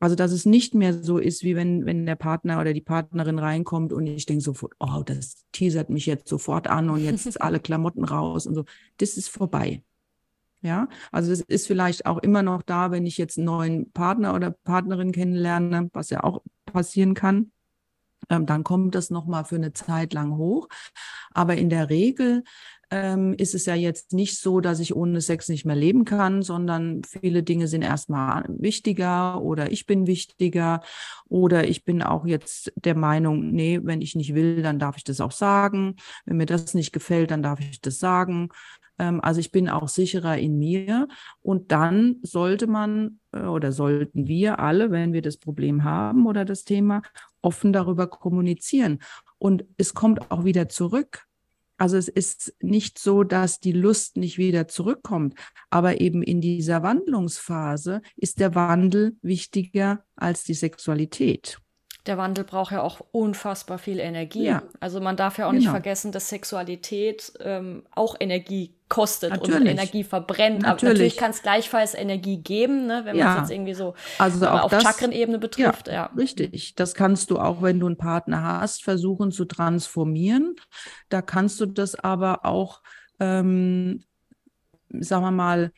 Also, 0.00 0.16
dass 0.16 0.32
es 0.32 0.46
nicht 0.46 0.74
mehr 0.74 1.04
so 1.04 1.18
ist, 1.18 1.44
wie 1.44 1.56
wenn, 1.56 1.84
wenn 1.84 2.06
der 2.06 2.16
Partner 2.16 2.58
oder 2.58 2.72
die 2.72 2.80
Partnerin 2.80 3.38
reinkommt 3.38 3.92
und 3.92 4.06
ich 4.06 4.24
denke 4.24 4.42
sofort, 4.42 4.72
oh, 4.80 5.02
das 5.04 5.44
teasert 5.52 5.90
mich 5.90 6.06
jetzt 6.06 6.26
sofort 6.26 6.68
an 6.68 6.88
und 6.88 7.04
jetzt 7.04 7.40
alle 7.42 7.60
Klamotten 7.60 8.04
raus 8.04 8.46
und 8.46 8.54
so. 8.54 8.64
Das 8.96 9.18
ist 9.18 9.28
vorbei. 9.28 9.82
Ja, 10.62 10.88
also 11.10 11.32
es 11.32 11.40
ist 11.40 11.66
vielleicht 11.66 12.06
auch 12.06 12.18
immer 12.18 12.42
noch 12.42 12.62
da, 12.62 12.92
wenn 12.92 13.04
ich 13.04 13.18
jetzt 13.18 13.36
einen 13.36 13.46
neuen 13.46 13.90
Partner 13.92 14.32
oder 14.34 14.52
Partnerin 14.52 15.10
kennenlerne, 15.10 15.90
was 15.92 16.10
ja 16.10 16.22
auch 16.22 16.42
passieren 16.66 17.14
kann. 17.14 17.50
Ähm, 18.30 18.46
dann 18.46 18.62
kommt 18.62 18.94
das 18.94 19.10
nochmal 19.10 19.44
für 19.44 19.56
eine 19.56 19.72
Zeit 19.72 20.12
lang 20.12 20.36
hoch. 20.36 20.68
Aber 21.32 21.56
in 21.56 21.68
der 21.68 21.90
Regel 21.90 22.44
ähm, 22.92 23.34
ist 23.38 23.54
es 23.54 23.66
ja 23.66 23.74
jetzt 23.74 24.12
nicht 24.12 24.38
so, 24.38 24.60
dass 24.60 24.78
ich 24.78 24.94
ohne 24.94 25.20
Sex 25.20 25.48
nicht 25.48 25.64
mehr 25.64 25.74
leben 25.74 26.04
kann, 26.04 26.42
sondern 26.42 27.02
viele 27.04 27.42
Dinge 27.42 27.66
sind 27.66 27.82
erstmal 27.82 28.44
wichtiger 28.48 29.40
oder 29.42 29.72
ich 29.72 29.86
bin 29.86 30.06
wichtiger 30.06 30.82
oder 31.28 31.66
ich 31.66 31.84
bin 31.84 32.02
auch 32.02 32.26
jetzt 32.26 32.72
der 32.76 32.94
Meinung, 32.94 33.50
nee, 33.50 33.80
wenn 33.82 34.02
ich 34.02 34.14
nicht 34.14 34.34
will, 34.34 34.62
dann 34.62 34.78
darf 34.78 34.96
ich 34.98 35.04
das 35.04 35.20
auch 35.20 35.32
sagen. 35.32 35.96
Wenn 36.26 36.36
mir 36.36 36.46
das 36.46 36.74
nicht 36.74 36.92
gefällt, 36.92 37.30
dann 37.30 37.42
darf 37.42 37.60
ich 37.60 37.80
das 37.80 37.98
sagen. 37.98 38.50
Ähm, 38.98 39.20
also 39.20 39.40
ich 39.40 39.50
bin 39.50 39.68
auch 39.68 39.88
sicherer 39.88 40.38
in 40.38 40.58
mir. 40.58 41.08
Und 41.40 41.72
dann 41.72 42.16
sollte 42.22 42.66
man 42.66 43.20
äh, 43.32 43.42
oder 43.42 43.72
sollten 43.72 44.26
wir 44.26 44.58
alle, 44.58 44.90
wenn 44.90 45.12
wir 45.12 45.22
das 45.22 45.36
Problem 45.36 45.84
haben 45.84 46.26
oder 46.26 46.44
das 46.44 46.64
Thema, 46.64 47.02
offen 47.40 47.72
darüber 47.72 48.06
kommunizieren. 48.06 49.00
Und 49.38 49.64
es 49.76 49.94
kommt 49.94 50.30
auch 50.30 50.44
wieder 50.44 50.68
zurück. 50.68 51.26
Also 51.78 51.96
es 51.96 52.08
ist 52.08 52.54
nicht 52.60 52.98
so, 52.98 53.24
dass 53.24 53.58
die 53.58 53.72
Lust 53.72 54.16
nicht 54.16 54.38
wieder 54.38 54.68
zurückkommt, 54.68 55.34
aber 55.68 56.00
eben 56.00 56.22
in 56.22 56.40
dieser 56.40 56.84
Wandlungsphase 56.84 58.02
ist 58.14 58.38
der 58.38 58.54
Wandel 58.54 59.16
wichtiger 59.20 60.04
als 60.14 60.44
die 60.44 60.54
Sexualität 60.54 61.58
der 62.06 62.18
Wandel 62.18 62.44
braucht 62.44 62.72
ja 62.72 62.82
auch 62.82 63.00
unfassbar 63.12 63.78
viel 63.78 64.00
Energie. 64.00 64.44
Ja. 64.44 64.62
Also 64.80 65.00
man 65.00 65.16
darf 65.16 65.38
ja 65.38 65.46
auch 65.46 65.50
genau. 65.50 65.60
nicht 65.60 65.70
vergessen, 65.70 66.10
dass 66.10 66.28
Sexualität 66.28 67.32
ähm, 67.40 67.84
auch 67.92 68.16
Energie 68.18 68.74
kostet 68.88 69.30
natürlich. 69.30 69.60
und 69.60 69.66
Energie 69.66 70.04
verbrennt. 70.04 70.62
Natürlich. 70.62 70.82
Aber 70.82 70.88
natürlich 70.88 71.16
kann 71.16 71.30
es 71.30 71.42
gleichfalls 71.42 71.94
Energie 71.94 72.38
geben, 72.38 72.86
ne, 72.86 73.02
wenn 73.04 73.16
ja. 73.16 73.24
man 73.24 73.34
es 73.34 73.40
jetzt 73.42 73.50
irgendwie 73.52 73.74
so 73.74 73.94
also 74.18 74.46
auf 74.46 74.72
Chakrenebene 74.72 75.38
betrifft. 75.38 75.86
Ja, 75.86 75.94
ja, 75.94 76.10
richtig. 76.16 76.74
Das 76.74 76.94
kannst 76.94 77.30
du 77.30 77.38
auch, 77.38 77.62
wenn 77.62 77.78
du 77.78 77.86
einen 77.86 77.96
Partner 77.96 78.60
hast, 78.60 78.82
versuchen 78.82 79.30
zu 79.30 79.44
transformieren. 79.44 80.56
Da 81.08 81.22
kannst 81.22 81.60
du 81.60 81.66
das 81.66 81.94
aber 81.94 82.44
auch, 82.44 82.82
ähm, 83.20 84.04
sagen 84.90 85.24
wir 85.24 85.30
mal, 85.30 85.72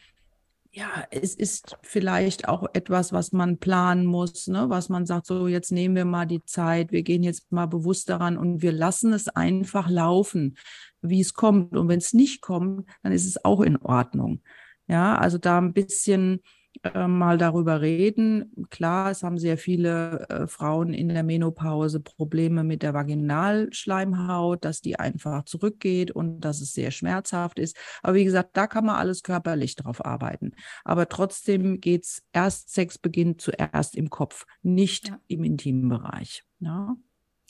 ja, 0.77 1.07
es 1.13 1.37
ist 1.37 1.79
vielleicht 1.83 2.49
auch 2.49 2.67
etwas, 2.73 3.13
was 3.13 3.31
man 3.31 3.59
planen 3.59 4.07
muss, 4.07 4.49
ne? 4.49 4.67
was 4.71 4.89
man 4.89 5.07
sagt, 5.07 5.27
so 5.27 5.47
jetzt 5.47 5.71
nehmen 5.71 5.95
wir 5.95 6.05
mal 6.05 6.27
die 6.27 6.45
Zeit, 6.45 6.91
wir 6.91 7.05
gehen 7.05 7.23
jetzt 7.23 7.53
mal 7.53 7.67
bewusst 7.67 8.09
daran 8.09 8.37
und 8.37 8.61
wir 8.61 8.73
lassen 8.73 9.13
es 9.13 9.29
einfach 9.29 9.89
laufen, 9.89 10.57
wie 11.01 11.21
es 11.21 11.33
kommt. 11.33 11.77
Und 11.77 11.89
wenn 11.89 12.01
es 12.01 12.13
nicht 12.13 12.41
kommt, 12.41 12.89
dann 13.05 13.13
ist 13.13 13.25
es 13.25 13.45
auch 13.45 13.61
in 13.61 13.77
Ordnung. 13.77 14.43
Ja, 14.89 15.17
also 15.17 15.39
da 15.39 15.59
ein 15.59 15.75
bisschen 15.75 16.41
äh, 16.83 17.07
mal 17.07 17.39
darüber 17.39 17.81
reden. 17.81 18.53
Klar, 18.71 19.11
es 19.11 19.23
haben 19.23 19.39
sehr 19.39 19.59
viele 19.59 20.27
äh, 20.29 20.47
Frauen 20.47 20.93
in 20.93 21.09
der 21.09 21.23
Menopause 21.23 22.01
Probleme 22.01 22.65
mit 22.65 22.83
der 22.83 22.95
Vaginalschleimhaut, 22.95 24.65
dass 24.65 24.81
die 24.81 24.99
einfach 24.99 25.45
zurückgeht 25.45 26.11
und 26.11 26.41
dass 26.41 26.61
es 26.61 26.73
sehr 26.73 26.91
schmerzhaft 26.91 27.59
ist. 27.59 27.77
Aber 28.03 28.15
wie 28.15 28.25
gesagt, 28.25 28.51
da 28.57 28.67
kann 28.67 28.85
man 28.85 28.97
alles 28.97 29.23
körperlich 29.23 29.77
drauf 29.77 30.05
arbeiten. 30.05 30.53
Aber 30.85 31.09
trotzdem 31.09 31.81
geht 31.81 32.05
es 32.05 32.23
erst, 32.33 32.73
Sex 32.73 32.99
beginnt 32.99 33.41
zuerst 33.41 33.97
im 33.97 34.11
Kopf, 34.11 34.47
nicht 34.63 35.09
ja. 35.09 35.21
im 35.29 35.45
intimen 35.45 35.89
Bereich. 35.89 36.45
Ja. 36.61 36.97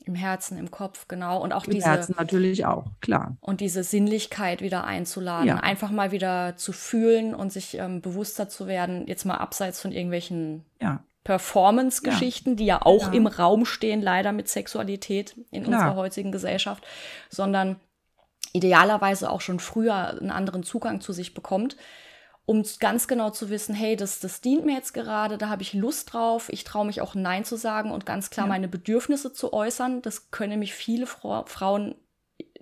Im 0.06 0.14
Herzen, 0.14 0.58
im 0.58 0.70
Kopf, 0.70 1.08
genau. 1.08 1.42
Und 1.42 1.52
auch 1.52 1.64
Im 1.64 1.72
diese. 1.72 1.86
Herzen 1.86 2.14
natürlich 2.18 2.66
auch, 2.66 2.84
klar. 3.00 3.36
Und 3.40 3.60
diese 3.60 3.82
Sinnlichkeit 3.82 4.60
wieder 4.60 4.84
einzuladen, 4.84 5.46
Ja. 5.48 5.56
einfach 5.56 5.90
mal 5.90 6.12
wieder 6.12 6.56
zu 6.56 6.72
fühlen 6.72 7.34
und 7.34 7.52
sich 7.52 7.78
ähm, 7.78 8.02
bewusster 8.02 8.48
zu 8.50 8.66
werden, 8.66 9.06
jetzt 9.06 9.24
mal 9.24 9.36
abseits 9.38 9.80
von 9.80 9.92
irgendwelchen 9.92 10.64
Ja, 10.80 11.02
Performance-Geschichten, 11.24 12.56
die 12.56 12.66
ja 12.66 12.82
auch 12.82 13.06
Ja. 13.08 13.12
im 13.14 13.26
Raum 13.26 13.64
stehen, 13.64 14.02
leider 14.02 14.32
mit 14.32 14.48
Sexualität 14.48 15.36
in 15.50 15.64
Klar. 15.64 15.78
unserer 15.80 15.96
heutigen 15.96 16.32
Gesellschaft, 16.32 16.84
sondern 17.30 17.76
idealerweise 18.52 19.30
auch 19.30 19.40
schon 19.40 19.58
früher 19.58 19.94
einen 19.94 20.30
anderen 20.30 20.62
Zugang 20.64 21.00
zu 21.00 21.12
sich 21.12 21.32
bekommt, 21.34 21.76
um 22.46 22.62
ganz 22.78 23.08
genau 23.08 23.30
zu 23.30 23.48
wissen, 23.48 23.74
hey, 23.74 23.96
das, 23.96 24.20
das 24.20 24.40
dient 24.40 24.66
mir 24.66 24.74
jetzt 24.74 24.92
gerade, 24.92 25.38
da 25.38 25.48
habe 25.48 25.62
ich 25.62 25.72
Lust 25.72 26.12
drauf, 26.12 26.48
ich 26.50 26.64
traue 26.64 26.84
mich 26.86 27.00
auch 27.00 27.14
Nein 27.14 27.44
zu 27.44 27.56
sagen 27.56 27.90
und 27.90 28.04
ganz 28.04 28.28
klar 28.30 28.46
Ja. 28.46 28.50
meine 28.50 28.68
Bedürfnisse 28.68 29.32
zu 29.32 29.52
äußern. 29.52 30.02
Das 30.02 30.30
können 30.30 30.50
nämlich 30.50 30.74
viele 30.74 31.06
Fra 31.06 31.44
Frauen 31.46 31.94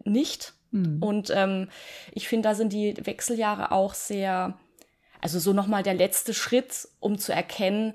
nicht. 0.05 0.55
Mhm. 0.71 1.03
Und 1.03 1.31
ähm, 1.35 1.69
ich 2.13 2.29
finde, 2.29 2.49
da 2.49 2.55
sind 2.55 2.73
die 2.73 2.95
Wechseljahre 3.05 3.73
auch 3.73 3.95
sehr, 3.95 4.57
also 5.21 5.39
so 5.39 5.53
nochmal 5.53 5.83
der 5.83 5.95
letzte 5.95 6.33
Schritt, 6.33 6.89
um 7.01 7.19
zu 7.19 7.33
erkennen, 7.33 7.95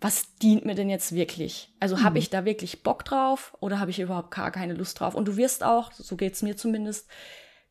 was 0.00 0.36
dient 0.36 0.64
mir 0.64 0.74
denn 0.74 0.90
jetzt 0.90 1.14
wirklich? 1.14 1.72
Also 1.80 2.02
habe 2.02 2.14
Mhm. 2.14 2.18
ich 2.18 2.30
da 2.30 2.44
wirklich 2.44 2.82
Bock 2.82 3.04
drauf 3.04 3.56
oder 3.60 3.78
habe 3.80 3.90
ich 3.90 4.00
überhaupt 4.00 4.32
gar 4.32 4.50
keine 4.50 4.74
Lust 4.74 4.98
drauf? 5.00 5.14
Und 5.14 5.26
du 5.26 5.36
wirst 5.36 5.62
auch, 5.64 5.92
so 5.92 6.16
geht 6.16 6.34
es 6.34 6.42
mir 6.42 6.56
zumindest, 6.56 7.08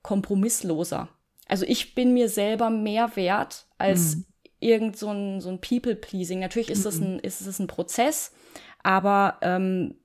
kompromissloser. 0.01 1.09
Also 1.51 1.65
ich 1.67 1.95
bin 1.95 2.15
mir 2.15 2.29
selber 2.29 2.71
mehr 2.71 3.15
wert 3.17 3.67
als 3.79 4.17
Mhm. 4.17 4.25
irgend 4.61 4.97
so 4.97 5.09
ein, 5.11 5.41
so 5.41 5.49
ein 5.49 5.61
People-Pleasing. 5.61 6.39
Natürlich 6.41 6.71
ist 6.71 6.85
das 6.85 7.01
ein, 7.01 7.19
ist 7.19 7.41
es 7.41 7.59
ein 7.59 7.67
Prozess, 7.67 8.33
aber 8.83 9.37
ähm, 9.43 9.95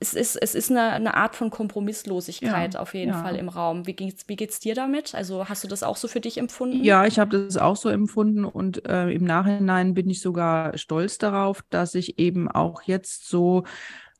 es 0.00 0.14
ist, 0.14 0.36
es 0.36 0.54
ist 0.54 0.70
eine, 0.70 0.92
eine 0.92 1.14
Art 1.14 1.36
von 1.36 1.50
Kompromisslosigkeit 1.50 2.76
Ja, 2.76 2.80
auf 2.80 2.94
jeden 2.94 3.12
ja. 3.12 3.22
Fall 3.22 3.36
im 3.36 3.48
Raum. 3.50 3.86
Wie 3.86 3.94
geht's, 3.94 4.28
wie 4.28 4.36
geht's 4.36 4.60
dir 4.60 4.74
damit? 4.74 5.14
Also 5.14 5.48
hast 5.48 5.64
du 5.64 5.68
das 5.68 5.82
auch 5.82 5.96
so 5.96 6.08
für 6.08 6.20
dich 6.20 6.38
empfunden? 6.38 6.84
Ja, 6.84 7.04
ich 7.04 7.18
habe 7.18 7.46
das 7.46 7.56
auch 7.56 7.74
so 7.76 7.88
empfunden 7.88 8.44
und 8.44 8.86
äh, 8.86 9.10
im 9.10 9.24
Nachhinein 9.24 9.92
bin 9.94 10.08
ich 10.08 10.20
sogar 10.20 10.78
stolz 10.78 11.18
darauf, 11.18 11.62
dass 11.70 11.96
ich 11.96 12.18
eben 12.20 12.48
auch 12.48 12.82
jetzt 12.82 13.28
so 13.28 13.64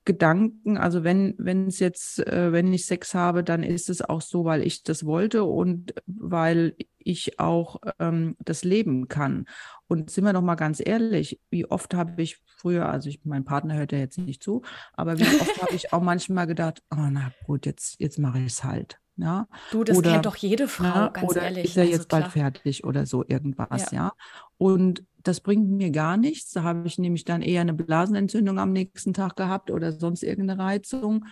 Gedanken, 0.05 0.79
also 0.79 1.05
wenn 1.05 1.35
wenn 1.39 1.67
es 1.67 1.79
jetzt, 1.79 2.21
äh, 2.27 2.53
wenn 2.53 2.73
ich 2.73 2.87
Sex 2.87 3.15
habe, 3.15 3.45
dann 3.45 3.63
ist 3.63 3.91
es 3.91 4.03
auch 4.03 4.23
so, 4.23 4.45
weil 4.45 4.63
ich 4.67 4.83
das 4.83 5.05
wollte 5.05 5.45
und 5.45 5.95
weil 6.07 6.75
ich 7.05 7.39
auch 7.41 7.77
ähm, 7.99 8.37
das 8.45 8.65
leben 8.65 9.09
kann. 9.09 9.47
Und 9.89 10.11
sind 10.11 10.25
wir 10.25 10.33
doch 10.33 10.43
mal 10.43 10.55
ganz 10.55 10.81
ehrlich, 10.85 11.41
wie 11.51 11.67
oft 11.67 11.95
habe 11.95 12.21
ich 12.23 12.39
früher, 12.57 12.89
also 12.89 13.09
ich, 13.09 13.21
mein 13.25 13.45
Partner 13.45 13.75
hört 13.75 13.93
ja 13.93 13.99
jetzt 13.99 14.19
nicht 14.19 14.43
zu, 14.43 14.63
aber 14.93 15.19
wie 15.19 15.25
oft 15.25 15.63
habe 15.63 15.75
ich 15.75 15.93
auch 15.93 16.03
manchmal 16.03 16.47
gedacht, 16.47 16.83
oh 16.93 17.09
na 17.11 17.33
gut, 17.47 17.67
jetzt 17.67 17.97
jetzt 18.01 18.19
mache 18.19 18.39
ich 18.39 18.47
es 18.47 18.65
halt. 18.65 18.99
Ja, 19.17 19.49
Du, 19.71 19.85
das 19.85 19.99
Oder- 19.99 20.13
kennt 20.13 20.25
doch 20.27 20.37
jede 20.37 20.67
Frau, 20.67 20.85
ja, 20.85 21.09
ganz 21.09 21.31
oder 21.31 21.43
ehrlich. 21.43 21.65
ist 21.67 21.77
er 21.77 21.83
Also 21.83 21.93
jetzt 21.95 22.09
bald 22.09 22.23
klar. 22.25 22.31
fertig 22.33 22.85
oder 22.85 23.05
so 23.05 23.23
irgendwas, 23.29 23.91
Ja. 23.91 23.97
ja. 24.05 24.13
Und 24.57 25.05
das 25.23 25.41
bringt 25.43 25.69
mir 25.69 25.91
gar 25.91 26.17
nichts. 26.17 26.53
Da 26.53 26.63
habe 26.63 26.87
ich 26.87 26.97
nämlich 26.99 27.27
dann 27.27 27.43
eher 27.43 27.61
eine 27.61 27.75
Blasenentzündung 27.75 28.59
am 28.59 28.73
nächsten 28.73 29.13
Tag 29.13 29.37
gehabt 29.37 29.71
oder 29.71 29.93
sonst 29.93 30.23
irgendeine 30.23 30.63
Reizung. 30.63 31.27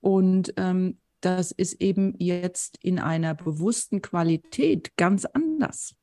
Und 0.00 0.54
ähm, 0.56 0.98
das 1.24 1.50
ist 1.50 1.80
eben 1.80 2.14
jetzt 2.18 2.78
in 2.82 2.98
einer 2.98 3.34
bewussten 3.34 4.02
Qualität 4.02 4.96
ganz 4.96 5.24
anders. 5.24 5.94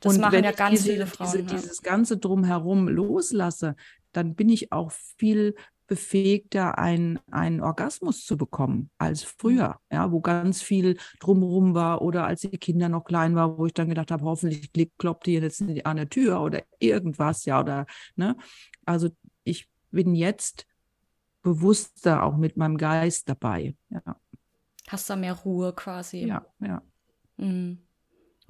Das 0.00 0.14
Und 0.14 0.20
machen 0.20 0.32
wenn 0.32 0.44
ja 0.44 0.50
ich 0.50 0.56
ganz 0.56 0.80
diese, 0.80 0.92
viele 0.92 1.06
Frauen. 1.06 1.32
Diese, 1.32 1.38
ja. 1.38 1.60
Dieses 1.60 1.82
ganze 1.82 2.18
Drumherum 2.18 2.88
loslasse, 2.88 3.76
dann 4.12 4.34
bin 4.34 4.48
ich 4.48 4.72
auch 4.72 4.92
viel 4.92 5.54
befähigter, 5.86 6.78
einen, 6.78 7.18
einen 7.30 7.60
Orgasmus 7.60 8.24
zu 8.24 8.36
bekommen 8.36 8.90
als 8.98 9.24
früher, 9.24 9.78
ja, 9.90 10.10
wo 10.10 10.20
ganz 10.20 10.62
viel 10.62 10.96
drumherum 11.20 11.74
war 11.74 12.02
oder 12.02 12.24
als 12.24 12.42
die 12.42 12.50
Kinder 12.50 12.88
noch 12.88 13.04
klein 13.04 13.34
waren, 13.34 13.58
wo 13.58 13.66
ich 13.66 13.74
dann 13.74 13.88
gedacht 13.88 14.10
habe, 14.10 14.24
hoffentlich 14.24 14.70
kloppt 14.96 15.26
hier 15.26 15.40
jetzt 15.40 15.62
an 15.84 15.96
der 15.96 16.08
Tür 16.08 16.40
oder 16.40 16.62
irgendwas, 16.78 17.44
ja, 17.44 17.60
oder, 17.60 17.86
ne? 18.14 18.36
Also 18.86 19.10
ich 19.44 19.68
bin 19.90 20.14
jetzt 20.14 20.66
bewusster 21.42 22.22
auch 22.24 22.36
mit 22.36 22.56
meinem 22.56 22.76
Geist 22.78 23.28
dabei, 23.28 23.76
ja, 23.90 24.16
Hast 24.88 25.10
da 25.10 25.16
mehr 25.16 25.32
Ruhe 25.34 25.72
quasi. 25.74 26.18
ja, 26.26 26.46
ja. 26.60 26.82
Mhm. 27.36 27.86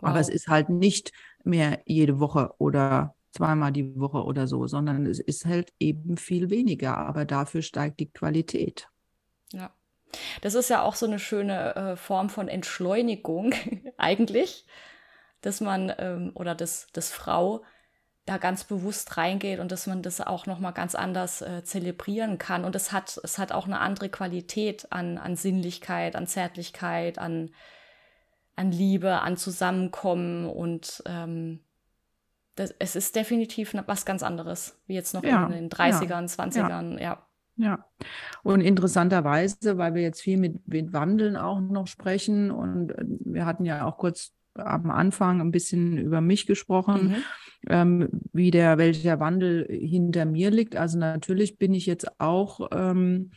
Aber 0.03 0.21
es 0.21 0.29
Wow. 0.29 0.35
ist 0.35 0.49
halt 0.49 0.69
nicht 0.69 1.13
mehr 1.45 1.81
jede 1.87 2.21
Woche 2.21 2.55
oder 2.59 3.15
zweimal 3.33 3.73
die 3.73 3.99
Woche 3.99 4.23
oder 4.25 4.47
so, 4.47 4.67
sondern 4.67 5.07
es 5.07 5.19
ist 5.21 5.47
halt 5.47 5.73
eben 5.81 6.17
viel 6.17 6.51
weniger. 6.51 6.97
Aber 6.99 7.25
dafür 7.25 7.63
steigt 7.63 8.01
die 8.01 8.11
Qualität. 8.11 8.89
Ja. 9.53 9.71
Das 10.43 10.55
ist 10.55 10.71
ja 10.71 10.83
auch 10.83 10.97
so 10.97 11.07
eine 11.07 11.19
schöne 11.19 11.77
äh, 11.77 11.97
Form 11.97 12.31
von 12.31 12.49
Entschleunigung 12.49 13.55
eigentlich, 13.99 14.67
dass 15.43 15.61
man 15.61 15.93
ähm, 15.99 16.33
oder 16.35 16.55
dass, 16.55 16.89
dass 16.93 17.13
Frau 17.13 17.65
da 18.25 18.39
ganz 18.39 18.65
bewusst 18.65 19.17
reingeht 19.17 19.59
und 19.59 19.73
dass 19.73 19.87
man 19.87 20.03
das 20.03 20.21
auch 20.21 20.47
noch 20.47 20.61
mal 20.61 20.71
ganz 20.71 20.95
anders 20.95 21.43
äh, 21.43 21.65
zelebrieren 21.65 22.39
kann 22.39 22.65
und 22.65 22.77
es 22.77 22.93
hat 22.93 23.19
es 23.23 23.39
hat 23.39 23.51
auch 23.53 23.67
eine 23.67 23.81
andere 23.81 24.09
Qualität 24.09 24.87
an 24.91 25.19
an 25.19 25.35
Sinnlichkeit, 25.35 26.15
an 26.15 26.27
Zärtlichkeit, 26.27 27.19
an 27.19 27.51
an 28.55 28.71
Liebe, 28.71 29.21
an 29.21 29.37
Zusammenkommen 29.37 30.47
und 30.47 31.03
ähm, 31.07 31.61
das, 32.55 32.75
es 32.79 32.97
ist 32.97 33.17
definitiv 33.17 33.75
was 33.87 34.05
ganz 34.05 34.23
anderes, 34.23 34.79
wie 34.87 34.95
jetzt 34.95 35.15
noch 35.15 35.25
Ja, 35.25 35.47
in 35.47 35.53
den 35.53 35.71
30ern, 35.71 36.29
20ern, 36.29 37.01
ja. 37.01 37.27
Ja. 37.57 37.85
Und 38.43 38.61
interessanterweise, 38.61 39.79
weil 39.79 39.95
wir 39.95 40.03
jetzt 40.03 40.23
viel 40.23 40.39
mit, 40.39 40.67
mit 40.69 40.93
Wandeln 40.93 41.37
auch 41.37 41.61
noch 41.61 41.87
sprechen 41.87 42.51
und 42.51 42.93
äh, 42.93 43.05
wir 43.07 43.47
hatten 43.47 43.65
ja 43.65 43.85
auch 43.85 43.99
kurz 43.99 44.33
am 44.55 44.91
Anfang 44.91 45.41
ein 45.41 45.51
bisschen 45.51 45.99
über 45.99 46.21
mich 46.21 46.47
gesprochen. 46.47 47.09
Mhm. 47.09 47.25
Ähm, 47.69 48.09
wie 48.33 48.51
der, 48.51 48.79
welcher 48.79 49.21
Wandel 49.21 49.67
hinter 49.71 50.25
mir 50.25 50.51
liegt. 50.51 50.77
Also 50.77 50.99
natürlich 50.99 51.59
bin 51.59 51.75
ich 51.75 51.87
jetzt 51.87 52.21
auch, 52.21 52.69
ähm, 52.73 53.31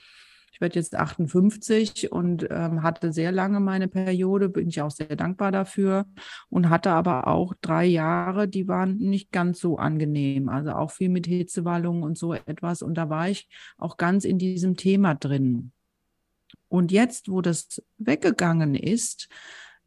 ich 0.51 0.61
werde 0.61 0.75
jetzt 0.75 0.95
58 0.95 2.11
und 2.11 2.47
ähm, 2.49 2.81
hatte 2.81 3.11
sehr 3.11 3.31
lange 3.31 3.59
meine 3.59 3.89
Periode, 3.89 4.47
bin 4.49 4.69
ich 4.69 4.81
auch 4.81 4.91
sehr 4.91 5.15
dankbar 5.15 5.51
dafür 5.51 6.05
und 6.49 6.69
hatte 6.69 6.91
aber 6.91 7.27
auch 7.27 7.53
drei 7.61 7.85
Jahre, 7.85 8.47
die 8.47 8.67
waren 8.67 8.97
nicht 8.97 9.31
ganz 9.31 9.59
so 9.59 9.77
angenehm. 9.77 10.47
Also 10.47 10.71
auch 10.71 10.91
viel 10.91 11.09
mit 11.09 11.27
Hitzewallungen 11.27 12.03
und 12.03 12.17
so 12.17 12.33
etwas. 12.33 12.81
Und 12.81 12.95
da 12.95 13.09
war 13.09 13.29
ich 13.29 13.49
auch 13.77 13.97
ganz 13.97 14.23
in 14.23 14.39
diesem 14.39 14.77
Thema 14.77 15.13
drin. 15.13 15.71
Und 16.67 16.91
jetzt, 16.91 17.29
wo 17.29 17.41
das 17.41 17.81
weggegangen 17.97 18.75
ist, 18.75 19.29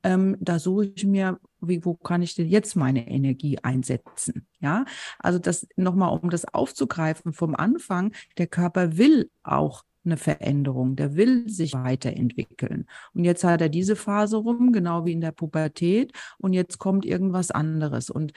ähm, 0.03 0.37
da 0.41 0.59
suche 0.59 0.87
ich 0.95 1.05
mir, 1.05 1.39
wie, 1.61 1.85
wo 1.85 1.95
kann 1.95 2.23
ich 2.23 2.35
denn 2.35 2.49
jetzt 2.49 2.77
meine 2.77 3.09
Energie 3.09 3.59
einsetzen? 3.59 4.47
Ja, 4.61 4.85
also 5.19 5.39
das 5.39 5.67
nochmal, 5.77 6.19
um 6.19 6.31
das 6.31 6.45
aufzugreifen 6.45 7.33
vom 7.33 7.55
Anfang, 7.55 8.13
der 8.37 8.47
Körper 8.47 8.97
will 8.97 9.31
auch 9.43 9.85
eine 10.05 10.17
Veränderung, 10.17 10.97
der 10.97 11.17
will 11.17 11.49
sich 11.49 11.75
weiterentwickeln. 11.75 12.87
Und 13.15 13.25
jetzt 13.25 13.45
hat 13.45 13.61
er 13.61 13.69
diese 13.69 13.97
Phase 13.97 14.37
rum, 14.37 14.73
genau 14.73 15.05
wie 15.05 15.13
in 15.13 15.21
der 15.21 15.33
Pubertät, 15.33 16.13
und 16.39 16.53
jetzt 16.53 16.79
kommt 16.79 17.05
irgendwas 17.05 17.51
anderes. 17.51 18.09
Und 18.09 18.33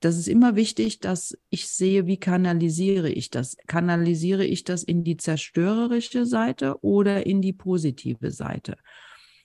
das 0.00 0.16
ist 0.16 0.28
immer 0.28 0.56
wichtig, 0.56 1.00
dass 1.00 1.36
ich 1.50 1.68
sehe, 1.68 2.06
wie 2.06 2.16
kanalisiere 2.16 3.10
ich 3.10 3.30
das? 3.30 3.56
Kanalisiere 3.66 4.44
ich 4.44 4.64
das 4.64 4.82
in 4.82 5.04
die 5.04 5.16
zerstörerische 5.16 6.26
Seite 6.26 6.82
oder 6.82 7.26
in 7.26 7.42
die 7.42 7.52
positive 7.52 8.30
Seite? 8.30 8.76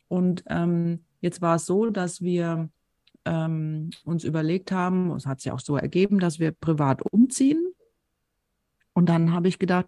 Und 0.08 0.44
ähm, 0.48 1.04
jetzt 1.26 1.42
war 1.42 1.56
es 1.56 1.66
so, 1.66 1.90
dass 1.90 2.22
wir 2.22 2.70
ähm, 3.26 3.90
uns 4.06 4.24
überlegt 4.24 4.72
haben, 4.72 5.12
es 5.12 5.26
hat 5.26 5.42
sich 5.42 5.52
auch 5.52 5.60
so 5.60 5.76
ergeben, 5.76 6.20
dass 6.20 6.40
wir 6.40 6.52
privat 6.52 7.02
umziehen. 7.02 7.74
Und 8.94 9.10
dann 9.10 9.34
habe 9.34 9.48
ich 9.48 9.58
gedacht, 9.58 9.88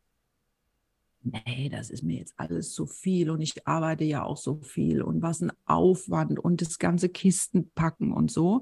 nee, 1.21 1.69
das 1.69 1.91
ist 1.91 2.03
mir 2.03 2.17
jetzt 2.17 2.33
alles 2.37 2.73
zu 2.73 2.87
viel 2.87 3.29
und 3.29 3.39
ich 3.41 3.67
arbeite 3.67 4.03
ja 4.03 4.23
auch 4.23 4.37
so 4.37 4.59
viel 4.61 5.01
und 5.01 5.21
was 5.21 5.41
ein 5.41 5.51
Aufwand 5.65 6.39
und 6.39 6.61
das 6.61 6.79
ganze 6.79 7.07
Kisten 7.07 7.69
packen 7.75 8.11
und 8.11 8.31
so. 8.31 8.61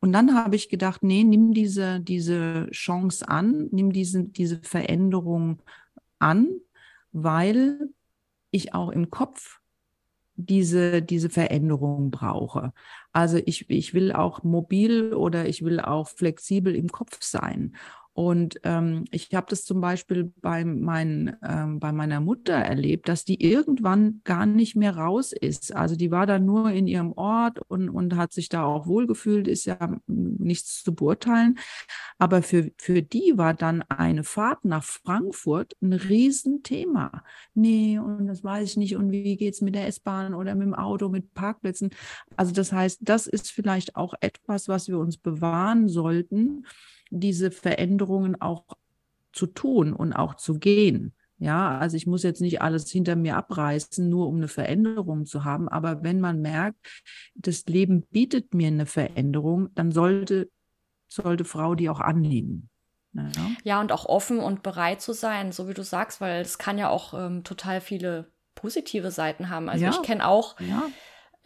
Und 0.00 0.12
dann 0.12 0.34
habe 0.34 0.54
ich 0.54 0.68
gedacht, 0.68 1.02
nee, 1.02 1.24
nimm 1.24 1.54
diese, 1.54 2.00
diese 2.00 2.68
Chance 2.72 3.26
an, 3.26 3.68
nimm 3.72 3.90
diese, 3.90 4.24
diese 4.24 4.60
Veränderung 4.60 5.62
an, 6.18 6.48
weil 7.12 7.88
ich 8.50 8.74
auch 8.74 8.90
im 8.90 9.08
Kopf 9.08 9.60
diese, 10.36 11.02
diese 11.02 11.30
Veränderung 11.30 12.10
brauche. 12.10 12.72
Also 13.12 13.38
ich, 13.44 13.68
ich 13.70 13.94
will 13.94 14.12
auch 14.12 14.42
mobil 14.42 15.14
oder 15.14 15.48
ich 15.48 15.64
will 15.64 15.80
auch 15.80 16.08
flexibel 16.08 16.74
im 16.74 16.88
Kopf 16.88 17.18
sein. 17.22 17.76
Und 18.16 18.60
ähm, 18.62 19.04
ich 19.10 19.34
habe 19.34 19.46
das 19.50 19.66
zum 19.66 19.82
Beispiel 19.82 20.32
bei, 20.40 20.64
mein, 20.64 21.36
ähm, 21.46 21.78
bei 21.80 21.92
meiner 21.92 22.20
Mutter 22.20 22.54
erlebt, 22.54 23.10
dass 23.10 23.26
die 23.26 23.44
irgendwann 23.44 24.22
gar 24.24 24.46
nicht 24.46 24.74
mehr 24.74 24.96
raus 24.96 25.32
ist. 25.32 25.76
Also 25.76 25.96
die 25.96 26.10
war 26.10 26.24
dann 26.24 26.46
nur 26.46 26.70
in 26.70 26.86
ihrem 26.86 27.12
Ort 27.12 27.60
und, 27.68 27.90
und 27.90 28.16
hat 28.16 28.32
sich 28.32 28.48
da 28.48 28.64
auch 28.64 28.86
wohlgefühlt, 28.86 29.46
ist 29.46 29.66
ja 29.66 29.98
nichts 30.06 30.82
zu 30.82 30.94
beurteilen. 30.94 31.58
Aber 32.18 32.40
für, 32.40 32.70
für 32.78 33.02
die 33.02 33.34
war 33.36 33.52
dann 33.52 33.82
eine 33.82 34.24
Fahrt 34.24 34.64
nach 34.64 34.82
Frankfurt 34.82 35.76
ein 35.82 35.92
Riesenthema. 35.92 37.22
Nee, 37.52 37.98
und 37.98 38.28
das 38.28 38.42
weiß 38.42 38.70
ich 38.70 38.76
nicht. 38.78 38.96
Und 38.96 39.10
wie 39.10 39.36
geht 39.36 39.52
es 39.52 39.60
mit 39.60 39.74
der 39.74 39.88
S-Bahn 39.88 40.32
oder 40.32 40.54
mit 40.54 40.66
dem 40.66 40.74
Auto, 40.74 41.10
mit 41.10 41.34
Parkplätzen? 41.34 41.90
Also 42.34 42.54
das 42.54 42.72
heißt, 42.72 43.00
das 43.02 43.26
ist 43.26 43.52
vielleicht 43.52 43.94
auch 43.94 44.14
etwas, 44.22 44.68
was 44.68 44.88
wir 44.88 44.98
uns 44.98 45.18
bewahren 45.18 45.90
sollten 45.90 46.64
diese 47.10 47.50
Veränderungen 47.50 48.40
auch 48.40 48.64
zu 49.32 49.46
tun 49.46 49.92
und 49.92 50.12
auch 50.12 50.34
zu 50.34 50.58
gehen. 50.58 51.12
Ja, 51.38 51.78
also 51.78 51.96
ich 51.96 52.06
muss 52.06 52.22
jetzt 52.22 52.40
nicht 52.40 52.62
alles 52.62 52.90
hinter 52.90 53.14
mir 53.14 53.36
abreißen, 53.36 54.08
nur 54.08 54.26
um 54.26 54.36
eine 54.36 54.48
Veränderung 54.48 55.26
zu 55.26 55.44
haben. 55.44 55.68
Aber 55.68 56.02
wenn 56.02 56.20
man 56.20 56.40
merkt, 56.40 56.78
das 57.34 57.66
Leben 57.66 58.02
bietet 58.10 58.54
mir 58.54 58.68
eine 58.68 58.86
Veränderung, 58.86 59.68
dann 59.74 59.92
sollte, 59.92 60.50
sollte 61.08 61.44
Frau 61.44 61.74
die 61.74 61.90
auch 61.90 62.00
annehmen. 62.00 62.70
Ja. 63.12 63.30
ja, 63.64 63.80
und 63.80 63.92
auch 63.92 64.06
offen 64.06 64.38
und 64.40 64.62
bereit 64.62 65.00
zu 65.00 65.12
sein, 65.12 65.52
so 65.52 65.68
wie 65.68 65.74
du 65.74 65.82
sagst, 65.82 66.20
weil 66.20 66.42
es 66.42 66.58
kann 66.58 66.76
ja 66.76 66.90
auch 66.90 67.14
ähm, 67.14 67.44
total 67.44 67.80
viele 67.80 68.30
positive 68.54 69.10
Seiten 69.10 69.48
haben. 69.48 69.68
Also 69.68 69.84
ja. 69.84 69.90
ich 69.90 70.02
kenne 70.02 70.26
auch 70.26 70.58
ja. 70.60 70.82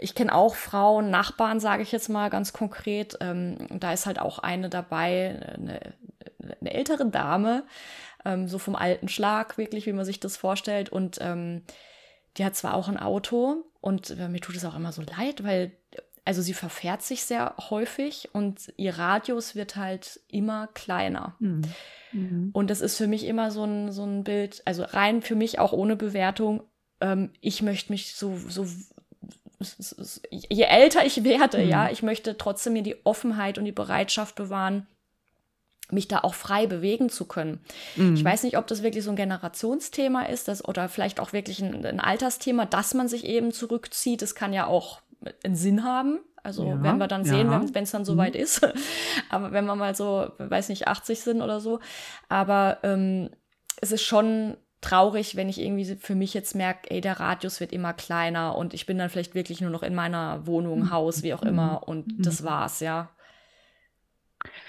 Ich 0.01 0.15
kenne 0.15 0.35
auch 0.35 0.55
Frauen, 0.55 1.11
Nachbarn, 1.11 1.61
sage 1.61 1.83
ich 1.83 1.93
jetzt 1.93 2.09
mal 2.09 2.31
ganz 2.31 2.53
konkret. 2.53 3.19
Ähm, 3.21 3.59
da 3.71 3.93
ist 3.93 4.07
halt 4.07 4.19
auch 4.19 4.39
eine 4.39 4.69
dabei, 4.69 5.55
eine, 5.55 5.95
eine 6.61 6.73
ältere 6.73 7.07
Dame, 7.07 7.65
ähm, 8.25 8.49
so 8.49 8.59
vom 8.59 8.77
alten 8.77 9.09
Schlag, 9.09 9.59
wirklich, 9.59 9.87
wie 9.87 9.93
man 9.93 10.05
sich 10.05 10.21
das 10.21 10.37
vorstellt. 10.37 10.89
Und 10.91 11.19
ähm, 11.21 11.63
die 12.37 12.45
hat 12.45 12.57
zwar 12.57 12.75
auch 12.75 12.89
ein 12.89 12.99
Auto 12.99 13.65
und 13.81 14.11
äh, 14.11 14.29
mir 14.29 14.41
tut 14.41 14.57
es 14.57 14.65
auch 14.65 14.77
immer 14.77 14.93
so 14.93 15.03
leid, 15.03 15.45
weil 15.45 15.73
also 16.25 16.43
sie 16.43 16.55
verfährt 16.55 17.03
sich 17.03 17.25
sehr 17.25 17.55
häufig 17.71 18.29
und 18.33 18.73
ihr 18.77 18.99
Radius 18.99 19.55
wird 19.55 19.77
halt 19.77 20.21
immer 20.29 20.69
kleiner. 20.69 21.35
Mhm. 21.41 21.63
Mhm. 22.13 22.51
Und 22.53 22.71
das 22.71 22.81
ist 22.81 22.97
für 22.97 23.07
mich 23.07 23.27
immer 23.27 23.51
so 23.51 23.65
ein, 23.65 23.91
so 23.91 24.05
ein 24.05 24.25
Bild, 24.25 24.63
also 24.65 24.85
rein 24.85 25.23
für 25.23 25.35
mich 25.35 25.59
auch 25.59 25.73
ohne 25.73 25.97
Bewertung. 25.97 26.63
Ähm, 27.01 27.33
ich 27.41 27.63
möchte 27.63 27.91
mich 27.91 28.15
so, 28.15 28.37
so 28.37 28.67
je 30.31 30.65
älter 30.65 31.05
ich 31.05 31.23
werde, 31.25 31.59
mhm. 31.59 31.69
ja, 31.69 31.91
ich 31.91 32.03
möchte 32.03 32.37
trotzdem 32.37 32.73
mir 32.75 32.83
die 32.83 32.97
Offenheit 33.05 33.59
und 33.59 33.65
die 33.65 33.73
Bereitschaft 33.73 34.35
bewahren, 34.35 34.87
mich 35.93 36.09
da 36.09 36.21
auch 36.21 36.35
frei 36.35 36.67
bewegen 36.67 37.11
zu 37.11 37.27
können. 37.27 37.61
Mhm. 37.97 38.15
Ich 38.15 38.25
weiß 38.25 38.45
nicht, 38.45 38.57
ob 38.57 38.67
das 38.67 38.83
wirklich 38.83 39.05
so 39.05 39.11
ein 39.11 39.17
Generationsthema 39.17 40.23
ist 40.23 40.49
das, 40.49 40.65
oder 40.65 40.89
vielleicht 40.89 41.21
auch 41.21 41.33
wirklich 41.33 41.61
ein, 41.61 41.85
ein 41.85 42.01
Altersthema, 42.01 42.67
dass 42.67 42.95
man 42.95 43.09
sich 43.09 43.25
eben 43.25 43.53
zurückzieht. 43.53 44.23
Das 44.23 44.35
kann 44.35 44.53
ja 44.53 44.67
auch 44.67 45.01
einen 45.45 45.57
Sinn 45.57 45.85
haben. 45.85 46.21
Also 46.43 46.65
ja, 46.65 46.83
werden 46.83 46.99
wir 46.99 47.07
dann 47.07 47.25
sehen, 47.25 47.51
ja. 47.51 47.63
wenn 47.75 47.85
es 47.85 47.91
dann 47.91 48.05
soweit 48.05 48.35
mhm. 48.35 48.41
ist. 48.41 48.67
Aber 49.31 49.53
wenn 49.53 49.67
wir 49.67 49.77
mal 49.77 49.95
so, 49.95 50.31
weiß 50.39 50.71
nicht, 50.71 50.89
80 50.89 51.21
sind 51.21 51.43
oder 51.43 51.61
so. 51.61 51.81
Aber 52.29 52.79
ähm, 52.83 53.31
es 53.81 53.93
ist 53.93 54.03
schon 54.03 54.57
traurig, 54.81 55.37
wenn 55.37 55.49
ich 55.49 55.61
irgendwie 55.61 55.97
für 55.97 56.15
mich 56.15 56.35
jetzt 56.35 56.55
merke, 56.55 56.91
ey, 56.91 57.01
der 57.01 57.21
Radius 57.21 57.61
wird 57.61 57.73
immer 57.73 57.93
kleiner 57.93 58.57
und 58.57 58.75
ich 58.75 58.87
bin 58.87 58.99
dann 58.99 59.11
vielleicht 59.11 59.35
wirklich 59.35 59.61
nur 59.61 59.71
noch 59.71 59.83
in 59.83 59.95
meiner 59.95 60.47
Wohnung, 60.47 60.81
mhm. 60.81 60.91
Haus, 60.91 61.23
wie 61.23 61.35
auch 61.35 61.43
immer 61.43 61.87
und 61.87 62.19
mhm. 62.19 62.23
das 62.23 62.43
war's, 62.45 62.81
ja. 62.81 63.11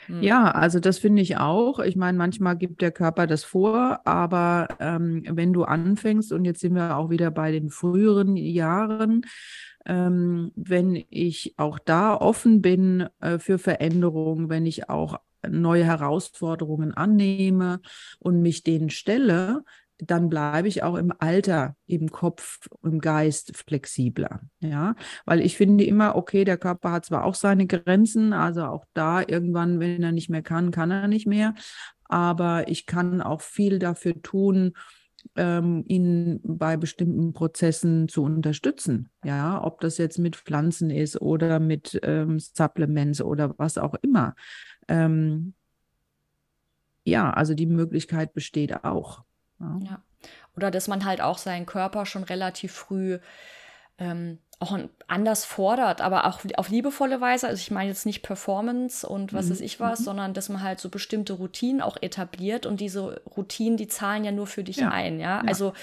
Hm. 0.08 0.22
Ja, 0.22 0.52
also 0.52 0.80
das 0.80 1.00
finde 1.00 1.22
ich 1.22 1.38
auch. 1.38 1.80
Ich 1.80 1.96
meine, 1.96 2.18
manchmal 2.18 2.58
gibt 2.58 2.82
der 2.82 2.92
Körper 2.92 3.28
das 3.28 3.44
vor, 3.44 4.02
aber 4.06 4.68
ähm, 4.80 5.24
wenn 5.30 5.54
du 5.54 5.64
anfängst, 5.64 6.34
und 6.34 6.46
jetzt 6.46 6.60
sind 6.60 6.76
wir 6.76 6.98
auch 6.98 7.10
wieder 7.10 7.32
bei 7.32 7.52
den 7.52 7.70
früheren 7.70 8.36
Jahren, 8.36 9.22
ähm, 9.86 10.52
wenn 10.56 11.04
ich 11.10 11.56
auch 11.58 11.80
da 11.80 12.16
offen 12.16 12.62
bin 12.62 13.08
äh, 13.20 13.40
für 13.40 13.58
Veränderungen, 13.58 14.50
wenn 14.50 14.66
ich 14.66 14.90
auch 14.90 15.20
neue 15.50 15.86
Herausforderungen 15.86 16.94
annehme 16.94 17.82
und 18.20 18.42
mich 18.42 18.64
denen 18.64 18.90
stelle, 18.90 19.64
dann 20.04 20.30
bleibe 20.30 20.68
ich 20.68 20.82
auch 20.82 20.96
im 20.96 21.14
Alter, 21.20 21.76
im 21.86 22.10
Kopf, 22.10 22.68
im 22.84 23.00
Geist 23.00 23.56
flexibler. 23.56 24.42
Ja, 24.60 24.96
weil 25.26 25.42
ich 25.42 25.56
finde 25.56 25.84
immer, 25.84 26.16
okay, 26.16 26.44
der 26.44 26.58
Körper 26.58 26.92
hat 26.92 27.06
zwar 27.06 27.24
auch 27.24 27.36
seine 27.36 27.68
Grenzen, 27.68 28.34
also 28.34 28.66
auch 28.66 28.86
da 28.96 29.22
irgendwann, 29.22 29.80
wenn 29.80 30.02
er 30.02 30.12
nicht 30.12 30.30
mehr 30.30 30.42
kann, 30.42 30.72
kann 30.72 30.90
er 30.90 31.08
nicht 31.08 31.28
mehr. 31.28 31.54
Aber 32.06 32.68
ich 32.68 32.88
kann 32.88 33.22
auch 33.22 33.42
viel 33.42 33.78
dafür 33.78 34.22
tun, 34.22 34.74
ähm, 35.36 35.84
ihn 35.88 36.40
bei 36.44 36.78
bestimmten 36.78 37.32
Prozessen 37.32 38.08
zu 38.08 38.24
unterstützen. 38.24 39.12
Ja, 39.24 39.64
ob 39.64 39.82
das 39.82 40.00
jetzt 40.00 40.18
mit 40.18 40.36
Pflanzen 40.36 40.90
ist 40.90 41.22
oder 41.22 41.60
mit 41.60 42.00
ähm, 42.02 42.40
Supplements 42.40 43.22
oder 43.22 43.54
was 43.60 43.78
auch 43.78 43.94
immer. 44.02 44.36
Ähm, 44.88 45.54
ja, 47.04 47.32
also 47.32 47.54
die 47.54 47.68
Möglichkeit 47.68 48.34
besteht 48.34 48.84
auch. 48.84 49.24
Ja. 49.84 50.02
Oder 50.56 50.72
dass 50.72 50.88
man 50.88 51.06
halt 51.06 51.22
auch 51.22 51.38
seinen 51.38 51.66
Körper 51.66 52.06
schon 52.06 52.24
relativ 52.24 52.74
früh 52.74 53.20
ähm, 53.98 54.40
auch 54.62 54.78
anders 55.08 55.44
fordert, 55.44 56.02
aber 56.02 56.28
auch 56.28 56.40
auf 56.56 56.70
liebevolle 56.70 57.20
Weise. 57.20 57.48
Also 57.48 57.60
ich 57.60 57.72
meine 57.72 57.90
jetzt 57.90 58.06
nicht 58.06 58.22
Performance 58.22 59.08
und 59.08 59.34
was 59.34 59.48
mhm. 59.48 59.52
weiß 59.52 59.62
ich 59.62 59.80
was, 59.80 60.02
mhm. 60.02 60.04
sondern 60.04 60.34
dass 60.36 60.50
man 60.50 60.62
halt 60.62 60.80
so 60.80 60.90
bestimmte 60.90 61.34
Routinen 61.34 61.82
auch 61.82 61.98
etabliert 62.00 62.68
und 62.68 62.80
diese 62.80 63.22
Routinen, 63.36 63.76
die 63.76 63.88
zahlen 63.88 64.24
ja 64.24 64.32
nur 64.32 64.46
für 64.46 64.64
dich 64.64 64.78
ja. 64.78 64.90
ein, 64.90 65.20
ja? 65.20 65.42
ja. 65.42 65.44
Also 65.48 65.74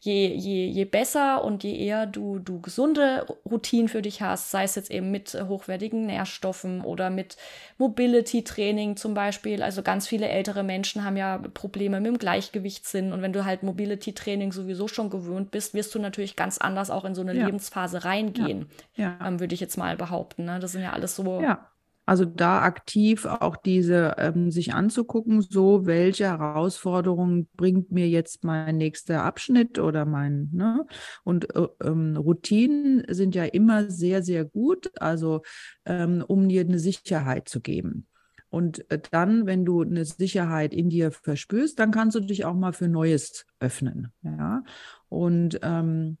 je, 0.00 0.28
je, 0.28 0.66
je 0.66 0.84
besser 0.84 1.42
und 1.42 1.64
je 1.64 1.74
eher 1.76 2.06
du, 2.06 2.38
du 2.38 2.60
gesunde 2.60 3.26
Routinen 3.50 3.88
für 3.88 4.02
dich 4.02 4.22
hast, 4.22 4.50
sei 4.50 4.62
es 4.62 4.74
jetzt 4.74 4.90
eben 4.90 5.10
mit 5.10 5.34
hochwertigen 5.34 6.06
Nährstoffen 6.06 6.82
oder 6.82 7.10
mit 7.10 7.36
Mobility-Training 7.78 8.96
zum 8.96 9.14
Beispiel. 9.14 9.62
Also 9.62 9.82
ganz 9.82 10.06
viele 10.06 10.28
ältere 10.28 10.62
Menschen 10.62 11.02
haben 11.02 11.16
ja 11.16 11.38
Probleme 11.38 11.98
mit 12.00 12.12
dem 12.12 12.18
Gleichgewichtssinn 12.18 13.12
und 13.12 13.22
wenn 13.22 13.32
du 13.32 13.44
halt 13.44 13.62
Mobility-Training 13.62 14.52
sowieso 14.52 14.86
schon 14.86 15.10
gewöhnt 15.10 15.50
bist, 15.50 15.74
wirst 15.74 15.94
du 15.94 15.98
natürlich 15.98 16.36
ganz 16.36 16.58
anders 16.58 16.90
auch 16.90 17.04
in 17.04 17.14
so 17.14 17.22
eine 17.22 17.34
ja. 17.34 17.46
Lebensphase 17.46 18.04
reingehen, 18.18 18.66
ähm, 18.96 19.40
würde 19.40 19.54
ich 19.54 19.60
jetzt 19.60 19.76
mal 19.76 19.96
behaupten. 19.96 20.44
Ne? 20.44 20.58
Das 20.58 20.72
sind 20.72 20.82
ja 20.82 20.92
alles 20.92 21.16
so 21.16 21.40
ja. 21.40 21.68
Also 22.08 22.24
da 22.24 22.62
aktiv 22.62 23.26
auch 23.26 23.54
diese 23.54 24.14
ähm, 24.16 24.50
sich 24.50 24.72
anzugucken, 24.72 25.42
so 25.42 25.84
welche 25.84 26.24
Herausforderungen 26.24 27.50
bringt 27.54 27.92
mir 27.92 28.08
jetzt 28.08 28.44
mein 28.44 28.78
nächster 28.78 29.24
Abschnitt 29.24 29.78
oder 29.78 30.06
mein, 30.06 30.48
ne? 30.54 30.86
Und 31.22 31.54
äh, 31.54 31.68
ähm, 31.84 32.16
Routinen 32.16 33.04
sind 33.10 33.34
ja 33.34 33.44
immer 33.44 33.90
sehr, 33.90 34.22
sehr 34.22 34.46
gut, 34.46 34.90
also 34.98 35.42
ähm, 35.84 36.24
um 36.26 36.48
dir 36.48 36.62
eine 36.62 36.78
Sicherheit 36.78 37.46
zu 37.46 37.60
geben. 37.60 38.06
Und 38.48 38.90
äh, 38.90 38.98
dann, 39.10 39.44
wenn 39.44 39.66
du 39.66 39.82
eine 39.82 40.06
Sicherheit 40.06 40.72
in 40.72 40.88
dir 40.88 41.10
verspürst, 41.10 41.78
dann 41.78 41.90
kannst 41.90 42.16
du 42.16 42.20
dich 42.20 42.46
auch 42.46 42.54
mal 42.54 42.72
für 42.72 42.88
Neues 42.88 43.44
öffnen. 43.60 44.14
Ja. 44.22 44.62
Und 45.10 45.60
ähm, 45.62 46.16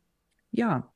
ja, 0.50 0.92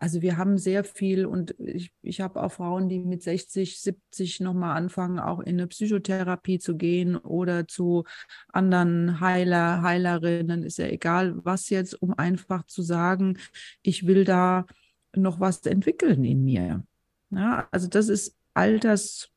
also 0.00 0.22
wir 0.22 0.36
haben 0.36 0.58
sehr 0.58 0.84
viel 0.84 1.26
und 1.26 1.54
ich, 1.58 1.92
ich 2.02 2.20
habe 2.20 2.42
auch 2.42 2.52
Frauen, 2.52 2.88
die 2.88 2.98
mit 2.98 3.22
60, 3.22 3.80
70 3.80 4.40
nochmal 4.40 4.76
anfangen, 4.76 5.18
auch 5.18 5.40
in 5.40 5.56
eine 5.56 5.66
Psychotherapie 5.66 6.58
zu 6.58 6.76
gehen 6.76 7.16
oder 7.16 7.66
zu 7.68 8.04
anderen 8.48 9.20
Heiler, 9.20 9.82
Heilerinnen, 9.82 10.62
ist 10.62 10.78
ja 10.78 10.86
egal 10.86 11.44
was 11.44 11.70
jetzt, 11.70 12.00
um 12.00 12.14
einfach 12.14 12.64
zu 12.66 12.82
sagen, 12.82 13.38
ich 13.82 14.06
will 14.06 14.24
da 14.24 14.66
noch 15.14 15.40
was 15.40 15.64
entwickeln 15.66 16.24
in 16.24 16.44
mir. 16.44 16.84
Ja, 17.30 17.68
also 17.70 17.88
das 17.88 18.08
ist 18.08 18.36
Alters, 18.54 19.30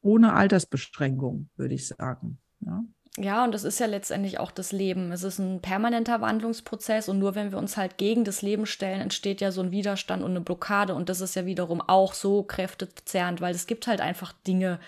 ohne 0.00 0.34
Altersbeschränkung, 0.34 1.48
würde 1.56 1.74
ich 1.74 1.86
sagen. 1.86 2.38
Ja. 2.60 2.84
Ja, 3.18 3.44
und 3.44 3.52
das 3.52 3.64
ist 3.64 3.78
ja 3.78 3.86
letztendlich 3.86 4.40
auch 4.40 4.50
das 4.50 4.72
Leben. 4.72 5.12
Es 5.12 5.22
ist 5.22 5.38
ein 5.38 5.60
permanenter 5.60 6.22
Wandlungsprozess 6.22 7.10
und 7.10 7.18
nur 7.18 7.34
wenn 7.34 7.52
wir 7.52 7.58
uns 7.58 7.76
halt 7.76 7.98
gegen 7.98 8.24
das 8.24 8.40
Leben 8.40 8.64
stellen, 8.64 9.02
entsteht 9.02 9.42
ja 9.42 9.52
so 9.52 9.60
ein 9.60 9.70
Widerstand 9.70 10.22
und 10.22 10.30
eine 10.30 10.40
Blockade 10.40 10.94
und 10.94 11.10
das 11.10 11.20
ist 11.20 11.36
ja 11.36 11.44
wiederum 11.44 11.82
auch 11.82 12.14
so 12.14 12.42
kräftezerrend, 12.42 13.42
weil 13.42 13.54
es 13.54 13.66
gibt 13.66 13.86
halt 13.86 14.00
einfach 14.00 14.32
Dinge, 14.46 14.80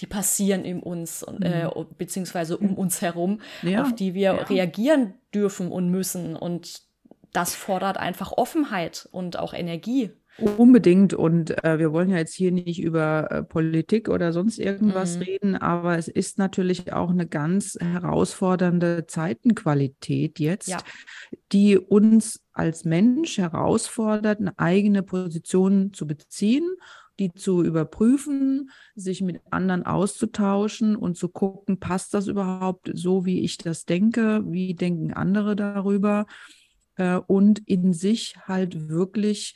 die 0.00 0.06
passieren 0.06 0.64
in 0.64 0.80
uns 0.80 1.22
und, 1.22 1.42
äh, 1.42 1.66
mhm. 1.66 1.86
beziehungsweise 1.98 2.56
um 2.56 2.76
uns 2.76 3.02
herum, 3.02 3.42
ja. 3.60 3.82
auf 3.82 3.94
die 3.94 4.14
wir 4.14 4.34
ja. 4.34 4.42
reagieren 4.42 5.12
dürfen 5.34 5.70
und 5.70 5.90
müssen 5.90 6.36
und 6.36 6.82
das 7.32 7.54
fordert 7.54 7.98
einfach 7.98 8.32
Offenheit 8.32 9.06
und 9.12 9.38
auch 9.38 9.52
Energie. 9.52 10.10
Unbedingt. 10.40 11.14
Und 11.14 11.62
äh, 11.64 11.78
wir 11.78 11.92
wollen 11.92 12.10
ja 12.10 12.18
jetzt 12.18 12.34
hier 12.34 12.52
nicht 12.52 12.80
über 12.80 13.30
äh, 13.30 13.42
Politik 13.42 14.08
oder 14.08 14.32
sonst 14.32 14.58
irgendwas 14.58 15.16
mhm. 15.16 15.22
reden, 15.22 15.56
aber 15.56 15.98
es 15.98 16.08
ist 16.08 16.38
natürlich 16.38 16.92
auch 16.92 17.10
eine 17.10 17.26
ganz 17.26 17.76
herausfordernde 17.80 19.06
Zeitenqualität 19.06 20.38
jetzt, 20.38 20.68
ja. 20.68 20.78
die 21.52 21.78
uns 21.78 22.40
als 22.52 22.84
Mensch 22.84 23.38
herausfordert, 23.38 24.40
eine 24.40 24.58
eigene 24.58 25.02
Position 25.02 25.92
zu 25.92 26.06
beziehen, 26.06 26.68
die 27.18 27.32
zu 27.32 27.62
überprüfen, 27.62 28.70
sich 28.94 29.20
mit 29.20 29.42
anderen 29.50 29.84
auszutauschen 29.84 30.96
und 30.96 31.16
zu 31.16 31.28
gucken, 31.28 31.78
passt 31.78 32.14
das 32.14 32.26
überhaupt 32.26 32.90
so, 32.94 33.26
wie 33.26 33.40
ich 33.40 33.58
das 33.58 33.84
denke, 33.84 34.42
wie 34.46 34.74
denken 34.74 35.12
andere 35.12 35.54
darüber 35.54 36.26
äh, 36.96 37.16
und 37.16 37.60
in 37.66 37.92
sich 37.92 38.36
halt 38.46 38.88
wirklich 38.88 39.54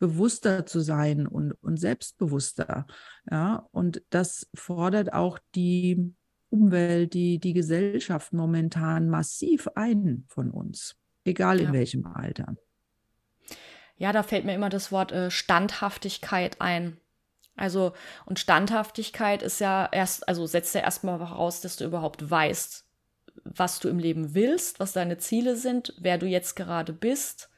bewusster 0.00 0.66
zu 0.66 0.80
sein 0.80 1.28
und, 1.28 1.52
und 1.62 1.76
selbstbewusster. 1.76 2.86
Ja, 3.30 3.68
und 3.70 4.02
das 4.10 4.48
fordert 4.54 5.12
auch 5.12 5.38
die 5.54 6.12
Umwelt, 6.48 7.14
die, 7.14 7.38
die 7.38 7.52
Gesellschaft 7.52 8.32
momentan 8.32 9.08
massiv 9.08 9.68
ein 9.76 10.24
von 10.26 10.50
uns, 10.50 10.96
egal 11.24 11.60
in 11.60 11.66
ja. 11.66 11.72
welchem 11.74 12.06
Alter. 12.06 12.56
Ja, 13.96 14.12
da 14.12 14.22
fällt 14.24 14.46
mir 14.46 14.54
immer 14.54 14.70
das 14.70 14.90
Wort 14.90 15.12
äh, 15.12 15.30
Standhaftigkeit 15.30 16.60
ein. 16.60 16.96
Also, 17.54 17.92
und 18.24 18.38
Standhaftigkeit 18.38 19.42
ist 19.42 19.60
ja 19.60 19.86
erst, 19.92 20.26
also 20.26 20.46
setzt 20.46 20.74
ja 20.74 20.80
erstmal 20.80 21.18
voraus, 21.18 21.60
dass 21.60 21.76
du 21.76 21.84
überhaupt 21.84 22.30
weißt, 22.30 22.86
was 23.44 23.78
du 23.78 23.88
im 23.88 23.98
Leben 23.98 24.34
willst, 24.34 24.80
was 24.80 24.92
deine 24.92 25.18
Ziele 25.18 25.56
sind, 25.56 25.94
wer 25.98 26.16
du 26.16 26.26
jetzt 26.26 26.56
gerade 26.56 26.94
bist, 26.94 27.50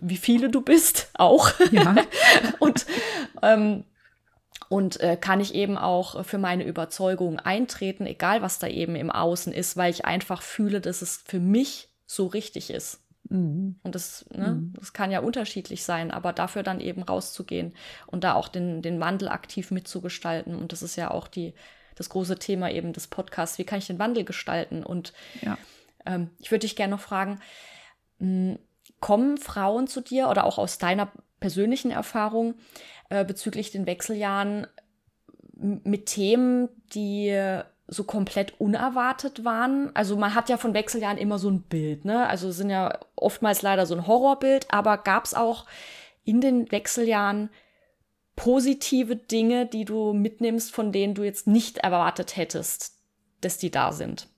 wie 0.00 0.16
viele 0.16 0.50
du 0.50 0.60
bist, 0.60 1.10
auch. 1.14 1.50
Ja. 1.70 1.96
und 2.58 2.86
ähm, 3.42 3.84
und 4.68 5.00
äh, 5.00 5.16
kann 5.16 5.40
ich 5.40 5.54
eben 5.54 5.78
auch 5.78 6.24
für 6.24 6.38
meine 6.38 6.64
Überzeugung 6.64 7.38
eintreten, 7.38 8.04
egal 8.06 8.42
was 8.42 8.58
da 8.58 8.66
eben 8.66 8.96
im 8.96 9.10
Außen 9.10 9.52
ist, 9.52 9.76
weil 9.76 9.92
ich 9.92 10.04
einfach 10.04 10.42
fühle, 10.42 10.80
dass 10.80 11.02
es 11.02 11.22
für 11.24 11.38
mich 11.38 11.88
so 12.04 12.26
richtig 12.26 12.70
ist. 12.70 13.00
Mhm. 13.28 13.78
Und 13.82 13.94
das, 13.94 14.26
ne, 14.30 14.52
mhm. 14.52 14.72
das 14.78 14.92
kann 14.92 15.10
ja 15.10 15.20
unterschiedlich 15.20 15.84
sein, 15.84 16.10
aber 16.10 16.32
dafür 16.32 16.62
dann 16.62 16.80
eben 16.80 17.02
rauszugehen 17.02 17.74
und 18.06 18.24
da 18.24 18.34
auch 18.34 18.48
den, 18.48 18.82
den 18.82 19.00
Wandel 19.00 19.28
aktiv 19.28 19.70
mitzugestalten. 19.70 20.54
Und 20.56 20.72
das 20.72 20.82
ist 20.82 20.96
ja 20.96 21.10
auch 21.10 21.28
die, 21.28 21.54
das 21.94 22.08
große 22.08 22.38
Thema 22.38 22.70
eben 22.70 22.92
des 22.92 23.06
Podcasts. 23.06 23.58
Wie 23.58 23.64
kann 23.64 23.78
ich 23.78 23.86
den 23.86 23.98
Wandel 23.98 24.24
gestalten? 24.24 24.82
Und 24.82 25.12
ja. 25.42 25.58
ähm, 26.06 26.30
ich 26.38 26.50
würde 26.50 26.66
dich 26.66 26.76
gerne 26.76 26.92
noch 26.92 27.00
fragen, 27.00 27.40
mh, 28.18 28.54
hm, 28.54 28.58
kommen 29.00 29.38
Frauen 29.38 29.86
zu 29.86 30.00
dir 30.00 30.28
oder 30.28 30.44
auch 30.44 30.58
aus 30.58 30.78
deiner 30.78 31.10
persönlichen 31.40 31.90
Erfahrung 31.90 32.54
äh, 33.10 33.24
bezüglich 33.24 33.70
den 33.70 33.86
Wechseljahren 33.86 34.66
mit 35.54 36.06
Themen, 36.06 36.68
die 36.92 37.30
so 37.88 38.04
komplett 38.04 38.60
unerwartet 38.60 39.44
waren. 39.44 39.94
Also 39.94 40.16
man 40.16 40.34
hat 40.34 40.48
ja 40.48 40.56
von 40.56 40.74
Wechseljahren 40.74 41.18
immer 41.18 41.38
so 41.38 41.48
ein 41.48 41.62
Bild, 41.62 42.04
ne? 42.04 42.26
Also 42.26 42.50
sind 42.50 42.70
ja 42.70 42.98
oftmals 43.14 43.62
leider 43.62 43.86
so 43.86 43.94
ein 43.94 44.06
Horrorbild, 44.06 44.66
aber 44.70 44.98
gab 44.98 45.24
es 45.24 45.34
auch 45.34 45.66
in 46.24 46.40
den 46.40 46.70
Wechseljahren 46.72 47.50
positive 48.34 49.16
Dinge, 49.16 49.66
die 49.66 49.84
du 49.84 50.12
mitnimmst, 50.12 50.72
von 50.72 50.92
denen 50.92 51.14
du 51.14 51.22
jetzt 51.22 51.46
nicht 51.46 51.78
erwartet 51.78 52.36
hättest, 52.36 52.98
dass 53.40 53.56
die 53.58 53.70
da 53.70 53.92
sind? 53.92 54.28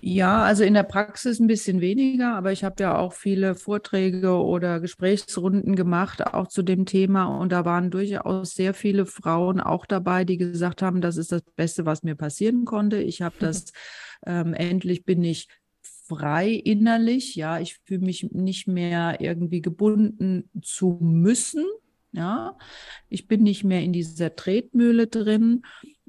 Ja, 0.00 0.42
also 0.44 0.62
in 0.62 0.74
der 0.74 0.82
Praxis 0.82 1.40
ein 1.40 1.46
bisschen 1.46 1.80
weniger, 1.80 2.34
aber 2.34 2.52
ich 2.52 2.64
habe 2.64 2.82
ja 2.82 2.96
auch 2.98 3.12
viele 3.12 3.54
Vorträge 3.54 4.32
oder 4.32 4.80
Gesprächsrunden 4.80 5.74
gemacht, 5.74 6.26
auch 6.26 6.48
zu 6.48 6.62
dem 6.62 6.86
Thema. 6.86 7.26
Und 7.38 7.50
da 7.52 7.64
waren 7.64 7.90
durchaus 7.90 8.54
sehr 8.54 8.74
viele 8.74 9.06
Frauen 9.06 9.60
auch 9.60 9.86
dabei, 9.86 10.24
die 10.24 10.36
gesagt 10.36 10.82
haben, 10.82 11.00
das 11.00 11.16
ist 11.16 11.32
das 11.32 11.42
Beste, 11.56 11.86
was 11.86 12.02
mir 12.02 12.14
passieren 12.14 12.64
konnte. 12.64 12.98
Ich 12.98 13.22
habe 13.22 13.34
das, 13.38 13.72
ähm, 14.26 14.54
endlich 14.54 15.04
bin 15.04 15.22
ich 15.24 15.48
frei 16.06 16.50
innerlich. 16.50 17.34
Ja, 17.34 17.58
ich 17.58 17.78
fühle 17.84 18.04
mich 18.04 18.28
nicht 18.32 18.68
mehr 18.68 19.20
irgendwie 19.20 19.60
gebunden 19.60 20.50
zu 20.62 20.98
müssen. 21.00 21.64
Ja, 22.12 22.56
ich 23.08 23.26
bin 23.28 23.42
nicht 23.42 23.64
mehr 23.64 23.82
in 23.82 23.92
dieser 23.92 24.34
Tretmühle 24.34 25.06
drin. 25.06 25.62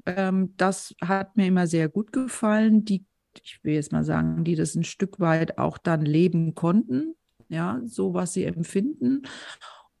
Ähm, 0.06 0.54
das 0.56 0.94
hat 1.02 1.36
mir 1.36 1.46
immer 1.46 1.66
sehr 1.66 1.88
gut 1.88 2.12
gefallen. 2.12 2.84
Die 2.84 3.04
ich 3.44 3.62
will 3.62 3.74
jetzt 3.74 3.92
mal 3.92 4.04
sagen, 4.04 4.44
die 4.44 4.54
das 4.54 4.74
ein 4.74 4.84
Stück 4.84 5.20
weit 5.20 5.58
auch 5.58 5.78
dann 5.78 6.02
leben 6.02 6.54
konnten, 6.54 7.14
ja, 7.48 7.80
so 7.84 8.14
was 8.14 8.32
sie 8.32 8.44
empfinden. 8.44 9.22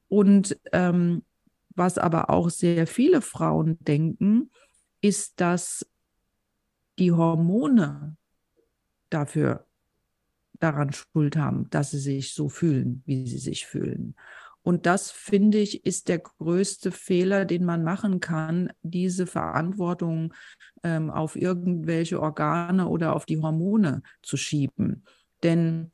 Und 0.08 0.58
ähm, 0.72 1.22
was 1.74 1.98
aber 1.98 2.30
auch 2.30 2.50
sehr 2.50 2.86
viele 2.86 3.20
Frauen 3.20 3.78
denken, 3.80 4.50
ist, 5.00 5.40
dass 5.40 5.86
die 6.98 7.12
Hormone 7.12 8.16
dafür 9.10 9.66
daran 10.58 10.92
Schuld 10.92 11.36
haben, 11.36 11.70
dass 11.70 11.92
sie 11.92 12.00
sich 12.00 12.34
so 12.34 12.48
fühlen, 12.48 13.02
wie 13.06 13.26
sie 13.26 13.38
sich 13.38 13.66
fühlen. 13.66 14.16
Und 14.68 14.84
das, 14.84 15.10
finde 15.10 15.56
ich, 15.56 15.86
ist 15.86 16.08
der 16.08 16.18
größte 16.18 16.92
Fehler, 16.92 17.46
den 17.46 17.64
man 17.64 17.84
machen 17.84 18.20
kann, 18.20 18.70
diese 18.82 19.26
Verantwortung 19.26 20.34
ähm, 20.82 21.08
auf 21.08 21.36
irgendwelche 21.36 22.20
Organe 22.20 22.86
oder 22.86 23.16
auf 23.16 23.24
die 23.24 23.40
Hormone 23.40 24.02
zu 24.20 24.36
schieben. 24.36 25.06
Denn 25.42 25.90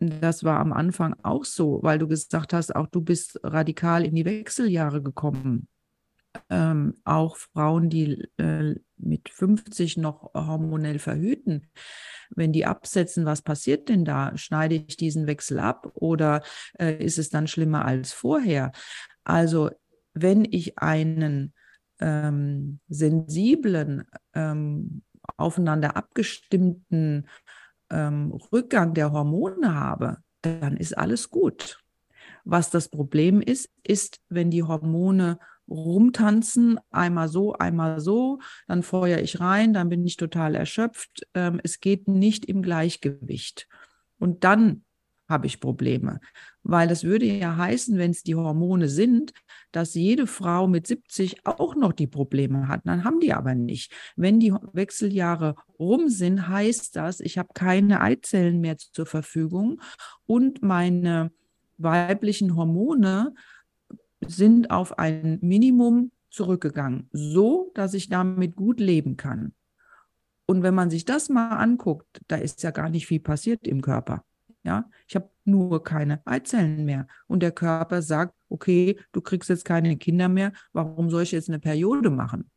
das 0.00 0.42
war 0.42 0.58
am 0.58 0.72
Anfang 0.72 1.14
auch 1.22 1.44
so, 1.44 1.78
weil 1.84 2.00
du 2.00 2.08
gesagt 2.08 2.52
hast, 2.52 2.74
auch 2.74 2.88
du 2.88 3.02
bist 3.02 3.38
radikal 3.44 4.04
in 4.04 4.16
die 4.16 4.24
Wechseljahre 4.24 5.00
gekommen. 5.00 5.68
Ähm, 6.48 6.94
auch 7.04 7.36
Frauen, 7.36 7.90
die 7.90 8.28
äh, 8.38 8.74
mit 8.96 9.28
50 9.28 9.96
noch 9.98 10.32
hormonell 10.34 10.98
verhüten, 10.98 11.70
wenn 12.30 12.52
die 12.52 12.64
absetzen, 12.64 13.26
was 13.26 13.42
passiert 13.42 13.88
denn 13.88 14.04
da? 14.04 14.36
Schneide 14.36 14.76
ich 14.76 14.96
diesen 14.96 15.26
Wechsel 15.26 15.58
ab 15.58 15.90
oder 15.94 16.42
äh, 16.78 17.04
ist 17.04 17.18
es 17.18 17.28
dann 17.28 17.46
schlimmer 17.46 17.84
als 17.84 18.12
vorher? 18.12 18.72
Also 19.24 19.70
wenn 20.14 20.46
ich 20.50 20.78
einen 20.78 21.54
ähm, 22.00 22.80
sensiblen, 22.88 24.04
ähm, 24.34 25.02
aufeinander 25.36 25.96
abgestimmten 25.96 27.28
ähm, 27.90 28.32
Rückgang 28.52 28.94
der 28.94 29.12
Hormone 29.12 29.74
habe, 29.74 30.18
dann 30.42 30.76
ist 30.76 30.96
alles 30.96 31.30
gut. 31.30 31.78
Was 32.44 32.70
das 32.70 32.88
Problem 32.88 33.40
ist, 33.40 33.70
ist, 33.84 34.20
wenn 34.28 34.50
die 34.50 34.64
Hormone 34.64 35.38
rumtanzen, 35.68 36.78
einmal 36.90 37.28
so, 37.28 37.52
einmal 37.54 38.00
so, 38.00 38.40
dann 38.66 38.82
feuere 38.82 39.20
ich 39.20 39.40
rein, 39.40 39.72
dann 39.72 39.88
bin 39.88 40.04
ich 40.06 40.16
total 40.16 40.54
erschöpft. 40.54 41.26
Ähm, 41.34 41.60
es 41.62 41.80
geht 41.80 42.08
nicht 42.08 42.44
im 42.46 42.62
Gleichgewicht. 42.62 43.68
Und 44.18 44.44
dann 44.44 44.84
habe 45.28 45.46
ich 45.46 45.60
Probleme. 45.60 46.20
Weil 46.62 46.86
das 46.86 47.02
würde 47.02 47.26
ja 47.26 47.56
heißen, 47.56 47.98
wenn 47.98 48.12
es 48.12 48.22
die 48.22 48.36
Hormone 48.36 48.88
sind, 48.88 49.32
dass 49.72 49.94
jede 49.94 50.26
Frau 50.28 50.68
mit 50.68 50.86
70 50.86 51.44
auch 51.44 51.74
noch 51.74 51.92
die 51.92 52.06
Probleme 52.06 52.68
hat. 52.68 52.82
Dann 52.84 53.02
haben 53.02 53.18
die 53.18 53.32
aber 53.32 53.54
nicht. 53.54 53.92
Wenn 54.14 54.38
die 54.38 54.52
Wechseljahre 54.72 55.56
rum 55.78 56.08
sind, 56.08 56.48
heißt 56.48 56.94
das, 56.94 57.20
ich 57.20 57.38
habe 57.38 57.48
keine 57.54 58.00
Eizellen 58.00 58.60
mehr 58.60 58.76
zur 58.78 59.06
Verfügung 59.06 59.80
und 60.26 60.62
meine 60.62 61.32
weiblichen 61.78 62.54
Hormone 62.54 63.34
sind 64.26 64.70
auf 64.70 64.98
ein 64.98 65.38
Minimum 65.40 66.12
zurückgegangen, 66.30 67.08
so 67.12 67.70
dass 67.74 67.94
ich 67.94 68.08
damit 68.08 68.56
gut 68.56 68.80
leben 68.80 69.16
kann. 69.16 69.52
Und 70.46 70.62
wenn 70.62 70.74
man 70.74 70.90
sich 70.90 71.04
das 71.04 71.28
mal 71.28 71.56
anguckt, 71.56 72.20
da 72.28 72.36
ist 72.36 72.62
ja 72.62 72.70
gar 72.70 72.90
nicht 72.90 73.06
viel 73.06 73.20
passiert 73.20 73.66
im 73.66 73.80
Körper. 73.80 74.24
Ja, 74.64 74.88
ich 75.08 75.16
habe 75.16 75.30
nur 75.44 75.82
keine 75.82 76.24
Eizellen 76.24 76.84
mehr. 76.84 77.06
Und 77.26 77.42
der 77.42 77.52
Körper 77.52 78.00
sagt, 78.00 78.34
okay, 78.48 78.98
du 79.12 79.20
kriegst 79.20 79.48
jetzt 79.48 79.64
keine 79.64 79.96
Kinder 79.96 80.28
mehr, 80.28 80.52
warum 80.72 81.10
soll 81.10 81.24
ich 81.24 81.32
jetzt 81.32 81.48
eine 81.48 81.58
Periode 81.58 82.10
machen? 82.10 82.50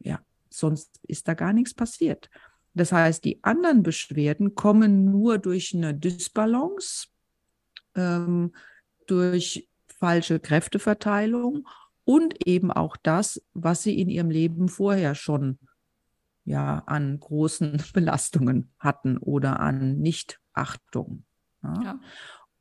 Ja, 0.00 0.20
sonst 0.50 0.98
ist 1.02 1.28
da 1.28 1.34
gar 1.34 1.52
nichts 1.52 1.72
passiert. 1.72 2.30
Das 2.74 2.92
heißt, 2.92 3.24
die 3.24 3.42
anderen 3.44 3.82
Beschwerden 3.82 4.54
kommen 4.54 5.10
nur 5.10 5.38
durch 5.38 5.74
eine 5.74 5.94
Dysbalance, 5.94 7.08
ähm, 7.94 8.52
durch 9.06 9.68
falsche 9.98 10.40
Kräfteverteilung 10.40 11.66
und 12.04 12.46
eben 12.46 12.70
auch 12.70 12.96
das, 12.96 13.42
was 13.52 13.82
sie 13.82 14.00
in 14.00 14.08
ihrem 14.08 14.30
Leben 14.30 14.68
vorher 14.68 15.14
schon 15.14 15.58
ja 16.44 16.82
an 16.86 17.18
großen 17.18 17.82
Belastungen 17.92 18.72
hatten 18.78 19.18
oder 19.18 19.60
an 19.60 19.98
Nichtachtung. 19.98 21.24
Ja. 21.62 21.82
ja. 21.82 22.00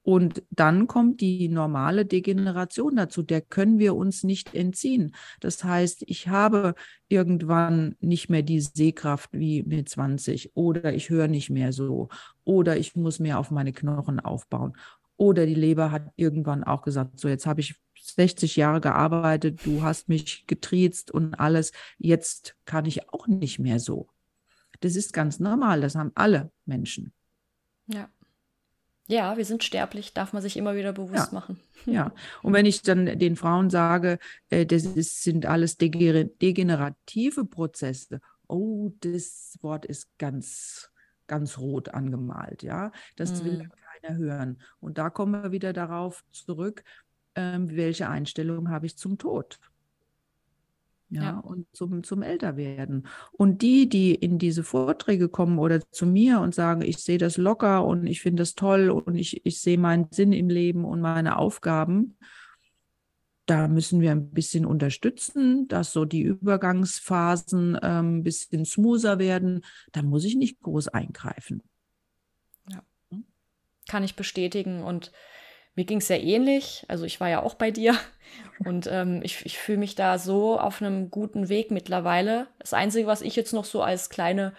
Und 0.01 0.43
dann 0.51 0.85
kommt 0.85 1.19
die 1.19 1.49
normale 1.49 2.05
Degeneration 2.05 2.95
dazu, 2.95 3.23
der 3.23 3.41
können 3.41 3.79
wir 3.79 3.95
uns 3.95 4.23
nicht 4.23 4.53
entziehen. 4.53 5.15
Das 5.39 5.63
heißt, 5.63 6.03
ich 6.05 6.27
habe 6.27 6.75
irgendwann 7.07 7.95
nicht 8.01 8.29
mehr 8.29 8.43
die 8.43 8.61
Sehkraft 8.61 9.31
wie 9.33 9.63
mit 9.63 9.89
20 9.89 10.55
oder 10.55 10.93
ich 10.93 11.09
höre 11.09 11.27
nicht 11.27 11.49
mehr 11.49 11.73
so 11.73 12.09
oder 12.43 12.77
ich 12.77 12.95
muss 12.95 13.19
mehr 13.19 13.39
auf 13.39 13.49
meine 13.49 13.73
Knochen 13.73 14.19
aufbauen 14.19 14.73
oder 15.17 15.45
die 15.45 15.55
Leber 15.55 15.91
hat 15.91 16.11
irgendwann 16.15 16.63
auch 16.63 16.81
gesagt, 16.81 17.19
so 17.19 17.27
jetzt 17.27 17.45
habe 17.45 17.61
ich 17.61 17.75
60 17.95 18.55
Jahre 18.55 18.81
gearbeitet, 18.81 19.65
du 19.65 19.81
hast 19.81 20.09
mich 20.09 20.45
getriezt 20.47 21.11
und 21.11 21.35
alles, 21.35 21.71
jetzt 21.97 22.55
kann 22.65 22.85
ich 22.85 23.09
auch 23.09 23.27
nicht 23.27 23.59
mehr 23.59 23.79
so. 23.79 24.09
Das 24.81 24.95
ist 24.95 25.13
ganz 25.13 25.39
normal, 25.39 25.81
das 25.81 25.95
haben 25.95 26.11
alle 26.15 26.51
Menschen. 26.65 27.13
Ja. 27.87 28.09
Ja, 29.07 29.37
wir 29.37 29.45
sind 29.45 29.63
sterblich, 29.63 30.13
darf 30.13 30.33
man 30.33 30.41
sich 30.41 30.57
immer 30.57 30.75
wieder 30.75 30.91
bewusst 30.91 31.31
ja. 31.31 31.33
machen. 31.33 31.59
Ja, 31.85 32.11
und 32.41 32.53
wenn 32.53 32.65
ich 32.65 32.81
dann 32.81 33.19
den 33.19 33.35
Frauen 33.35 33.69
sage, 33.69 34.17
äh, 34.49 34.65
das 34.65 34.85
ist, 34.85 35.21
sind 35.21 35.45
alles 35.45 35.77
degenerative 35.77 37.45
Prozesse, 37.45 38.21
oh, 38.47 38.91
das 39.01 39.59
Wort 39.61 39.85
ist 39.85 40.17
ganz, 40.17 40.89
ganz 41.27 41.59
rot 41.59 41.89
angemalt, 41.89 42.63
ja, 42.63 42.91
das 43.17 43.43
mhm. 43.43 43.45
will 43.45 43.69
hören. 44.13 44.61
Und 44.79 44.97
da 44.97 45.09
kommen 45.09 45.43
wir 45.43 45.51
wieder 45.51 45.73
darauf 45.73 46.23
zurück, 46.31 46.83
ähm, 47.35 47.75
welche 47.75 48.09
Einstellung 48.09 48.69
habe 48.69 48.85
ich 48.85 48.97
zum 48.97 49.17
Tod? 49.17 49.59
Ja, 51.09 51.23
ja, 51.23 51.39
und 51.39 51.67
zum, 51.73 52.03
zum 52.03 52.23
Älterwerden. 52.23 53.07
Und 53.31 53.61
die, 53.61 53.87
die 53.87 54.15
in 54.15 54.39
diese 54.39 54.63
Vorträge 54.63 55.29
kommen 55.29 55.59
oder 55.59 55.79
zu 55.91 56.05
mir 56.07 56.39
und 56.39 56.55
sagen, 56.55 56.81
ich 56.81 56.97
sehe 56.97 57.19
das 57.19 57.37
locker 57.37 57.85
und 57.85 58.07
ich 58.07 58.21
finde 58.21 58.41
das 58.41 58.55
toll 58.55 58.89
und 58.89 59.15
ich, 59.15 59.45
ich 59.45 59.61
sehe 59.61 59.77
meinen 59.77 60.07
Sinn 60.11 60.33
im 60.33 60.49
Leben 60.49 60.83
und 60.83 61.01
meine 61.01 61.37
Aufgaben, 61.37 62.17
da 63.45 63.67
müssen 63.67 64.01
wir 64.01 64.11
ein 64.11 64.31
bisschen 64.31 64.65
unterstützen, 64.65 65.67
dass 65.67 65.93
so 65.93 66.05
die 66.05 66.23
Übergangsphasen 66.23 67.77
ähm, 67.81 68.17
ein 68.17 68.23
bisschen 68.23 68.65
smoother 68.65 69.19
werden. 69.19 69.63
Da 69.91 70.01
muss 70.01 70.25
ich 70.25 70.35
nicht 70.35 70.59
groß 70.61 70.87
eingreifen. 70.87 71.61
Kann 73.87 74.03
ich 74.03 74.15
bestätigen 74.15 74.83
und 74.83 75.11
mir 75.75 75.85
ging 75.85 75.97
es 75.97 76.07
sehr 76.07 76.23
ähnlich. 76.23 76.85
Also 76.87 77.05
ich 77.05 77.19
war 77.19 77.29
ja 77.29 77.43
auch 77.43 77.55
bei 77.55 77.69
dir 77.71 77.95
und 78.65 78.87
ähm, 78.87 79.21
ich, 79.23 79.45
ich 79.45 79.57
fühle 79.57 79.77
mich 79.77 79.95
da 79.95 80.17
so 80.17 80.59
auf 80.59 80.81
einem 80.81 81.11
guten 81.11 81.49
Weg 81.49 81.71
mittlerweile. 81.71 82.47
Das 82.59 82.73
Einzige, 82.73 83.07
was 83.07 83.21
ich 83.21 83.35
jetzt 83.35 83.53
noch 83.53 83.65
so 83.65 83.81
als 83.81 84.09
kleine 84.09 84.53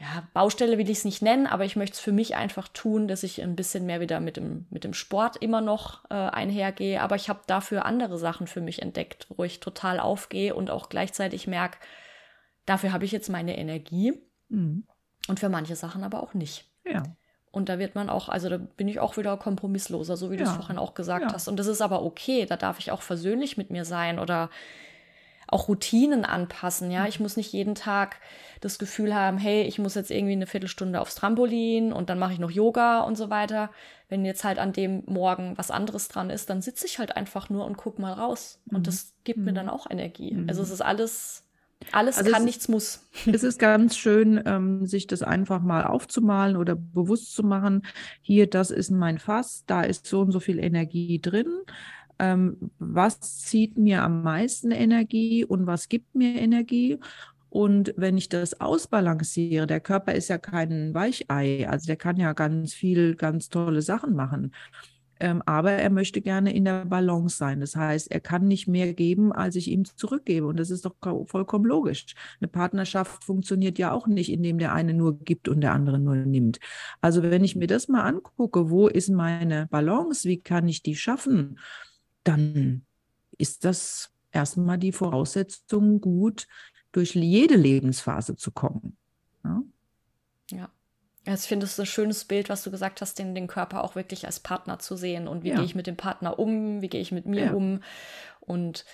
ja, 0.00 0.28
Baustelle 0.32 0.78
will 0.78 0.88
ich 0.88 0.98
es 0.98 1.04
nicht 1.04 1.22
nennen, 1.22 1.46
aber 1.46 1.64
ich 1.64 1.74
möchte 1.74 1.94
es 1.94 2.00
für 2.00 2.12
mich 2.12 2.36
einfach 2.36 2.68
tun, 2.68 3.08
dass 3.08 3.24
ich 3.24 3.42
ein 3.42 3.56
bisschen 3.56 3.84
mehr 3.84 4.00
wieder 4.00 4.20
mit 4.20 4.36
dem, 4.36 4.66
mit 4.70 4.84
dem 4.84 4.94
Sport 4.94 5.36
immer 5.38 5.60
noch 5.60 6.04
äh, 6.10 6.14
einhergehe. 6.14 7.00
Aber 7.00 7.16
ich 7.16 7.28
habe 7.28 7.40
dafür 7.46 7.84
andere 7.84 8.16
Sachen 8.16 8.46
für 8.46 8.60
mich 8.60 8.80
entdeckt, 8.80 9.26
wo 9.36 9.42
ich 9.42 9.58
total 9.58 9.98
aufgehe 9.98 10.54
und 10.54 10.70
auch 10.70 10.88
gleichzeitig 10.88 11.48
merke, 11.48 11.78
dafür 12.64 12.92
habe 12.92 13.04
ich 13.04 13.12
jetzt 13.12 13.28
meine 13.28 13.58
Energie 13.58 14.12
mhm. 14.48 14.86
und 15.26 15.40
für 15.40 15.48
manche 15.48 15.74
Sachen 15.74 16.04
aber 16.04 16.22
auch 16.22 16.34
nicht. 16.34 16.70
Ja. 16.84 17.02
Und 17.50 17.68
da 17.68 17.78
wird 17.78 17.94
man 17.94 18.10
auch, 18.10 18.28
also 18.28 18.48
da 18.48 18.58
bin 18.58 18.88
ich 18.88 19.00
auch 19.00 19.16
wieder 19.16 19.36
kompromissloser, 19.36 20.16
so 20.16 20.30
wie 20.30 20.36
ja. 20.36 20.44
du 20.44 20.50
es 20.50 20.56
vorhin 20.56 20.78
auch 20.78 20.94
gesagt 20.94 21.26
ja. 21.26 21.32
hast. 21.32 21.48
Und 21.48 21.58
das 21.58 21.66
ist 21.66 21.80
aber 21.80 22.02
okay, 22.02 22.46
da 22.46 22.56
darf 22.56 22.78
ich 22.78 22.90
auch 22.90 23.02
versöhnlich 23.02 23.56
mit 23.56 23.70
mir 23.70 23.84
sein 23.84 24.18
oder 24.18 24.50
auch 25.48 25.68
Routinen 25.68 26.24
anpassen. 26.24 26.90
Ja, 26.90 27.06
ich 27.06 27.20
muss 27.20 27.36
nicht 27.36 27.52
jeden 27.52 27.74
Tag 27.74 28.20
das 28.60 28.78
Gefühl 28.78 29.14
haben, 29.14 29.38
hey, 29.38 29.62
ich 29.62 29.78
muss 29.78 29.94
jetzt 29.94 30.10
irgendwie 30.10 30.34
eine 30.34 30.46
Viertelstunde 30.46 31.00
aufs 31.00 31.14
Trampolin 31.14 31.92
und 31.92 32.10
dann 32.10 32.18
mache 32.18 32.34
ich 32.34 32.38
noch 32.38 32.50
Yoga 32.50 33.00
und 33.00 33.16
so 33.16 33.30
weiter. 33.30 33.70
Wenn 34.10 34.24
jetzt 34.24 34.44
halt 34.44 34.58
an 34.58 34.72
dem 34.72 35.02
Morgen 35.06 35.56
was 35.56 35.70
anderes 35.70 36.08
dran 36.08 36.28
ist, 36.28 36.50
dann 36.50 36.60
sitze 36.60 36.86
ich 36.86 36.98
halt 36.98 37.16
einfach 37.16 37.48
nur 37.48 37.64
und 37.64 37.78
gucke 37.78 38.00
mal 38.00 38.12
raus. 38.12 38.60
Und 38.70 38.80
mhm. 38.80 38.84
das 38.84 39.14
gibt 39.24 39.38
mhm. 39.38 39.46
mir 39.46 39.52
dann 39.54 39.70
auch 39.70 39.90
Energie. 39.90 40.34
Mhm. 40.34 40.48
Also 40.48 40.62
es 40.62 40.70
ist 40.70 40.82
alles 40.82 41.44
alles 41.92 42.18
also 42.18 42.30
kann, 42.30 42.44
nichts 42.44 42.68
muss. 42.68 43.08
Es 43.32 43.42
ist 43.42 43.58
ganz 43.58 43.96
schön, 43.96 44.42
ähm, 44.44 44.86
sich 44.86 45.06
das 45.06 45.22
einfach 45.22 45.60
mal 45.60 45.84
aufzumalen 45.84 46.56
oder 46.56 46.76
bewusst 46.76 47.34
zu 47.34 47.42
machen. 47.42 47.82
Hier, 48.20 48.48
das 48.48 48.70
ist 48.70 48.90
mein 48.90 49.18
Fass, 49.18 49.64
da 49.66 49.82
ist 49.82 50.06
so 50.06 50.20
und 50.20 50.32
so 50.32 50.40
viel 50.40 50.58
Energie 50.58 51.20
drin. 51.20 51.46
Ähm, 52.18 52.70
was 52.78 53.20
zieht 53.20 53.78
mir 53.78 54.02
am 54.02 54.22
meisten 54.22 54.70
Energie 54.70 55.44
und 55.44 55.66
was 55.66 55.88
gibt 55.88 56.14
mir 56.14 56.40
Energie? 56.40 56.98
Und 57.50 57.94
wenn 57.96 58.18
ich 58.18 58.28
das 58.28 58.60
ausbalanciere, 58.60 59.66
der 59.66 59.80
Körper 59.80 60.14
ist 60.14 60.28
ja 60.28 60.38
kein 60.38 60.92
Weichei, 60.94 61.66
also 61.68 61.86
der 61.86 61.96
kann 61.96 62.16
ja 62.16 62.32
ganz 62.34 62.74
viel, 62.74 63.14
ganz 63.14 63.48
tolle 63.48 63.82
Sachen 63.82 64.14
machen. 64.14 64.52
Ähm, 65.20 65.42
aber 65.46 65.72
er 65.72 65.90
möchte 65.90 66.20
gerne 66.20 66.54
in 66.54 66.64
der 66.64 66.84
Balance 66.84 67.36
sein. 67.36 67.60
Das 67.60 67.76
heißt, 67.76 68.10
er 68.10 68.20
kann 68.20 68.46
nicht 68.46 68.68
mehr 68.68 68.94
geben, 68.94 69.32
als 69.32 69.56
ich 69.56 69.68
ihm 69.68 69.84
zurückgebe. 69.84 70.46
Und 70.46 70.58
das 70.58 70.70
ist 70.70 70.84
doch 70.84 70.94
vollkommen 71.26 71.64
logisch. 71.64 72.14
Eine 72.40 72.48
Partnerschaft 72.48 73.24
funktioniert 73.24 73.78
ja 73.78 73.92
auch 73.92 74.06
nicht, 74.06 74.30
indem 74.30 74.58
der 74.58 74.72
eine 74.72 74.94
nur 74.94 75.18
gibt 75.18 75.48
und 75.48 75.60
der 75.60 75.72
andere 75.72 75.98
nur 75.98 76.16
nimmt. 76.16 76.60
Also 77.00 77.22
wenn 77.22 77.44
ich 77.44 77.56
mir 77.56 77.66
das 77.66 77.88
mal 77.88 78.02
angucke, 78.02 78.70
wo 78.70 78.88
ist 78.88 79.08
meine 79.08 79.66
Balance, 79.66 80.28
wie 80.28 80.38
kann 80.38 80.68
ich 80.68 80.82
die 80.82 80.96
schaffen, 80.96 81.58
dann 82.24 82.82
ist 83.38 83.64
das 83.64 84.12
erstmal 84.32 84.78
die 84.78 84.92
Voraussetzung 84.92 86.00
gut, 86.00 86.46
durch 86.92 87.14
jede 87.14 87.56
Lebensphase 87.56 88.36
zu 88.36 88.50
kommen. 88.50 88.96
Ja. 89.44 89.62
Ich 91.34 91.40
finde 91.42 91.66
es 91.66 91.78
ein 91.78 91.86
schönes 91.86 92.24
Bild, 92.24 92.48
was 92.48 92.62
du 92.62 92.70
gesagt 92.70 93.00
hast, 93.00 93.18
den, 93.18 93.34
den 93.34 93.46
Körper 93.46 93.84
auch 93.84 93.94
wirklich 93.94 94.26
als 94.26 94.40
Partner 94.40 94.78
zu 94.78 94.96
sehen 94.96 95.28
und 95.28 95.44
wie 95.44 95.50
ja. 95.50 95.56
gehe 95.56 95.64
ich 95.64 95.74
mit 95.74 95.86
dem 95.86 95.96
Partner 95.96 96.38
um, 96.38 96.80
wie 96.80 96.88
gehe 96.88 97.00
ich 97.00 97.12
mit 97.12 97.26
mir 97.26 97.46
ja. 97.46 97.52
um 97.52 97.82
und 98.40 98.84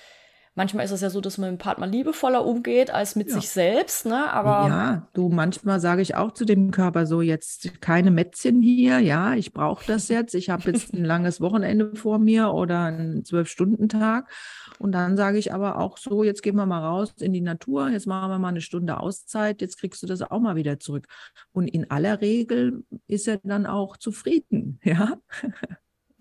Manchmal 0.56 0.84
ist 0.84 0.92
es 0.92 1.00
ja 1.00 1.10
so, 1.10 1.20
dass 1.20 1.36
man 1.36 1.50
mit 1.50 1.60
dem 1.60 1.62
Partner 1.64 1.86
liebevoller 1.86 2.46
umgeht 2.46 2.90
als 2.92 3.16
mit 3.16 3.28
ja. 3.28 3.34
sich 3.34 3.48
selbst, 3.48 4.06
ne? 4.06 4.32
Aber 4.32 4.68
ja, 4.68 5.08
du 5.12 5.28
manchmal 5.28 5.80
sage 5.80 6.00
ich 6.00 6.14
auch 6.14 6.30
zu 6.30 6.44
dem 6.44 6.70
Körper 6.70 7.06
so 7.06 7.22
jetzt 7.22 7.80
keine 7.80 8.12
Mätzchen 8.12 8.62
hier, 8.62 9.00
ja, 9.00 9.34
ich 9.34 9.52
brauche 9.52 9.84
das 9.84 10.08
jetzt. 10.08 10.34
Ich 10.34 10.50
habe 10.50 10.70
jetzt 10.70 10.94
ein 10.94 11.04
langes 11.04 11.40
Wochenende 11.40 11.96
vor 11.96 12.20
mir 12.20 12.52
oder 12.52 12.84
einen 12.84 13.24
zwölf 13.24 13.48
Stunden 13.48 13.88
Tag 13.88 14.30
und 14.78 14.92
dann 14.92 15.16
sage 15.16 15.38
ich 15.38 15.52
aber 15.52 15.80
auch 15.80 15.98
so, 15.98 16.22
jetzt 16.22 16.42
gehen 16.42 16.54
wir 16.54 16.66
mal 16.66 16.84
raus 16.84 17.14
in 17.18 17.32
die 17.32 17.40
Natur, 17.40 17.88
jetzt 17.88 18.06
machen 18.06 18.30
wir 18.30 18.38
mal 18.38 18.48
eine 18.48 18.60
Stunde 18.60 19.00
Auszeit, 19.00 19.60
jetzt 19.60 19.78
kriegst 19.78 20.02
du 20.04 20.06
das 20.06 20.22
auch 20.22 20.40
mal 20.40 20.54
wieder 20.54 20.78
zurück. 20.78 21.08
Und 21.52 21.66
in 21.66 21.90
aller 21.90 22.20
Regel 22.20 22.84
ist 23.08 23.26
er 23.26 23.38
dann 23.42 23.66
auch 23.66 23.96
zufrieden, 23.96 24.78
ja 24.84 25.14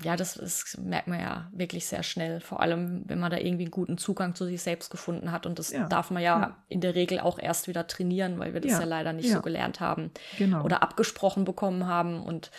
ja, 0.04 0.16
das, 0.16 0.36
das, 0.36 0.78
merkt 0.78 1.08
man 1.08 1.20
ja 1.20 1.50
wirklich 1.54 1.86
sehr 1.86 2.04
schnell, 2.04 2.40
vor 2.40 2.62
allem 2.62 3.04
wenn 3.06 3.20
man 3.20 3.32
da 3.32 3.38
irgendwie 3.38 3.64
einen 3.64 3.72
guten 3.72 3.98
Zugang 3.98 4.36
zu 4.36 4.46
sich 4.46 4.62
selbst 4.62 4.90
gefunden 4.90 5.32
hat. 5.32 5.46
Und 5.46 5.60
das 5.60 5.72
ja. 5.72 5.88
darf 5.88 6.12
man 6.12 6.22
ja, 6.22 6.40
ja, 6.40 6.58
in 6.70 6.82
der 6.82 6.96
Regel 6.96 7.20
auch 7.20 7.40
erst 7.40 7.68
wieder 7.68 7.88
trainieren, 7.88 8.40
weil 8.40 8.54
wir 8.54 8.62
das 8.62 8.74
ja, 8.74 8.80
ja 8.82 8.86
leider 8.86 9.14
nicht 9.14 9.32
so 9.32 9.42
gelernt 9.42 9.80
haben 9.80 10.12
genau. 10.38 10.64
oder 10.64 10.84
abgesprochen 10.84 11.46
bekommen 11.46 11.88
haben. 11.88 12.22
Und 12.22 12.52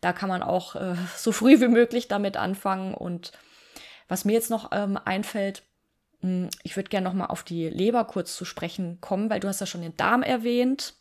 da 0.00 0.12
kann 0.12 0.28
man 0.28 0.42
auch 0.42 0.76
äh, 0.76 0.94
so 1.16 1.32
früh 1.32 1.60
wie 1.60 1.68
möglich 1.68 2.08
damit 2.08 2.36
anfangen. 2.36 2.94
Und 2.94 3.32
was 4.08 4.24
mir 4.24 4.32
jetzt 4.32 4.50
noch 4.50 4.70
ähm, 4.72 4.98
einfällt, 5.04 5.62
mh, 6.20 6.28
hm, 6.28 6.48
ich 6.62 6.76
würde 6.76 6.88
gerne 6.88 7.04
noch 7.04 7.14
mal 7.14 7.26
auf 7.26 7.42
die 7.42 7.68
Leber 7.68 8.04
kurz 8.04 8.36
zu 8.36 8.44
sprechen 8.44 9.00
kommen, 9.00 9.30
weil 9.30 9.40
du 9.40 9.48
hast 9.48 9.60
ja 9.60 9.66
schon 9.66 9.82
den 9.82 9.96
Darm 9.96 10.22
erwähnt. 10.22 10.94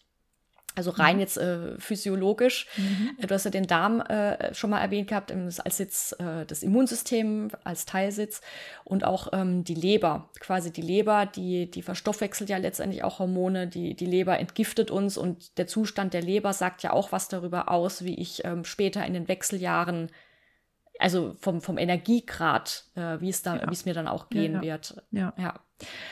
Also 0.75 0.91
rein 0.91 1.15
mhm. 1.15 1.21
jetzt 1.21 1.37
äh, 1.37 1.77
physiologisch. 1.79 2.67
Mhm. 2.77 3.17
Äh, 3.19 3.27
du 3.27 3.33
hast 3.33 3.45
ja 3.45 3.51
den 3.51 3.67
Darm 3.67 4.01
äh, 4.01 4.53
schon 4.53 4.69
mal 4.71 4.81
erwähnt 4.81 5.07
gehabt 5.07 5.31
als 5.31 5.77
Sitz 5.77 6.15
äh, 6.19 6.45
des 6.45 6.63
Immunsystems, 6.63 7.53
als 7.63 7.85
Teilsitz 7.85 8.41
und 8.83 9.03
auch 9.03 9.29
ähm, 9.33 9.63
die 9.63 9.75
Leber. 9.75 10.29
Quasi 10.39 10.71
die 10.71 10.81
Leber, 10.81 11.25
die, 11.25 11.69
die 11.69 11.81
verstoffwechselt 11.81 12.49
ja 12.49 12.57
letztendlich 12.57 13.03
auch 13.03 13.19
Hormone. 13.19 13.67
Die, 13.67 13.95
die 13.95 14.05
Leber 14.05 14.39
entgiftet 14.39 14.89
uns 14.89 15.17
und 15.17 15.57
der 15.57 15.67
Zustand 15.67 16.13
der 16.13 16.21
Leber 16.21 16.53
sagt 16.53 16.83
ja 16.83 16.91
auch 16.91 17.11
was 17.11 17.27
darüber 17.27 17.69
aus, 17.69 18.03
wie 18.03 18.15
ich 18.15 18.43
ähm, 18.45 18.65
später 18.65 19.05
in 19.05 19.13
den 19.13 19.27
Wechseljahren 19.27 20.09
also 20.99 21.35
vom, 21.39 21.61
vom 21.61 21.77
Energiegrad, 21.77 22.85
äh, 22.95 23.19
wie 23.19 23.29
es 23.29 23.41
da, 23.41 23.57
ja. 23.57 23.69
wie 23.69 23.73
es 23.73 23.85
mir 23.85 23.93
dann 23.93 24.07
auch 24.07 24.29
gehen 24.29 24.53
ja, 24.53 24.59
ja. 24.59 24.63
wird. 24.63 25.03
Ja. 25.11 25.59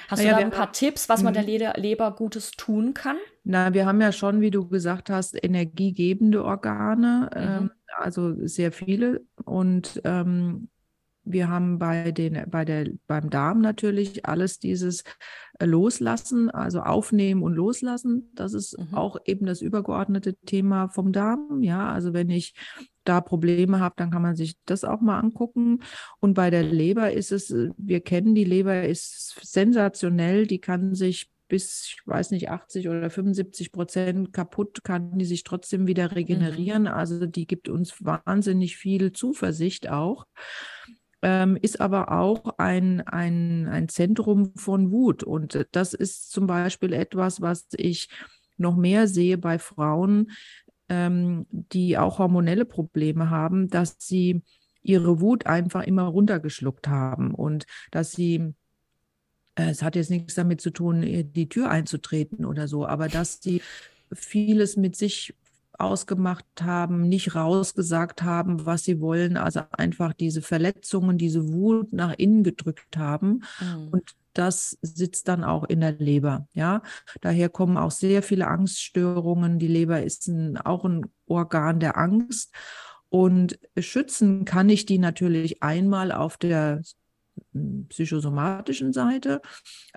Hast 0.07 0.23
ja, 0.23 0.31
du 0.31 0.39
da 0.39 0.45
ein 0.45 0.51
paar 0.51 0.71
Tipps, 0.71 1.09
was 1.09 1.23
man 1.23 1.33
der 1.33 1.43
mhm. 1.43 1.81
Leber 1.81 2.11
Gutes 2.11 2.51
tun 2.51 2.93
kann? 2.93 3.17
Na, 3.43 3.73
wir 3.73 3.85
haben 3.85 4.01
ja 4.01 4.11
schon, 4.11 4.41
wie 4.41 4.51
du 4.51 4.67
gesagt 4.67 5.09
hast, 5.09 5.41
energiegebende 5.41 6.43
Organe, 6.43 7.29
mhm. 7.33 7.41
ähm, 7.41 7.71
also 7.97 8.35
sehr 8.47 8.71
viele. 8.71 9.21
Und 9.45 10.01
ähm, 10.03 10.69
wir 11.23 11.49
haben 11.49 11.77
bei 11.77 12.11
den, 12.11 12.49
bei 12.49 12.65
der, 12.65 12.89
beim 13.07 13.29
Darm 13.29 13.61
natürlich 13.61 14.25
alles 14.25 14.59
dieses 14.59 15.03
äh, 15.59 15.65
Loslassen, 15.65 16.49
also 16.49 16.81
aufnehmen 16.81 17.43
und 17.43 17.53
loslassen. 17.53 18.31
Das 18.33 18.53
ist 18.53 18.77
mhm. 18.77 18.95
auch 18.95 19.17
eben 19.25 19.45
das 19.45 19.61
übergeordnete 19.61 20.35
Thema 20.35 20.89
vom 20.89 21.11
Darm. 21.11 21.61
Ja, 21.61 21.91
also 21.91 22.13
wenn 22.13 22.29
ich 22.29 22.55
da 23.03 23.21
Probleme 23.21 23.79
habe, 23.79 23.95
dann 23.97 24.11
kann 24.11 24.21
man 24.21 24.35
sich 24.35 24.55
das 24.65 24.83
auch 24.83 25.01
mal 25.01 25.19
angucken. 25.19 25.81
Und 26.19 26.33
bei 26.33 26.49
der 26.49 26.63
Leber 26.63 27.11
ist 27.11 27.31
es, 27.31 27.51
äh, 27.51 27.69
wir 27.77 28.01
kennen 28.01 28.35
die 28.35 28.43
Leber 28.43 28.83
ist 28.83 29.39
sensationell, 29.41 30.47
die 30.47 30.59
kann 30.59 30.95
sich 30.95 31.29
bis, 31.51 31.83
ich 31.85 32.07
weiß 32.07 32.31
nicht, 32.31 32.49
80 32.49 32.87
oder 32.87 33.09
75 33.09 33.73
Prozent 33.73 34.31
kaputt, 34.31 34.85
kann 34.85 35.17
die 35.17 35.25
sich 35.25 35.43
trotzdem 35.43 35.85
wieder 35.85 36.05
mhm. 36.05 36.13
regenerieren. 36.13 36.83
Mhm. 36.83 36.87
Also 36.87 37.25
die 37.25 37.45
gibt 37.45 37.67
uns 37.67 38.03
wahnsinnig 38.03 38.77
viel 38.77 39.11
Zuversicht 39.11 39.89
auch. 39.89 40.25
Ähm, 41.21 41.57
ist 41.61 41.81
aber 41.81 42.13
auch 42.13 42.57
ein, 42.57 43.01
ein, 43.01 43.67
ein 43.67 43.89
Zentrum 43.89 44.53
von 44.55 44.91
Wut. 44.91 45.23
Und 45.23 45.67
das 45.73 45.93
ist 45.93 46.31
zum 46.31 46.47
Beispiel 46.47 46.93
etwas, 46.93 47.41
was 47.41 47.67
ich 47.75 48.07
noch 48.57 48.77
mehr 48.77 49.09
sehe 49.09 49.37
bei 49.37 49.59
Frauen, 49.59 50.31
ähm, 50.91 51.45
die 51.49 51.97
auch 51.97 52.19
hormonelle 52.19 52.65
Probleme 52.65 53.29
haben, 53.29 53.69
dass 53.69 53.95
sie 53.97 54.41
ihre 54.83 55.21
Wut 55.21 55.45
einfach 55.45 55.83
immer 55.83 56.03
runtergeschluckt 56.03 56.89
haben 56.89 57.33
und 57.33 57.65
dass 57.91 58.11
sie 58.11 58.53
äh, 59.55 59.69
es 59.69 59.83
hat 59.83 59.95
jetzt 59.95 60.09
nichts 60.09 60.35
damit 60.35 60.59
zu 60.59 60.69
tun, 60.69 61.01
die 61.01 61.47
Tür 61.47 61.69
einzutreten 61.69 62.43
oder 62.43 62.67
so, 62.67 62.85
aber 62.85 63.07
dass 63.07 63.41
sie 63.41 63.61
vieles 64.11 64.75
mit 64.75 64.97
sich 64.97 65.33
ausgemacht 65.81 66.45
haben, 66.61 67.07
nicht 67.09 67.35
rausgesagt 67.35 68.23
haben, 68.23 68.65
was 68.65 68.83
sie 68.83 68.99
wollen, 69.01 69.37
also 69.37 69.61
einfach 69.71 70.13
diese 70.13 70.41
Verletzungen, 70.41 71.17
diese 71.17 71.51
Wut 71.51 71.93
nach 71.93 72.13
innen 72.17 72.43
gedrückt 72.43 72.97
haben. 72.97 73.43
Mhm. 73.59 73.87
Und 73.91 74.15
das 74.33 74.77
sitzt 74.81 75.27
dann 75.27 75.43
auch 75.43 75.65
in 75.65 75.81
der 75.81 75.93
Leber. 75.93 76.47
Ja, 76.53 76.81
daher 77.21 77.49
kommen 77.49 77.77
auch 77.77 77.91
sehr 77.91 78.23
viele 78.23 78.47
Angststörungen. 78.47 79.59
Die 79.59 79.67
Leber 79.67 80.03
ist 80.03 80.27
ein, 80.27 80.57
auch 80.57 80.85
ein 80.85 81.05
Organ 81.25 81.79
der 81.79 81.97
Angst. 81.97 82.53
Und 83.09 83.59
schützen 83.77 84.45
kann 84.45 84.69
ich 84.69 84.85
die 84.85 84.97
natürlich 84.97 85.61
einmal 85.61 86.13
auf 86.13 86.37
der 86.37 86.81
hm, 87.53 87.87
psychosomatischen 87.89 88.93
Seite, 88.93 89.41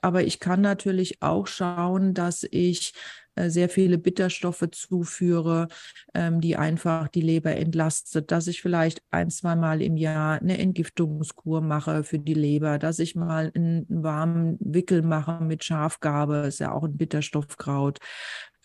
aber 0.02 0.24
ich 0.24 0.40
kann 0.40 0.60
natürlich 0.60 1.22
auch 1.22 1.46
schauen, 1.46 2.14
dass 2.14 2.44
ich 2.50 2.92
sehr 3.36 3.68
viele 3.68 3.98
Bitterstoffe 3.98 4.68
zuführe, 4.70 5.68
ähm, 6.14 6.40
die 6.40 6.56
einfach 6.56 7.08
die 7.08 7.20
Leber 7.20 7.56
entlastet, 7.56 8.30
dass 8.30 8.46
ich 8.46 8.62
vielleicht 8.62 9.02
ein, 9.10 9.30
zweimal 9.30 9.82
im 9.82 9.96
Jahr 9.96 10.40
eine 10.40 10.58
Entgiftungskur 10.58 11.60
mache 11.60 12.04
für 12.04 12.18
die 12.18 12.34
Leber, 12.34 12.78
dass 12.78 12.98
ich 12.98 13.14
mal 13.14 13.50
einen, 13.54 13.86
warmen 13.88 14.56
Wickel 14.60 15.02
mache 15.02 15.42
mit 15.42 15.64
Schafgarbe, 15.64 16.44
ist 16.46 16.60
ja 16.60 16.72
auch 16.72 16.84
ein 16.84 16.96
Bitterstoffkraut. 16.96 17.98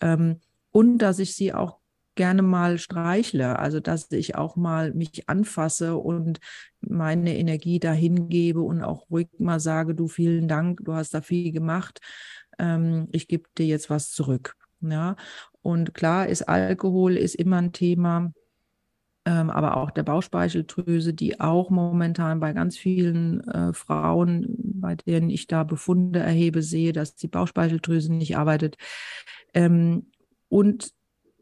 Ähm, 0.00 0.40
und 0.72 0.98
dass 0.98 1.18
ich 1.18 1.34
sie 1.34 1.52
auch 1.52 1.80
gerne 2.14 2.42
mal 2.42 2.78
streichle, 2.78 3.58
also 3.58 3.80
dass 3.80 4.10
ich 4.12 4.34
auch 4.34 4.56
mal 4.56 4.92
mich 4.92 5.28
anfasse 5.28 5.96
und 5.96 6.38
meine 6.80 7.36
Energie 7.36 7.80
dahin 7.80 8.28
gebe 8.28 8.60
und 8.60 8.82
auch 8.82 9.08
ruhig 9.10 9.28
mal 9.38 9.60
sage, 9.60 9.94
du 9.94 10.08
vielen 10.08 10.48
Dank, 10.48 10.80
du 10.84 10.94
hast 10.94 11.14
da 11.14 11.22
viel 11.22 11.52
gemacht, 11.52 12.00
ähm, 12.58 13.08
ich 13.12 13.28
gebe 13.28 13.48
dir 13.56 13.66
jetzt 13.66 13.90
was 13.90 14.10
zurück. 14.10 14.59
Ja, 14.82 15.16
und 15.62 15.94
klar 15.94 16.28
ist 16.28 16.48
Alkohol 16.48 17.16
ist 17.16 17.34
immer 17.34 17.58
ein 17.58 17.72
Thema, 17.72 18.32
ähm, 19.26 19.50
aber 19.50 19.76
auch 19.76 19.90
der 19.90 20.02
Bauchspeicheldrüse, 20.04 21.12
die 21.12 21.40
auch 21.40 21.68
momentan 21.68 22.40
bei 22.40 22.52
ganz 22.54 22.78
vielen 22.78 23.46
äh, 23.48 23.72
Frauen, 23.74 24.46
bei 24.58 24.94
denen 24.94 25.28
ich 25.28 25.46
da 25.46 25.64
Befunde 25.64 26.20
erhebe, 26.20 26.62
sehe, 26.62 26.92
dass 26.92 27.14
die 27.16 27.28
Bauchspeicheldrüse 27.28 28.12
nicht 28.14 28.36
arbeitet. 28.38 28.76
Ähm, 29.52 30.10
und 30.48 30.92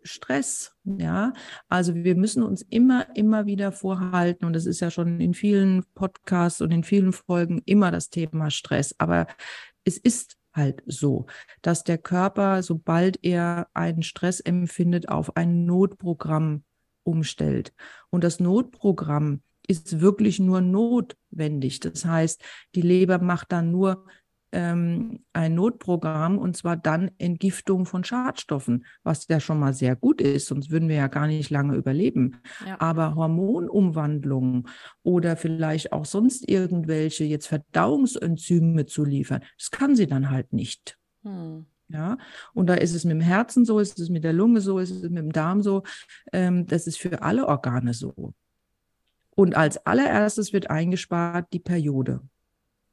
Stress, 0.03 0.75
ja. 0.85 1.33
Also 1.69 1.95
wir 1.95 2.17
müssen 2.17 2.43
uns 2.43 2.63
immer, 2.63 3.07
immer 3.15 3.47
wieder 3.47 3.73
vorhalten, 3.73 4.47
und 4.47 4.55
das 4.55 4.67
ist 4.67 4.81
ja 4.81 4.91
schon 4.91 5.21
in 5.21 5.35
vielen 5.35 5.85
Podcasts 5.95 6.61
und 6.61 6.73
in 6.73 6.83
vielen 6.83 7.13
Folgen 7.13 7.63
immer 7.67 7.91
das 7.91 8.11
Thema 8.11 8.51
Stress. 8.51 8.95
Aber 8.99 9.27
es 9.85 9.99
ist 9.99 10.38
halt 10.59 10.83
so, 10.85 11.25
dass 11.63 11.85
der 11.85 11.97
Körper, 11.97 12.63
sobald 12.63 13.25
er 13.25 13.69
einen 13.73 14.03
Stress 14.03 14.41
empfindet, 14.41 15.09
auf 15.09 15.35
ein 15.37 15.65
Notprogramm 15.65 16.65
umstellt. 17.05 17.73
Und 18.11 18.23
das 18.23 18.41
Notprogramm 18.41 19.41
ist 19.67 20.01
wirklich 20.01 20.39
nur 20.39 20.61
notwendig. 20.61 21.81
Das 21.81 22.05
heißt, 22.05 22.43
die 22.75 22.83
Leber 22.83 23.19
macht 23.19 23.53
dann 23.53 23.71
nur 23.71 24.07
ähm, 24.53 25.25
ein 25.33 25.55
Notprogramm 25.55 26.39
und 26.39 26.57
zwar 26.57 26.77
dann 26.77 27.11
Entgiftung 27.19 27.87
von 27.87 28.05
Schadstoffen, 28.05 28.85
was 29.03 29.27
ja 29.29 29.41
schon 29.41 29.59
mal 29.59 29.75
sehr 29.75 29.97
gut 29.97 30.21
ist, 30.21 30.47
sonst 30.47 30.71
würden 30.71 30.89
wir 30.89 30.97
ja 30.97 31.09
gar 31.09 31.27
nicht 31.27 31.51
lange 31.51 31.77
überleben. 31.77 32.37
Ja. 32.67 32.81
Aber 32.81 33.15
Hormonumwandlungen 33.15 34.69
oder 35.03 35.37
vielleicht 35.37 35.93
auch 35.93 36.05
sonst 36.05 36.49
irgendwelche 36.49 37.25
jetzt 37.25 37.47
Verdauungsenzyme 37.47 38.87
zu 38.87 39.05
liefern, 39.05 39.43
das 39.59 39.71
kann 39.71 39.97
sie 39.97 40.07
dann 40.07 40.31
halt 40.31 40.53
nicht. 40.53 40.99
Hm. 41.23 41.67
Ja, 41.91 42.19
und 42.53 42.67
da 42.67 42.75
ist 42.75 42.95
es 42.95 43.05
mit 43.05 43.13
dem 43.13 43.21
Herzen 43.23 43.65
so, 43.65 43.79
ist 43.79 43.99
es 43.99 44.11
mit 44.11 44.23
der 44.23 44.35
Lunge 44.35 44.61
so, 44.61 44.79
ist 44.79 44.91
es 44.91 45.03
mit 45.03 45.17
dem 45.17 45.33
Darm 45.33 45.63
so. 45.63 45.85
Ähm, 46.35 46.67
das 46.67 46.87
ist 46.87 46.99
für 46.99 47.23
alle 47.23 47.49
Organe 47.49 47.95
so. 47.95 48.35
Und 49.31 49.57
als 49.57 49.87
allererstes 49.87 50.53
wird 50.53 50.69
eingespart 50.69 51.51
die 51.53 51.61
Periode. 51.61 52.21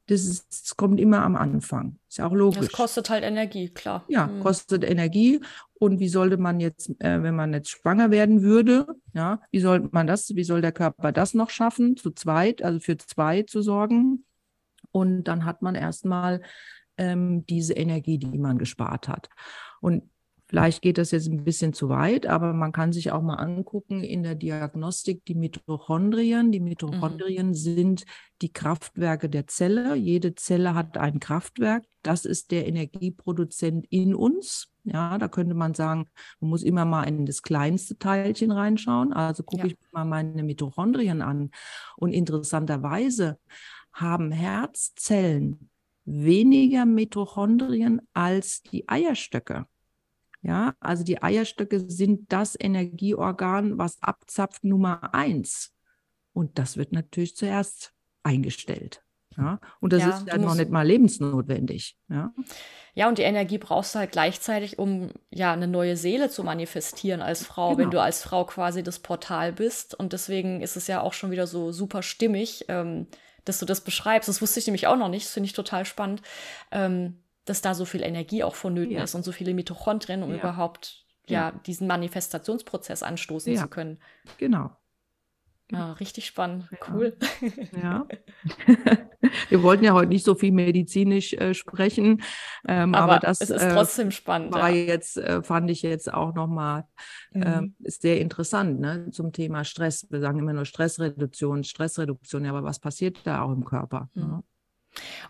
Das, 0.06 0.24
ist, 0.24 0.46
das 0.50 0.76
kommt 0.76 1.00
immer 1.00 1.22
am 1.22 1.34
Anfang. 1.36 1.98
Ist 2.08 2.18
ja 2.18 2.26
auch 2.26 2.32
logisch. 2.32 2.60
Das 2.60 2.72
kostet 2.72 3.10
halt 3.10 3.24
Energie, 3.24 3.68
klar. 3.70 4.04
Ja, 4.08 4.26
mhm. 4.26 4.40
kostet 4.40 4.84
Energie. 4.84 5.40
Und 5.74 5.98
wie 6.00 6.08
sollte 6.08 6.36
man 6.36 6.60
jetzt, 6.60 6.90
äh, 7.00 7.22
wenn 7.22 7.34
man 7.34 7.52
jetzt 7.52 7.70
schwanger 7.70 8.10
werden 8.10 8.42
würde, 8.42 8.86
ja, 9.14 9.40
wie 9.50 9.60
sollte 9.60 9.88
man 9.92 10.06
das, 10.06 10.34
wie 10.34 10.44
soll 10.44 10.60
der 10.60 10.72
Körper 10.72 11.12
das 11.12 11.34
noch 11.34 11.50
schaffen, 11.50 11.96
zu 11.96 12.12
zweit, 12.12 12.62
also 12.62 12.80
für 12.80 12.96
zwei 12.96 13.42
zu 13.42 13.62
sorgen? 13.62 14.24
Und 14.92 15.24
dann 15.24 15.44
hat 15.44 15.60
man 15.60 15.74
erstmal 15.74 16.40
ähm, 16.96 17.44
diese 17.46 17.74
Energie, 17.74 18.18
die 18.18 18.38
man 18.38 18.58
gespart 18.58 19.08
hat. 19.08 19.28
Und 19.80 20.04
Vielleicht 20.48 20.80
geht 20.80 20.98
das 20.98 21.10
jetzt 21.10 21.26
ein 21.26 21.42
bisschen 21.42 21.72
zu 21.72 21.88
weit, 21.88 22.26
aber 22.26 22.52
man 22.52 22.70
kann 22.70 22.92
sich 22.92 23.10
auch 23.10 23.22
mal 23.22 23.34
angucken 23.34 24.04
in 24.04 24.22
der 24.22 24.36
Diagnostik 24.36 25.24
die 25.24 25.34
Mitochondrien. 25.34 26.52
Die 26.52 26.60
Mitochondrien 26.60 27.48
mhm. 27.48 27.54
sind 27.54 28.04
die 28.42 28.52
Kraftwerke 28.52 29.28
der 29.28 29.48
Zelle. 29.48 29.96
Jede 29.96 30.36
Zelle 30.36 30.74
hat 30.74 30.98
ein 30.98 31.18
Kraftwerk. 31.18 31.84
Das 32.02 32.24
ist 32.24 32.52
der 32.52 32.68
Energieproduzent 32.68 33.86
in 33.90 34.14
uns. 34.14 34.68
Ja, 34.84 35.18
da 35.18 35.26
könnte 35.26 35.56
man 35.56 35.74
sagen, 35.74 36.06
man 36.38 36.50
muss 36.50 36.62
immer 36.62 36.84
mal 36.84 37.02
in 37.04 37.26
das 37.26 37.42
kleinste 37.42 37.98
Teilchen 37.98 38.52
reinschauen. 38.52 39.12
Also 39.12 39.42
gucke 39.42 39.66
ja. 39.66 39.72
ich 39.72 39.92
mal 39.92 40.04
meine 40.04 40.44
Mitochondrien 40.44 41.22
an. 41.22 41.50
Und 41.96 42.12
interessanterweise 42.12 43.40
haben 43.92 44.30
Herzzellen 44.30 45.70
weniger 46.04 46.86
Mitochondrien 46.86 48.00
als 48.12 48.62
die 48.62 48.88
Eierstöcke. 48.88 49.66
Ja, 50.46 50.74
also 50.78 51.02
die 51.02 51.20
Eierstöcke 51.20 51.90
sind 51.90 52.32
das 52.32 52.54
Energieorgan, 52.58 53.78
was 53.78 54.00
abzapft 54.00 54.62
Nummer 54.62 55.12
eins. 55.12 55.74
Und 56.32 56.58
das 56.60 56.76
wird 56.76 56.92
natürlich 56.92 57.34
zuerst 57.34 57.94
eingestellt. 58.22 59.02
Ja, 59.36 59.60
und 59.80 59.92
das 59.92 60.02
ja, 60.02 60.10
ist 60.10 60.28
ja 60.28 60.38
noch 60.38 60.54
nicht 60.54 60.70
mal 60.70 60.86
lebensnotwendig. 60.86 61.98
Ja. 62.08 62.32
ja, 62.94 63.08
und 63.08 63.18
die 63.18 63.22
Energie 63.22 63.58
brauchst 63.58 63.94
du 63.94 63.98
halt 63.98 64.12
gleichzeitig, 64.12 64.78
um 64.78 65.10
ja 65.30 65.52
eine 65.52 65.66
neue 65.66 65.96
Seele 65.96 66.30
zu 66.30 66.44
manifestieren 66.44 67.22
als 67.22 67.44
Frau, 67.44 67.70
genau. 67.70 67.78
wenn 67.78 67.90
du 67.90 68.00
als 68.00 68.22
Frau 68.22 68.44
quasi 68.44 68.84
das 68.84 69.00
Portal 69.00 69.52
bist. 69.52 69.94
Und 69.94 70.12
deswegen 70.12 70.60
ist 70.62 70.76
es 70.76 70.86
ja 70.86 71.00
auch 71.00 71.12
schon 71.12 71.32
wieder 71.32 71.48
so 71.48 71.72
super 71.72 72.02
stimmig, 72.02 72.66
ähm, 72.68 73.08
dass 73.44 73.58
du 73.58 73.66
das 73.66 73.80
beschreibst. 73.80 74.28
Das 74.28 74.40
wusste 74.40 74.60
ich 74.60 74.66
nämlich 74.68 74.86
auch 74.86 74.96
noch 74.96 75.08
nicht. 75.08 75.26
Das 75.26 75.32
finde 75.32 75.48
ich 75.48 75.54
total 75.54 75.84
spannend. 75.84 76.22
Ähm, 76.70 77.18
dass 77.46 77.62
da 77.62 77.74
so 77.74 77.84
viel 77.84 78.02
Energie 78.02 78.44
auch 78.44 78.54
vonnöten 78.54 78.96
ja. 78.96 79.04
ist 79.04 79.14
und 79.14 79.24
so 79.24 79.32
viele 79.32 79.54
Mitochondrien, 79.54 80.22
um 80.22 80.30
ja. 80.30 80.36
überhaupt 80.36 81.06
ja. 81.28 81.50
ja. 81.50 81.60
diesen 81.66 81.86
Manifestationsprozess 81.86 83.02
anstoßen 83.02 83.56
zu 83.56 83.68
können. 83.68 83.98
Genau. 84.38 84.70
Ja, 85.70 85.92
richtig 85.94 86.26
spannend. 86.26 86.68
Cool. 86.88 87.16
Ja. 87.82 88.06
Wir 89.48 89.62
wollten 89.62 89.84
ja 89.84 89.94
heute 89.94 90.08
nicht 90.08 90.24
so 90.24 90.34
viel 90.34 90.52
medizinisch 90.52 91.32
äh, 91.32 91.54
sprechen, 91.54 92.22
ähm, 92.68 92.94
aber, 92.94 93.14
aber, 93.14 93.20
das 93.20 93.40
es 93.40 93.50
ist 93.50 93.62
äh, 93.62 93.74
trotzdem 93.74 94.12
spannend. 94.12 94.52
War 94.52 94.70
ja. 94.70 94.84
jetzt, 94.84 95.16
äh, 95.16 95.42
fand 95.42 95.68
ich 95.70 95.82
jetzt 95.82 96.12
auch 96.12 96.34
nochmal 96.34 96.84
äh, 97.34 97.62
mhm. 97.62 97.74
sehr 97.80 98.20
interessant 98.20 98.78
ne, 98.80 99.10
zum 99.10 99.32
Thema 99.32 99.64
Stress. 99.64 100.06
Wir 100.10 100.20
sagen 100.20 100.38
immer 100.38 100.52
nur 100.52 100.66
Stressreduktion, 100.66 101.64
Stressreduktion, 101.64 102.44
ja, 102.44 102.50
aber 102.50 102.62
was 102.62 102.78
passiert 102.78 103.18
da 103.24 103.42
auch 103.42 103.52
im 103.52 103.64
Körper? 103.64 104.08
Mhm. 104.14 104.22
Ne? 104.22 104.42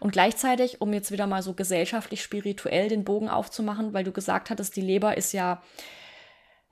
Und 0.01 0.13
gleichzeitig, 0.13 0.81
um 0.81 0.93
jetzt 0.93 1.11
wieder 1.11 1.27
mal 1.27 1.43
so 1.43 1.55
gesellschaftlich, 1.55 2.23
spirituell 2.23 2.89
den 2.89 3.05
Bogen 3.05 3.29
aufzumachen, 3.29 3.93
weil 3.93 4.05
du 4.05 4.13
gesagt 4.13 4.51
hattest, 4.51 4.77
die 4.77 4.81
Leber 4.81 5.17
ist 5.17 5.33
ja 5.33 5.63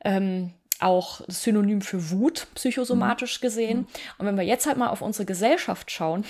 ähm, 0.04 0.52
auch 0.80 1.20
Synonym 1.28 1.80
für 1.80 2.10
Wut, 2.10 2.46
psychosomatisch 2.54 3.40
mhm. 3.40 3.42
gesehen. 3.42 3.78
Mhm. 3.78 3.86
Und 4.18 4.26
wenn 4.26 4.36
wir 4.36 4.44
jetzt 4.44 4.66
halt 4.66 4.76
mal 4.76 4.88
auf 4.88 5.02
unsere 5.02 5.24
Gesellschaft 5.24 5.90
schauen, 5.90 6.24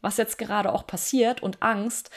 was 0.00 0.16
jetzt 0.16 0.38
gerade 0.38 0.72
auch 0.72 0.86
passiert 0.86 1.42
und 1.42 1.62
Angst, 1.62 2.10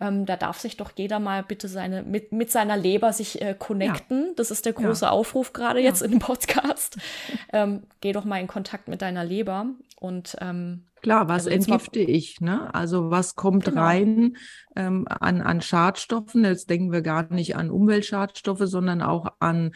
ähm, 0.00 0.26
da 0.26 0.36
darf 0.36 0.58
sich 0.58 0.76
doch 0.76 0.92
jeder 0.94 1.18
mal 1.18 1.42
bitte 1.42 1.68
seine, 1.68 2.02
mit, 2.02 2.32
mit 2.32 2.50
seiner 2.50 2.76
Leber 2.76 3.12
sich 3.12 3.40
äh, 3.40 3.54
connecten. 3.58 4.26
Ja. 4.28 4.32
Das 4.36 4.50
ist 4.50 4.66
der 4.66 4.74
große 4.74 5.06
ja. 5.06 5.10
Aufruf 5.10 5.52
gerade 5.52 5.80
ja. 5.80 5.86
jetzt 5.86 6.02
im 6.02 6.18
Podcast. 6.18 6.98
ähm, 7.52 7.84
geh 8.00 8.12
doch 8.12 8.24
mal 8.24 8.40
in 8.40 8.46
Kontakt 8.46 8.88
mit 8.88 9.02
deiner 9.02 9.24
Leber 9.24 9.66
und 10.00 10.36
ähm, 10.40 10.82
Klar, 11.02 11.28
was 11.28 11.46
also 11.46 11.50
entgifte 11.50 12.00
ich? 12.00 12.40
Ne? 12.40 12.74
Also 12.74 13.10
was 13.10 13.36
kommt 13.36 13.66
genau. 13.66 13.82
rein 13.82 14.36
ähm, 14.74 15.06
an, 15.08 15.40
an 15.40 15.60
Schadstoffen? 15.60 16.44
Jetzt 16.44 16.68
denken 16.68 16.90
wir 16.90 17.02
gar 17.02 17.32
nicht 17.32 17.54
an 17.54 17.70
Umweltschadstoffe, 17.70 18.62
sondern 18.64 19.02
auch 19.02 19.26
an 19.38 19.72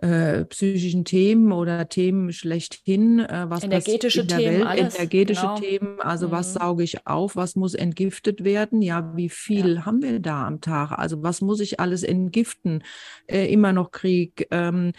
äh, 0.00 0.44
psychischen 0.46 1.04
Themen 1.04 1.52
oder 1.52 1.88
Themen 1.88 2.32
schlechthin, 2.32 3.20
äh, 3.20 3.46
was 3.48 3.64
energetische 3.64 4.22
in 4.22 4.28
der 4.28 4.38
Themen, 4.38 4.58
Welt, 4.60 4.66
alles. 4.66 4.94
energetische 4.94 5.42
genau. 5.42 5.60
Themen, 5.60 6.00
also 6.00 6.28
mhm. 6.28 6.32
was 6.32 6.54
sauge 6.54 6.82
ich 6.82 7.06
auf, 7.06 7.36
was 7.36 7.54
muss 7.54 7.74
entgiftet 7.74 8.42
werden, 8.42 8.80
ja, 8.80 9.14
wie 9.14 9.28
viel 9.28 9.74
ja. 9.74 9.86
haben 9.86 10.02
wir 10.02 10.18
da 10.20 10.46
am 10.46 10.60
Tag, 10.60 10.92
also 10.92 11.22
was 11.22 11.42
muss 11.42 11.60
ich 11.60 11.80
alles 11.80 12.02
entgiften, 12.02 12.82
äh, 13.26 13.52
immer 13.52 13.72
noch 13.72 13.90
Krieg, 13.90 14.46
ähm, 14.50 14.92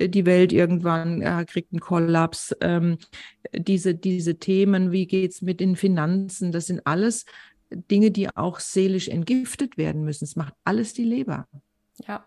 die 0.00 0.26
Welt 0.26 0.52
irgendwann 0.52 1.22
äh, 1.22 1.44
kriegt 1.46 1.72
einen 1.72 1.80
Kollaps, 1.80 2.54
ähm, 2.60 2.98
diese, 3.52 3.94
diese 3.94 4.38
Themen, 4.38 4.90
wie 4.90 5.06
geht's 5.06 5.42
mit 5.42 5.60
den 5.60 5.76
Finanzen, 5.76 6.50
das 6.50 6.66
sind 6.66 6.86
alles 6.86 7.26
Dinge, 7.70 8.10
die 8.10 8.34
auch 8.34 8.60
seelisch 8.60 9.08
entgiftet 9.08 9.76
werden 9.76 10.04
müssen. 10.04 10.24
Es 10.24 10.36
macht 10.36 10.54
alles 10.64 10.92
die 10.94 11.04
Leber. 11.04 11.46
Ja, 12.06 12.24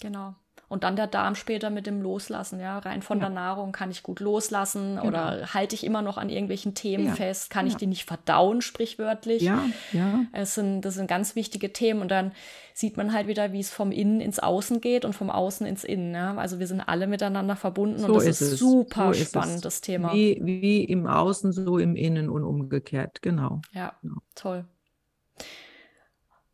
genau. 0.00 0.34
Und 0.74 0.82
dann 0.82 0.96
der 0.96 1.06
Darm 1.06 1.36
später 1.36 1.70
mit 1.70 1.86
dem 1.86 2.02
Loslassen, 2.02 2.58
ja, 2.58 2.80
rein 2.80 3.00
von 3.00 3.18
ja. 3.18 3.26
der 3.26 3.32
Nahrung 3.32 3.70
kann 3.70 3.92
ich 3.92 4.02
gut 4.02 4.18
loslassen 4.18 4.96
genau. 4.96 5.06
oder 5.06 5.54
halte 5.54 5.76
ich 5.76 5.84
immer 5.84 6.02
noch 6.02 6.18
an 6.18 6.30
irgendwelchen 6.30 6.74
Themen 6.74 7.06
ja. 7.06 7.14
fest, 7.14 7.48
kann 7.48 7.68
ich 7.68 7.76
die 7.76 7.86
nicht 7.86 8.06
verdauen, 8.06 8.60
sprichwörtlich. 8.60 9.42
Ja, 9.42 9.64
ja. 9.92 10.24
Es 10.32 10.56
sind, 10.56 10.80
das 10.80 10.94
sind 10.94 11.06
ganz 11.06 11.36
wichtige 11.36 11.72
Themen 11.72 12.00
und 12.00 12.10
dann 12.10 12.32
sieht 12.72 12.96
man 12.96 13.12
halt 13.12 13.28
wieder, 13.28 13.52
wie 13.52 13.60
es 13.60 13.70
vom 13.70 13.92
Innen 13.92 14.20
ins 14.20 14.40
Außen 14.40 14.80
geht 14.80 15.04
und 15.04 15.12
vom 15.12 15.30
Außen 15.30 15.64
ins 15.64 15.84
Innen. 15.84 16.12
Ja? 16.12 16.34
Also 16.34 16.58
wir 16.58 16.66
sind 16.66 16.80
alle 16.80 17.06
miteinander 17.06 17.54
verbunden 17.54 18.00
so 18.00 18.06
und 18.06 18.14
das 18.16 18.24
ist, 18.24 18.40
ist 18.40 18.58
super 18.58 19.14
so 19.14 19.24
spannend, 19.24 19.64
das 19.64 19.80
Thema. 19.80 20.12
Wie, 20.12 20.40
wie 20.42 20.82
im 20.82 21.06
Außen, 21.06 21.52
so 21.52 21.78
im 21.78 21.94
Innen 21.94 22.28
und 22.28 22.42
umgekehrt, 22.42 23.22
genau. 23.22 23.62
Ja, 23.70 23.94
genau. 24.02 24.16
toll. 24.34 24.64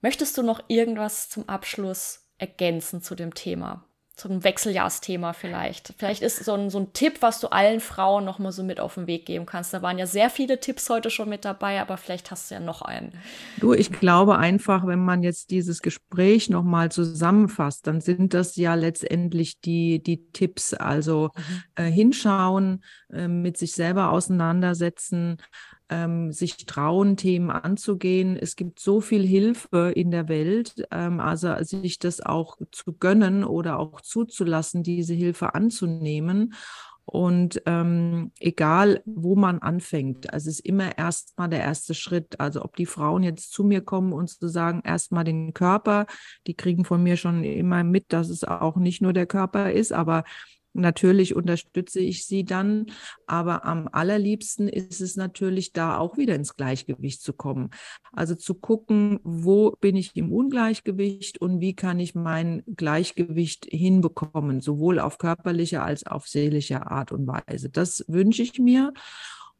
Möchtest 0.03 0.37
du 0.37 0.43
noch 0.43 0.61
irgendwas 0.69 1.31
zum 1.31 1.49
Abschluss 1.49 2.27
ergänzen 2.37 3.01
zu 3.01 3.15
dem 3.15 3.33
Thema? 3.33 3.87
So 4.21 4.29
ein 4.29 4.45
Wechseljahrsthema 4.45 5.33
vielleicht. 5.33 5.95
Vielleicht 5.99 6.23
ist 6.23 6.45
so 6.45 6.53
ein, 6.55 6.71
so 6.71 6.79
ein 6.79 6.93
Tipp, 6.93 7.23
was 7.23 7.41
du 7.41 7.49
allen 7.49 7.81
Frauen 7.81 8.25
noch 8.25 8.39
mal 8.39 8.53
so 8.53 8.63
mit 8.63 8.81
auf 8.81 8.95
den 8.95 9.07
Weg 9.07 9.27
geben 9.27 9.47
kannst. 9.47 9.73
Da 9.73 9.83
waren 9.83 9.99
ja 9.99 10.07
sehr 10.07 10.31
viele 10.31 10.61
Tipps 10.61 10.89
heute 10.91 11.11
schon 11.11 11.29
mit 11.29 11.45
dabei, 11.45 11.81
aber 11.81 11.97
vielleicht 11.97 12.31
hast 12.31 12.51
du 12.51 12.55
ja 12.55 12.61
noch 12.61 12.83
einen. 12.83 13.13
Du, 13.59 13.73
ich 13.73 13.91
glaube 13.91 14.39
einfach, 14.39 14.87
wenn 14.87 15.05
man 15.05 15.23
jetzt 15.23 15.51
dieses 15.51 15.83
Gespräch 15.83 16.51
noch 16.51 16.63
mal 16.63 16.93
zusammenfasst, 16.93 17.87
dann 17.87 18.01
sind 18.01 18.35
das 18.35 18.57
ja 18.57 18.75
letztendlich 18.75 19.61
die, 19.61 20.03
die 20.03 20.31
Tipps. 20.33 20.75
Also 20.75 21.31
mhm. 21.35 21.63
äh, 21.75 21.91
hinschauen, 21.91 22.85
äh, 23.13 23.29
mit 23.29 23.57
sich 23.57 23.73
selber 23.73 24.11
auseinandersetzen, 24.11 25.39
ähm, 25.91 26.33
sich 26.33 26.65
trauen, 26.67 27.17
Themen 27.17 27.51
anzugehen. 27.51 28.37
Es 28.37 28.57
gibt 28.57 28.79
so 28.79 29.01
viel 29.01 29.27
Hilfe 29.27 29.93
in 29.95 30.11
der 30.11 30.29
Welt, 30.29 30.87
ähm, 30.91 31.21
also 31.21 31.55
sich 31.63 31.99
das 31.99 32.21
auch 32.21 32.57
zu 32.73 32.93
gönnen 32.95 33.45
oder 33.45 33.79
auch 33.79 34.01
zuzulassen, 34.01 34.83
diese 34.83 35.15
Hilfe 35.15 35.55
anzunehmen. 35.55 36.55
Und 37.05 37.61
ähm, 37.67 38.31
egal, 38.39 39.03
wo 39.05 39.35
man 39.35 39.59
anfängt, 39.59 40.33
also 40.33 40.49
es 40.49 40.61
ist 40.61 40.67
immer 40.67 40.97
erstmal 40.97 41.49
der 41.49 41.59
erste 41.59 41.93
Schritt. 41.93 42.39
Also 42.39 42.63
ob 42.63 42.77
die 42.77 42.87
Frauen 42.87 43.25
jetzt 43.25 43.53
zu 43.53 43.65
mir 43.65 43.81
kommen 43.81 44.13
und 44.13 44.31
zu 44.31 44.47
sagen, 44.47 44.83
erstmal 44.85 45.25
den 45.25 45.53
Körper, 45.53 46.07
die 46.47 46.55
kriegen 46.55 46.85
von 46.85 47.03
mir 47.03 47.17
schon 47.17 47.43
immer 47.43 47.83
mit, 47.83 48.13
dass 48.13 48.29
es 48.29 48.45
auch 48.45 48.77
nicht 48.77 49.03
nur 49.03 49.13
der 49.13 49.27
Körper 49.27 49.73
ist, 49.73 49.93
aber 49.93 50.23
Natürlich 50.73 51.35
unterstütze 51.35 52.01
ich 52.01 52.27
sie 52.27 52.45
dann, 52.45 52.87
aber 53.27 53.65
am 53.65 53.89
allerliebsten 53.91 54.69
ist 54.69 55.01
es 55.01 55.17
natürlich 55.17 55.73
da 55.73 55.99
auch 55.99 56.17
wieder 56.17 56.37
ins 56.37 56.55
Gleichgewicht 56.57 57.23
zu 57.23 57.33
kommen. 57.33 57.71
Also 58.13 58.37
zu 58.37 58.55
gucken, 58.55 59.19
wo 59.25 59.73
bin 59.81 59.97
ich 59.97 60.15
im 60.15 60.33
Ungleichgewicht 60.33 61.41
und 61.41 61.61
wie 61.61 61.75
kann 61.75 61.99
ich 61.99 62.15
mein 62.15 62.63
Gleichgewicht 62.77 63.67
hinbekommen, 63.69 64.61
sowohl 64.61 65.01
auf 65.01 65.19
körperlicher 65.19 65.85
als 65.85 66.07
auf 66.07 66.29
seelischer 66.29 66.91
Art 66.91 67.11
und 67.11 67.27
Weise. 67.27 67.69
Das 67.69 68.05
wünsche 68.07 68.43
ich 68.43 68.59
mir 68.61 68.93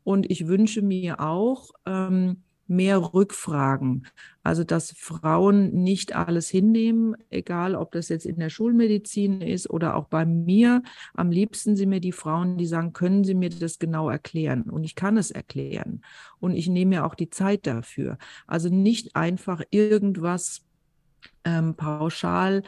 und 0.05 0.31
ich 0.31 0.47
wünsche 0.47 0.83
mir 0.83 1.21
auch, 1.21 1.71
ähm, 1.87 2.45
mehr 2.71 2.99
Rückfragen. 3.13 4.07
Also, 4.43 4.65
dass 4.65 4.93
Frauen 4.93 5.73
nicht 5.73 6.15
alles 6.15 6.49
hinnehmen, 6.49 7.17
egal 7.29 7.75
ob 7.75 7.93
das 7.93 8.09
jetzt 8.09 8.25
in 8.25 8.39
der 8.39 8.49
Schulmedizin 8.49 9.43
ist 9.43 9.69
oder 9.69 9.97
auch 9.97 10.07
bei 10.07 10.25
mir. 10.25 10.83
Am 11.15 11.31
liebsten 11.31 11.77
sind 11.77 11.91
mir 11.91 12.01
die 12.01 12.13
Frauen, 12.13 12.57
die 12.57 12.67
sagen, 12.67 12.93
können 12.93 13.25
Sie 13.25 13.35
mir 13.35 13.51
das 13.51 13.79
genau 13.79 14.09
erklären? 14.09 14.63
Und 14.63 14.85
ich 14.85 14.95
kann 14.95 15.17
es 15.17 15.31
erklären. 15.31 16.03
Und 16.39 16.55
ich 16.55 16.69
nehme 16.69 16.91
mir 16.91 17.05
auch 17.05 17.15
die 17.15 17.29
Zeit 17.29 17.67
dafür. 17.67 18.17
Also 18.47 18.69
nicht 18.71 19.17
einfach 19.17 19.63
irgendwas 19.71 20.63
ähm, 21.45 21.75
pauschal 21.75 22.63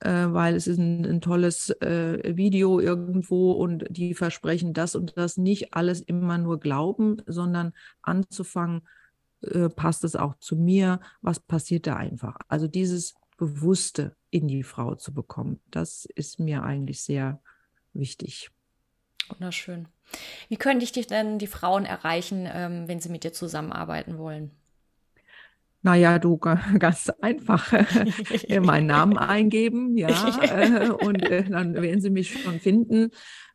äh, 0.00 0.26
weil 0.28 0.54
es 0.54 0.68
ist 0.68 0.78
ein, 0.78 1.04
ein 1.04 1.20
tolles 1.20 1.70
äh, 1.80 2.36
Video 2.36 2.78
irgendwo 2.78 3.52
und 3.52 3.84
die 3.90 4.14
versprechen 4.14 4.72
das 4.72 4.94
und 4.94 5.16
das 5.16 5.36
nicht 5.36 5.74
alles 5.74 6.00
immer 6.00 6.38
nur 6.38 6.60
glauben, 6.60 7.20
sondern 7.26 7.72
anzufangen, 8.02 8.82
äh, 9.42 9.68
passt 9.68 10.04
es 10.04 10.16
auch 10.16 10.34
zu 10.38 10.56
mir? 10.56 11.00
Was 11.20 11.40
passiert 11.40 11.86
da 11.86 11.96
einfach? 11.96 12.36
Also 12.48 12.66
dieses 12.66 13.14
Bewusste 13.36 14.16
in 14.30 14.48
die 14.48 14.62
Frau 14.62 14.94
zu 14.94 15.14
bekommen, 15.14 15.60
das 15.70 16.04
ist 16.04 16.40
mir 16.40 16.64
eigentlich 16.64 17.02
sehr 17.02 17.40
wichtig. 17.92 18.50
Wunderschön. 19.28 19.88
Wie 20.48 20.56
können 20.56 20.80
dich 20.80 20.92
denn 20.92 21.38
die 21.38 21.46
Frauen 21.46 21.84
erreichen, 21.84 22.48
ähm, 22.50 22.88
wenn 22.88 23.00
sie 23.00 23.10
mit 23.10 23.24
dir 23.24 23.32
zusammenarbeiten 23.32 24.18
wollen? 24.18 24.50
Naja, 25.82 26.18
du 26.18 26.38
ganz 26.78 27.10
einfach 27.20 27.72
meinen 28.60 28.86
Namen 28.86 29.16
eingeben, 29.16 29.96
ja, 29.96 30.08
äh, 30.42 30.90
und 30.90 31.22
äh, 31.22 31.44
dann 31.44 31.74
werden 31.74 32.00
sie 32.00 32.10
mich 32.10 32.42
schon 32.42 32.58
finden. 32.58 33.10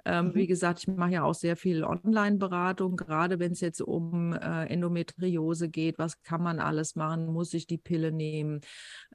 Ähm, 0.05 0.27
mhm. 0.27 0.35
Wie 0.35 0.47
gesagt, 0.47 0.79
ich 0.79 0.87
mache 0.87 1.11
ja 1.11 1.23
auch 1.23 1.33
sehr 1.33 1.55
viel 1.55 1.83
Online-Beratung, 1.83 2.97
gerade 2.97 3.39
wenn 3.39 3.53
es 3.53 3.61
jetzt 3.61 3.81
um 3.81 4.33
äh, 4.33 4.65
Endometriose 4.65 5.69
geht. 5.69 5.97
Was 5.97 6.21
kann 6.23 6.41
man 6.43 6.59
alles 6.59 6.95
machen? 6.95 7.27
Muss 7.27 7.53
ich 7.53 7.67
die 7.67 7.77
Pille 7.77 8.11
nehmen? 8.11 8.61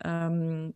Ähm, 0.05 0.75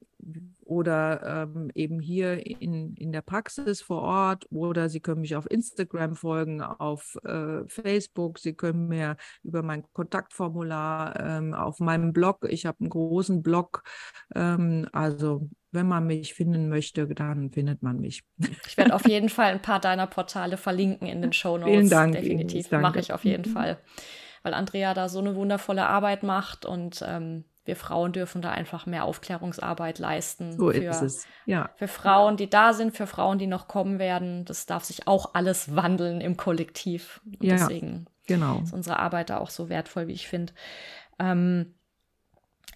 oder 0.65 1.43
ähm, 1.43 1.71
eben 1.75 1.99
hier 1.99 2.47
in, 2.47 2.95
in 2.95 3.13
der 3.13 3.23
Praxis 3.23 3.83
vor 3.83 4.03
Ort. 4.03 4.47
Oder 4.51 4.89
Sie 4.89 5.01
können 5.01 5.23
mich 5.23 5.37
auf 5.37 5.51
Instagram 5.51 6.15
folgen, 6.15 6.63
auf 6.63 7.17
äh, 7.25 7.67
Facebook. 7.69 8.39
Sie 8.39 8.55
können 8.55 8.89
mir 8.89 9.17
über 9.43 9.63
mein 9.63 9.83
Kontaktformular 9.93 11.19
ähm, 11.19 11.55
auf 11.55 11.81
meinem 11.81 12.13
Blog, 12.13 12.47
ich 12.49 12.67
habe 12.67 12.81
einen 12.81 12.91
großen 12.91 13.43
Blog, 13.43 13.83
ähm, 14.35 14.89
also 14.93 15.49
wenn 15.73 15.89
man 15.89 16.07
mich 16.07 16.35
finden 16.35 16.69
möchte, 16.69 17.09
dann 17.09 17.51
findet 17.51 17.83
man 17.83 17.99
mich. 17.99 18.23
Ich 18.67 18.77
werde 18.77 18.95
auf 18.95 19.05
jeden 19.09 19.31
Fall 19.31 19.53
ein 19.53 19.63
paar 19.63 19.81
deiner 19.81 20.07
Portale 20.07 20.57
verlinken 20.57 21.09
in 21.09 21.23
den 21.23 21.33
Show 21.33 21.57
Notes. 21.57 21.73
Vielen 21.73 21.91
Dank. 21.91 22.13
Definitiv 22.13 22.71
mache 22.71 23.01
ich 23.01 23.13
auf 23.13 23.25
jeden 23.25 23.51
mhm. 23.51 23.55
Fall, 23.55 23.79
weil 24.43 24.55
Andrea 24.55 24.95
da 24.95 25.09
so 25.09 25.19
eine 25.19 25.35
wundervolle 25.35 25.87
Arbeit 25.87 26.23
macht 26.23 26.67
und 26.67 27.03
ähm, 27.07 27.45
wir 27.65 27.77
Frauen 27.77 28.13
dürfen 28.13 28.43
da 28.43 28.51
einfach 28.51 28.87
mehr 28.87 29.05
Aufklärungsarbeit 29.05 29.99
leisten. 29.99 30.59
So 30.59 30.71
für, 30.71 30.79
ist 30.79 31.03
es. 31.03 31.27
Ja. 31.47 31.71
Für 31.77 31.89
Frauen, 31.89 32.37
die 32.37 32.51
da 32.51 32.73
sind, 32.73 32.97
für 32.97 33.07
Frauen, 33.07 33.39
die 33.39 33.47
noch 33.47 33.69
kommen 33.69 33.99
werden. 33.99 34.45
Das 34.45 34.67
darf 34.67 34.85
sich 34.85 35.07
auch 35.07 35.35
alles 35.35 35.77
wandeln 35.77 36.21
im 36.21 36.37
Kollektiv. 36.37 37.21
Und 37.25 37.45
ja, 37.45 37.55
deswegen 37.55 38.07
genau. 38.27 38.61
ist 38.65 38.73
unsere 38.73 38.99
Arbeit 38.99 39.31
da 39.31 39.39
auch 39.39 39.51
so 39.51 39.69
wertvoll, 39.69 40.09
wie 40.09 40.13
ich 40.13 40.27
finde. 40.27 40.53
Ähm, 41.21 41.75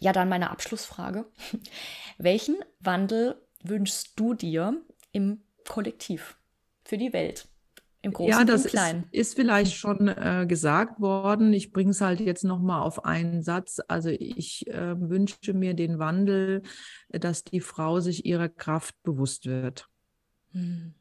ja, 0.01 0.13
dann 0.13 0.29
meine 0.29 0.51
Abschlussfrage. 0.51 1.27
Welchen 2.19 2.57
Wandel 2.81 3.41
wünschst 3.63 4.13
du 4.17 4.35
dir 4.35 4.81
im 5.13 5.43
Kollektiv 5.69 6.39
für 6.85 6.99
die 6.99 7.13
Welt? 7.13 7.49
Im 8.03 8.13
Großen 8.13 8.31
ja, 8.31 8.45
das 8.45 8.65
und 8.65 8.71
Kleinen. 8.71 9.05
Ist, 9.11 9.31
ist 9.31 9.35
vielleicht 9.35 9.75
schon 9.75 10.07
äh, 10.07 10.47
gesagt 10.47 11.01
worden. 11.01 11.53
Ich 11.53 11.73
bringe 11.73 11.91
es 11.91 12.01
halt 12.01 12.21
jetzt 12.21 12.45
nochmal 12.45 12.83
auf 12.83 13.05
einen 13.05 13.43
Satz. 13.43 13.81
Also 13.89 14.11
ich 14.11 14.69
äh, 14.69 14.95
wünsche 14.97 15.55
mir 15.55 15.75
den 15.75 15.99
Wandel, 15.99 16.63
dass 17.09 17.43
die 17.43 17.61
Frau 17.61 17.99
sich 17.99 18.25
ihrer 18.25 18.49
Kraft 18.49 18.95
bewusst 19.03 19.47
wird. 19.47 19.89
Hm. 20.53 20.95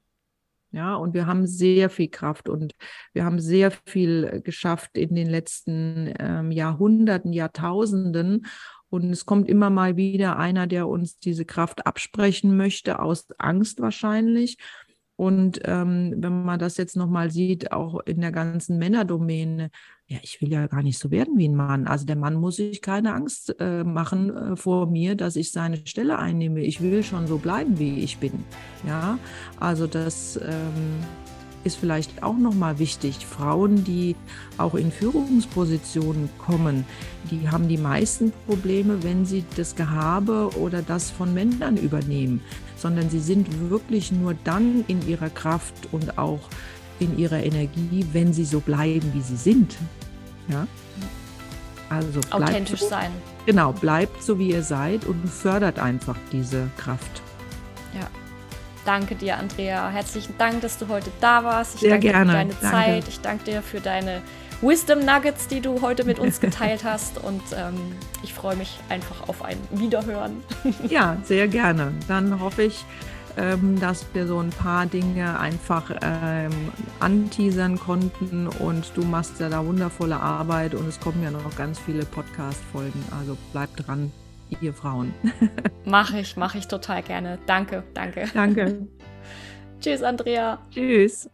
Ja, 0.72 0.96
und 0.96 1.14
wir 1.14 1.26
haben 1.26 1.48
sehr 1.48 1.90
viel 1.90 2.10
Kraft 2.10 2.50
und 2.50 2.74
wir 3.14 3.24
haben 3.24 3.40
sehr 3.40 3.72
viel 3.86 4.42
geschafft 4.44 4.98
in 4.98 5.16
den 5.16 5.30
letzten 5.30 6.14
ähm, 6.20 6.52
Jahrhunderten, 6.52 7.32
Jahrtausenden. 7.32 8.46
Und 8.90 9.10
es 9.10 9.26
kommt 9.26 9.50
immer 9.50 9.70
mal 9.70 9.98
wieder 9.98 10.38
einer, 10.38 10.68
der 10.68 10.88
uns 10.88 11.20
diese 11.20 11.46
Kraft 11.46 11.86
absprechen 11.86 12.56
möchte, 12.56 13.00
aus 13.00 13.28
Angst 13.38 13.82
wahrscheinlich. 13.82 14.58
Und 15.18 15.62
ähm, 15.64 16.14
wenn 16.18 16.44
man 16.44 16.60
das 16.60 16.76
jetzt 16.76 16.98
nochmal 16.98 17.32
sieht, 17.32 17.72
auch 17.72 18.02
in 18.06 18.20
der 18.20 18.34
ganzen 18.34 18.78
Männerdomäne, 18.78 19.70
ja, 20.08 20.18
ich 20.22 20.42
will 20.42 20.52
ja 20.52 20.68
gar 20.68 20.84
nicht 20.84 21.00
so 21.00 21.10
werden 21.10 21.38
wie 21.38 21.48
ein 21.48 21.56
Mann. 21.56 21.88
Also 21.88 22.06
der 22.06 22.18
Mann 22.18 22.36
muss 22.36 22.58
sich 22.58 22.82
keine 22.82 23.14
Angst 23.14 23.56
äh, 23.60 23.84
machen 23.86 24.36
äh, 24.36 24.56
vor 24.58 24.88
mir, 24.88 25.16
dass 25.16 25.38
ich 25.38 25.52
seine 25.52 25.78
Stelle 25.88 26.20
einnehme. 26.20 26.62
Ich 26.62 26.82
will 26.82 27.02
schon 27.02 27.28
so 27.28 27.38
bleiben, 27.38 27.80
wie 27.80 28.00
ich 28.00 28.18
bin. 28.18 28.44
Ja, 28.86 29.18
also 29.58 29.88
das 29.88 30.38
ähm, 30.44 31.00
ist 31.66 31.78
vielleicht 31.78 32.24
auch 32.24 32.38
nochmal 32.38 32.80
wichtig. 32.80 33.26
Frauen, 33.26 33.84
die 33.84 34.16
auch 34.58 34.76
in 34.76 34.92
Führungspositionen 34.92 36.30
kommen, 36.38 36.86
die 37.32 37.50
haben 37.50 37.68
die 37.68 37.78
meisten 37.78 38.32
Probleme, 38.48 39.04
wenn 39.04 39.26
sie 39.26 39.44
das 39.58 39.76
Gehabe 39.76 40.52
oder 40.60 40.82
das 40.82 41.10
von 41.10 41.34
Männern 41.34 41.76
übernehmen, 41.78 42.42
sondern 42.78 43.10
sie 43.10 43.20
sind 43.20 43.70
wirklich 43.70 44.12
nur 44.12 44.36
dann 44.44 44.86
in 44.88 45.06
ihrer 45.08 45.30
Kraft 45.30 45.74
und 45.92 46.18
auch 46.18 46.42
in 47.00 47.18
ihrer 47.18 47.44
Energie, 47.44 48.06
wenn 48.14 48.32
sie 48.32 48.46
so 48.46 48.60
bleiben, 48.60 49.12
wie 49.14 49.22
sie 49.22 49.36
sind. 49.36 49.76
Ja? 50.48 50.68
Also 51.90 52.20
authentisch 52.32 52.82
so, 52.82 52.90
sein. 52.90 53.12
Genau, 53.46 53.72
bleibt 53.74 54.24
so, 54.24 54.40
wie 54.40 54.52
ihr 54.52 54.64
seid 54.64 55.06
und 55.06 55.28
fördert 55.28 55.80
einfach 55.80 56.18
diese 56.32 56.70
Kraft. 56.78 57.22
Ja. 57.94 58.08
Danke 58.86 59.16
dir, 59.16 59.38
Andrea. 59.38 59.90
Herzlichen 59.90 60.38
Dank, 60.38 60.62
dass 60.62 60.78
du 60.78 60.88
heute 60.88 61.12
da 61.20 61.44
warst. 61.44 61.76
Ich 61.76 61.82
Sehr 61.82 61.92
danke 61.92 62.08
gerne. 62.10 62.26
dir 62.26 62.32
für 62.32 62.38
deine 62.38 62.54
danke. 62.54 62.78
Zeit. 62.78 63.08
Ich 63.08 63.20
danke 63.22 63.44
dir 63.44 63.62
für 63.64 63.80
deine 63.82 64.22
Wisdom 64.62 65.00
Nuggets, 65.00 65.48
die 65.48 65.60
du 65.60 65.82
heute 65.82 66.04
mit 66.04 66.20
uns 66.20 66.40
geteilt 66.42 66.84
hast. 66.84 67.18
Und 67.18 67.42
ähm, 67.56 67.76
ich 68.24 68.34
freue 68.34 68.56
mich 68.56 68.80
einfach 68.90 69.28
auf 69.28 69.44
ein 69.44 69.58
Wiederhören. 69.72 70.44
ja, 70.88 71.18
sehr 71.24 71.48
gerne. 71.48 71.94
Dann 72.08 72.40
hoffe 72.40 72.64
ich, 72.64 72.86
ähm, 73.38 73.80
dass 73.80 74.06
wir 74.14 74.28
so 74.28 74.40
ein 74.40 74.52
paar 74.52 74.86
Dinge 74.86 75.40
einfach 75.40 75.90
ähm, 76.02 76.52
anteasern 77.00 77.80
konnten. 77.80 78.48
Und 78.48 78.92
du 78.96 79.04
machst 79.04 79.40
ja 79.40 79.50
da 79.50 79.66
wundervolle 79.66 80.20
Arbeit. 80.20 80.76
Und 80.76 80.88
es 80.88 81.00
kommen 81.00 81.24
ja 81.24 81.32
noch 81.32 81.56
ganz 81.56 81.80
viele 81.80 82.06
Podcast-Folgen. 82.06 83.04
Also 83.20 83.36
bleib 83.52 83.76
dran 83.78 84.12
ihr 84.62 84.74
Frauen. 84.74 85.14
mache 85.86 86.20
ich, 86.20 86.38
mache 86.38 86.58
ich 86.58 86.68
total 86.68 87.04
gerne. 87.04 87.40
Danke, 87.46 87.84
danke. 87.94 88.26
Danke. 88.34 88.88
Tschüss, 89.80 90.04
Andrea. 90.04 90.60
Tschüss. 90.72 91.30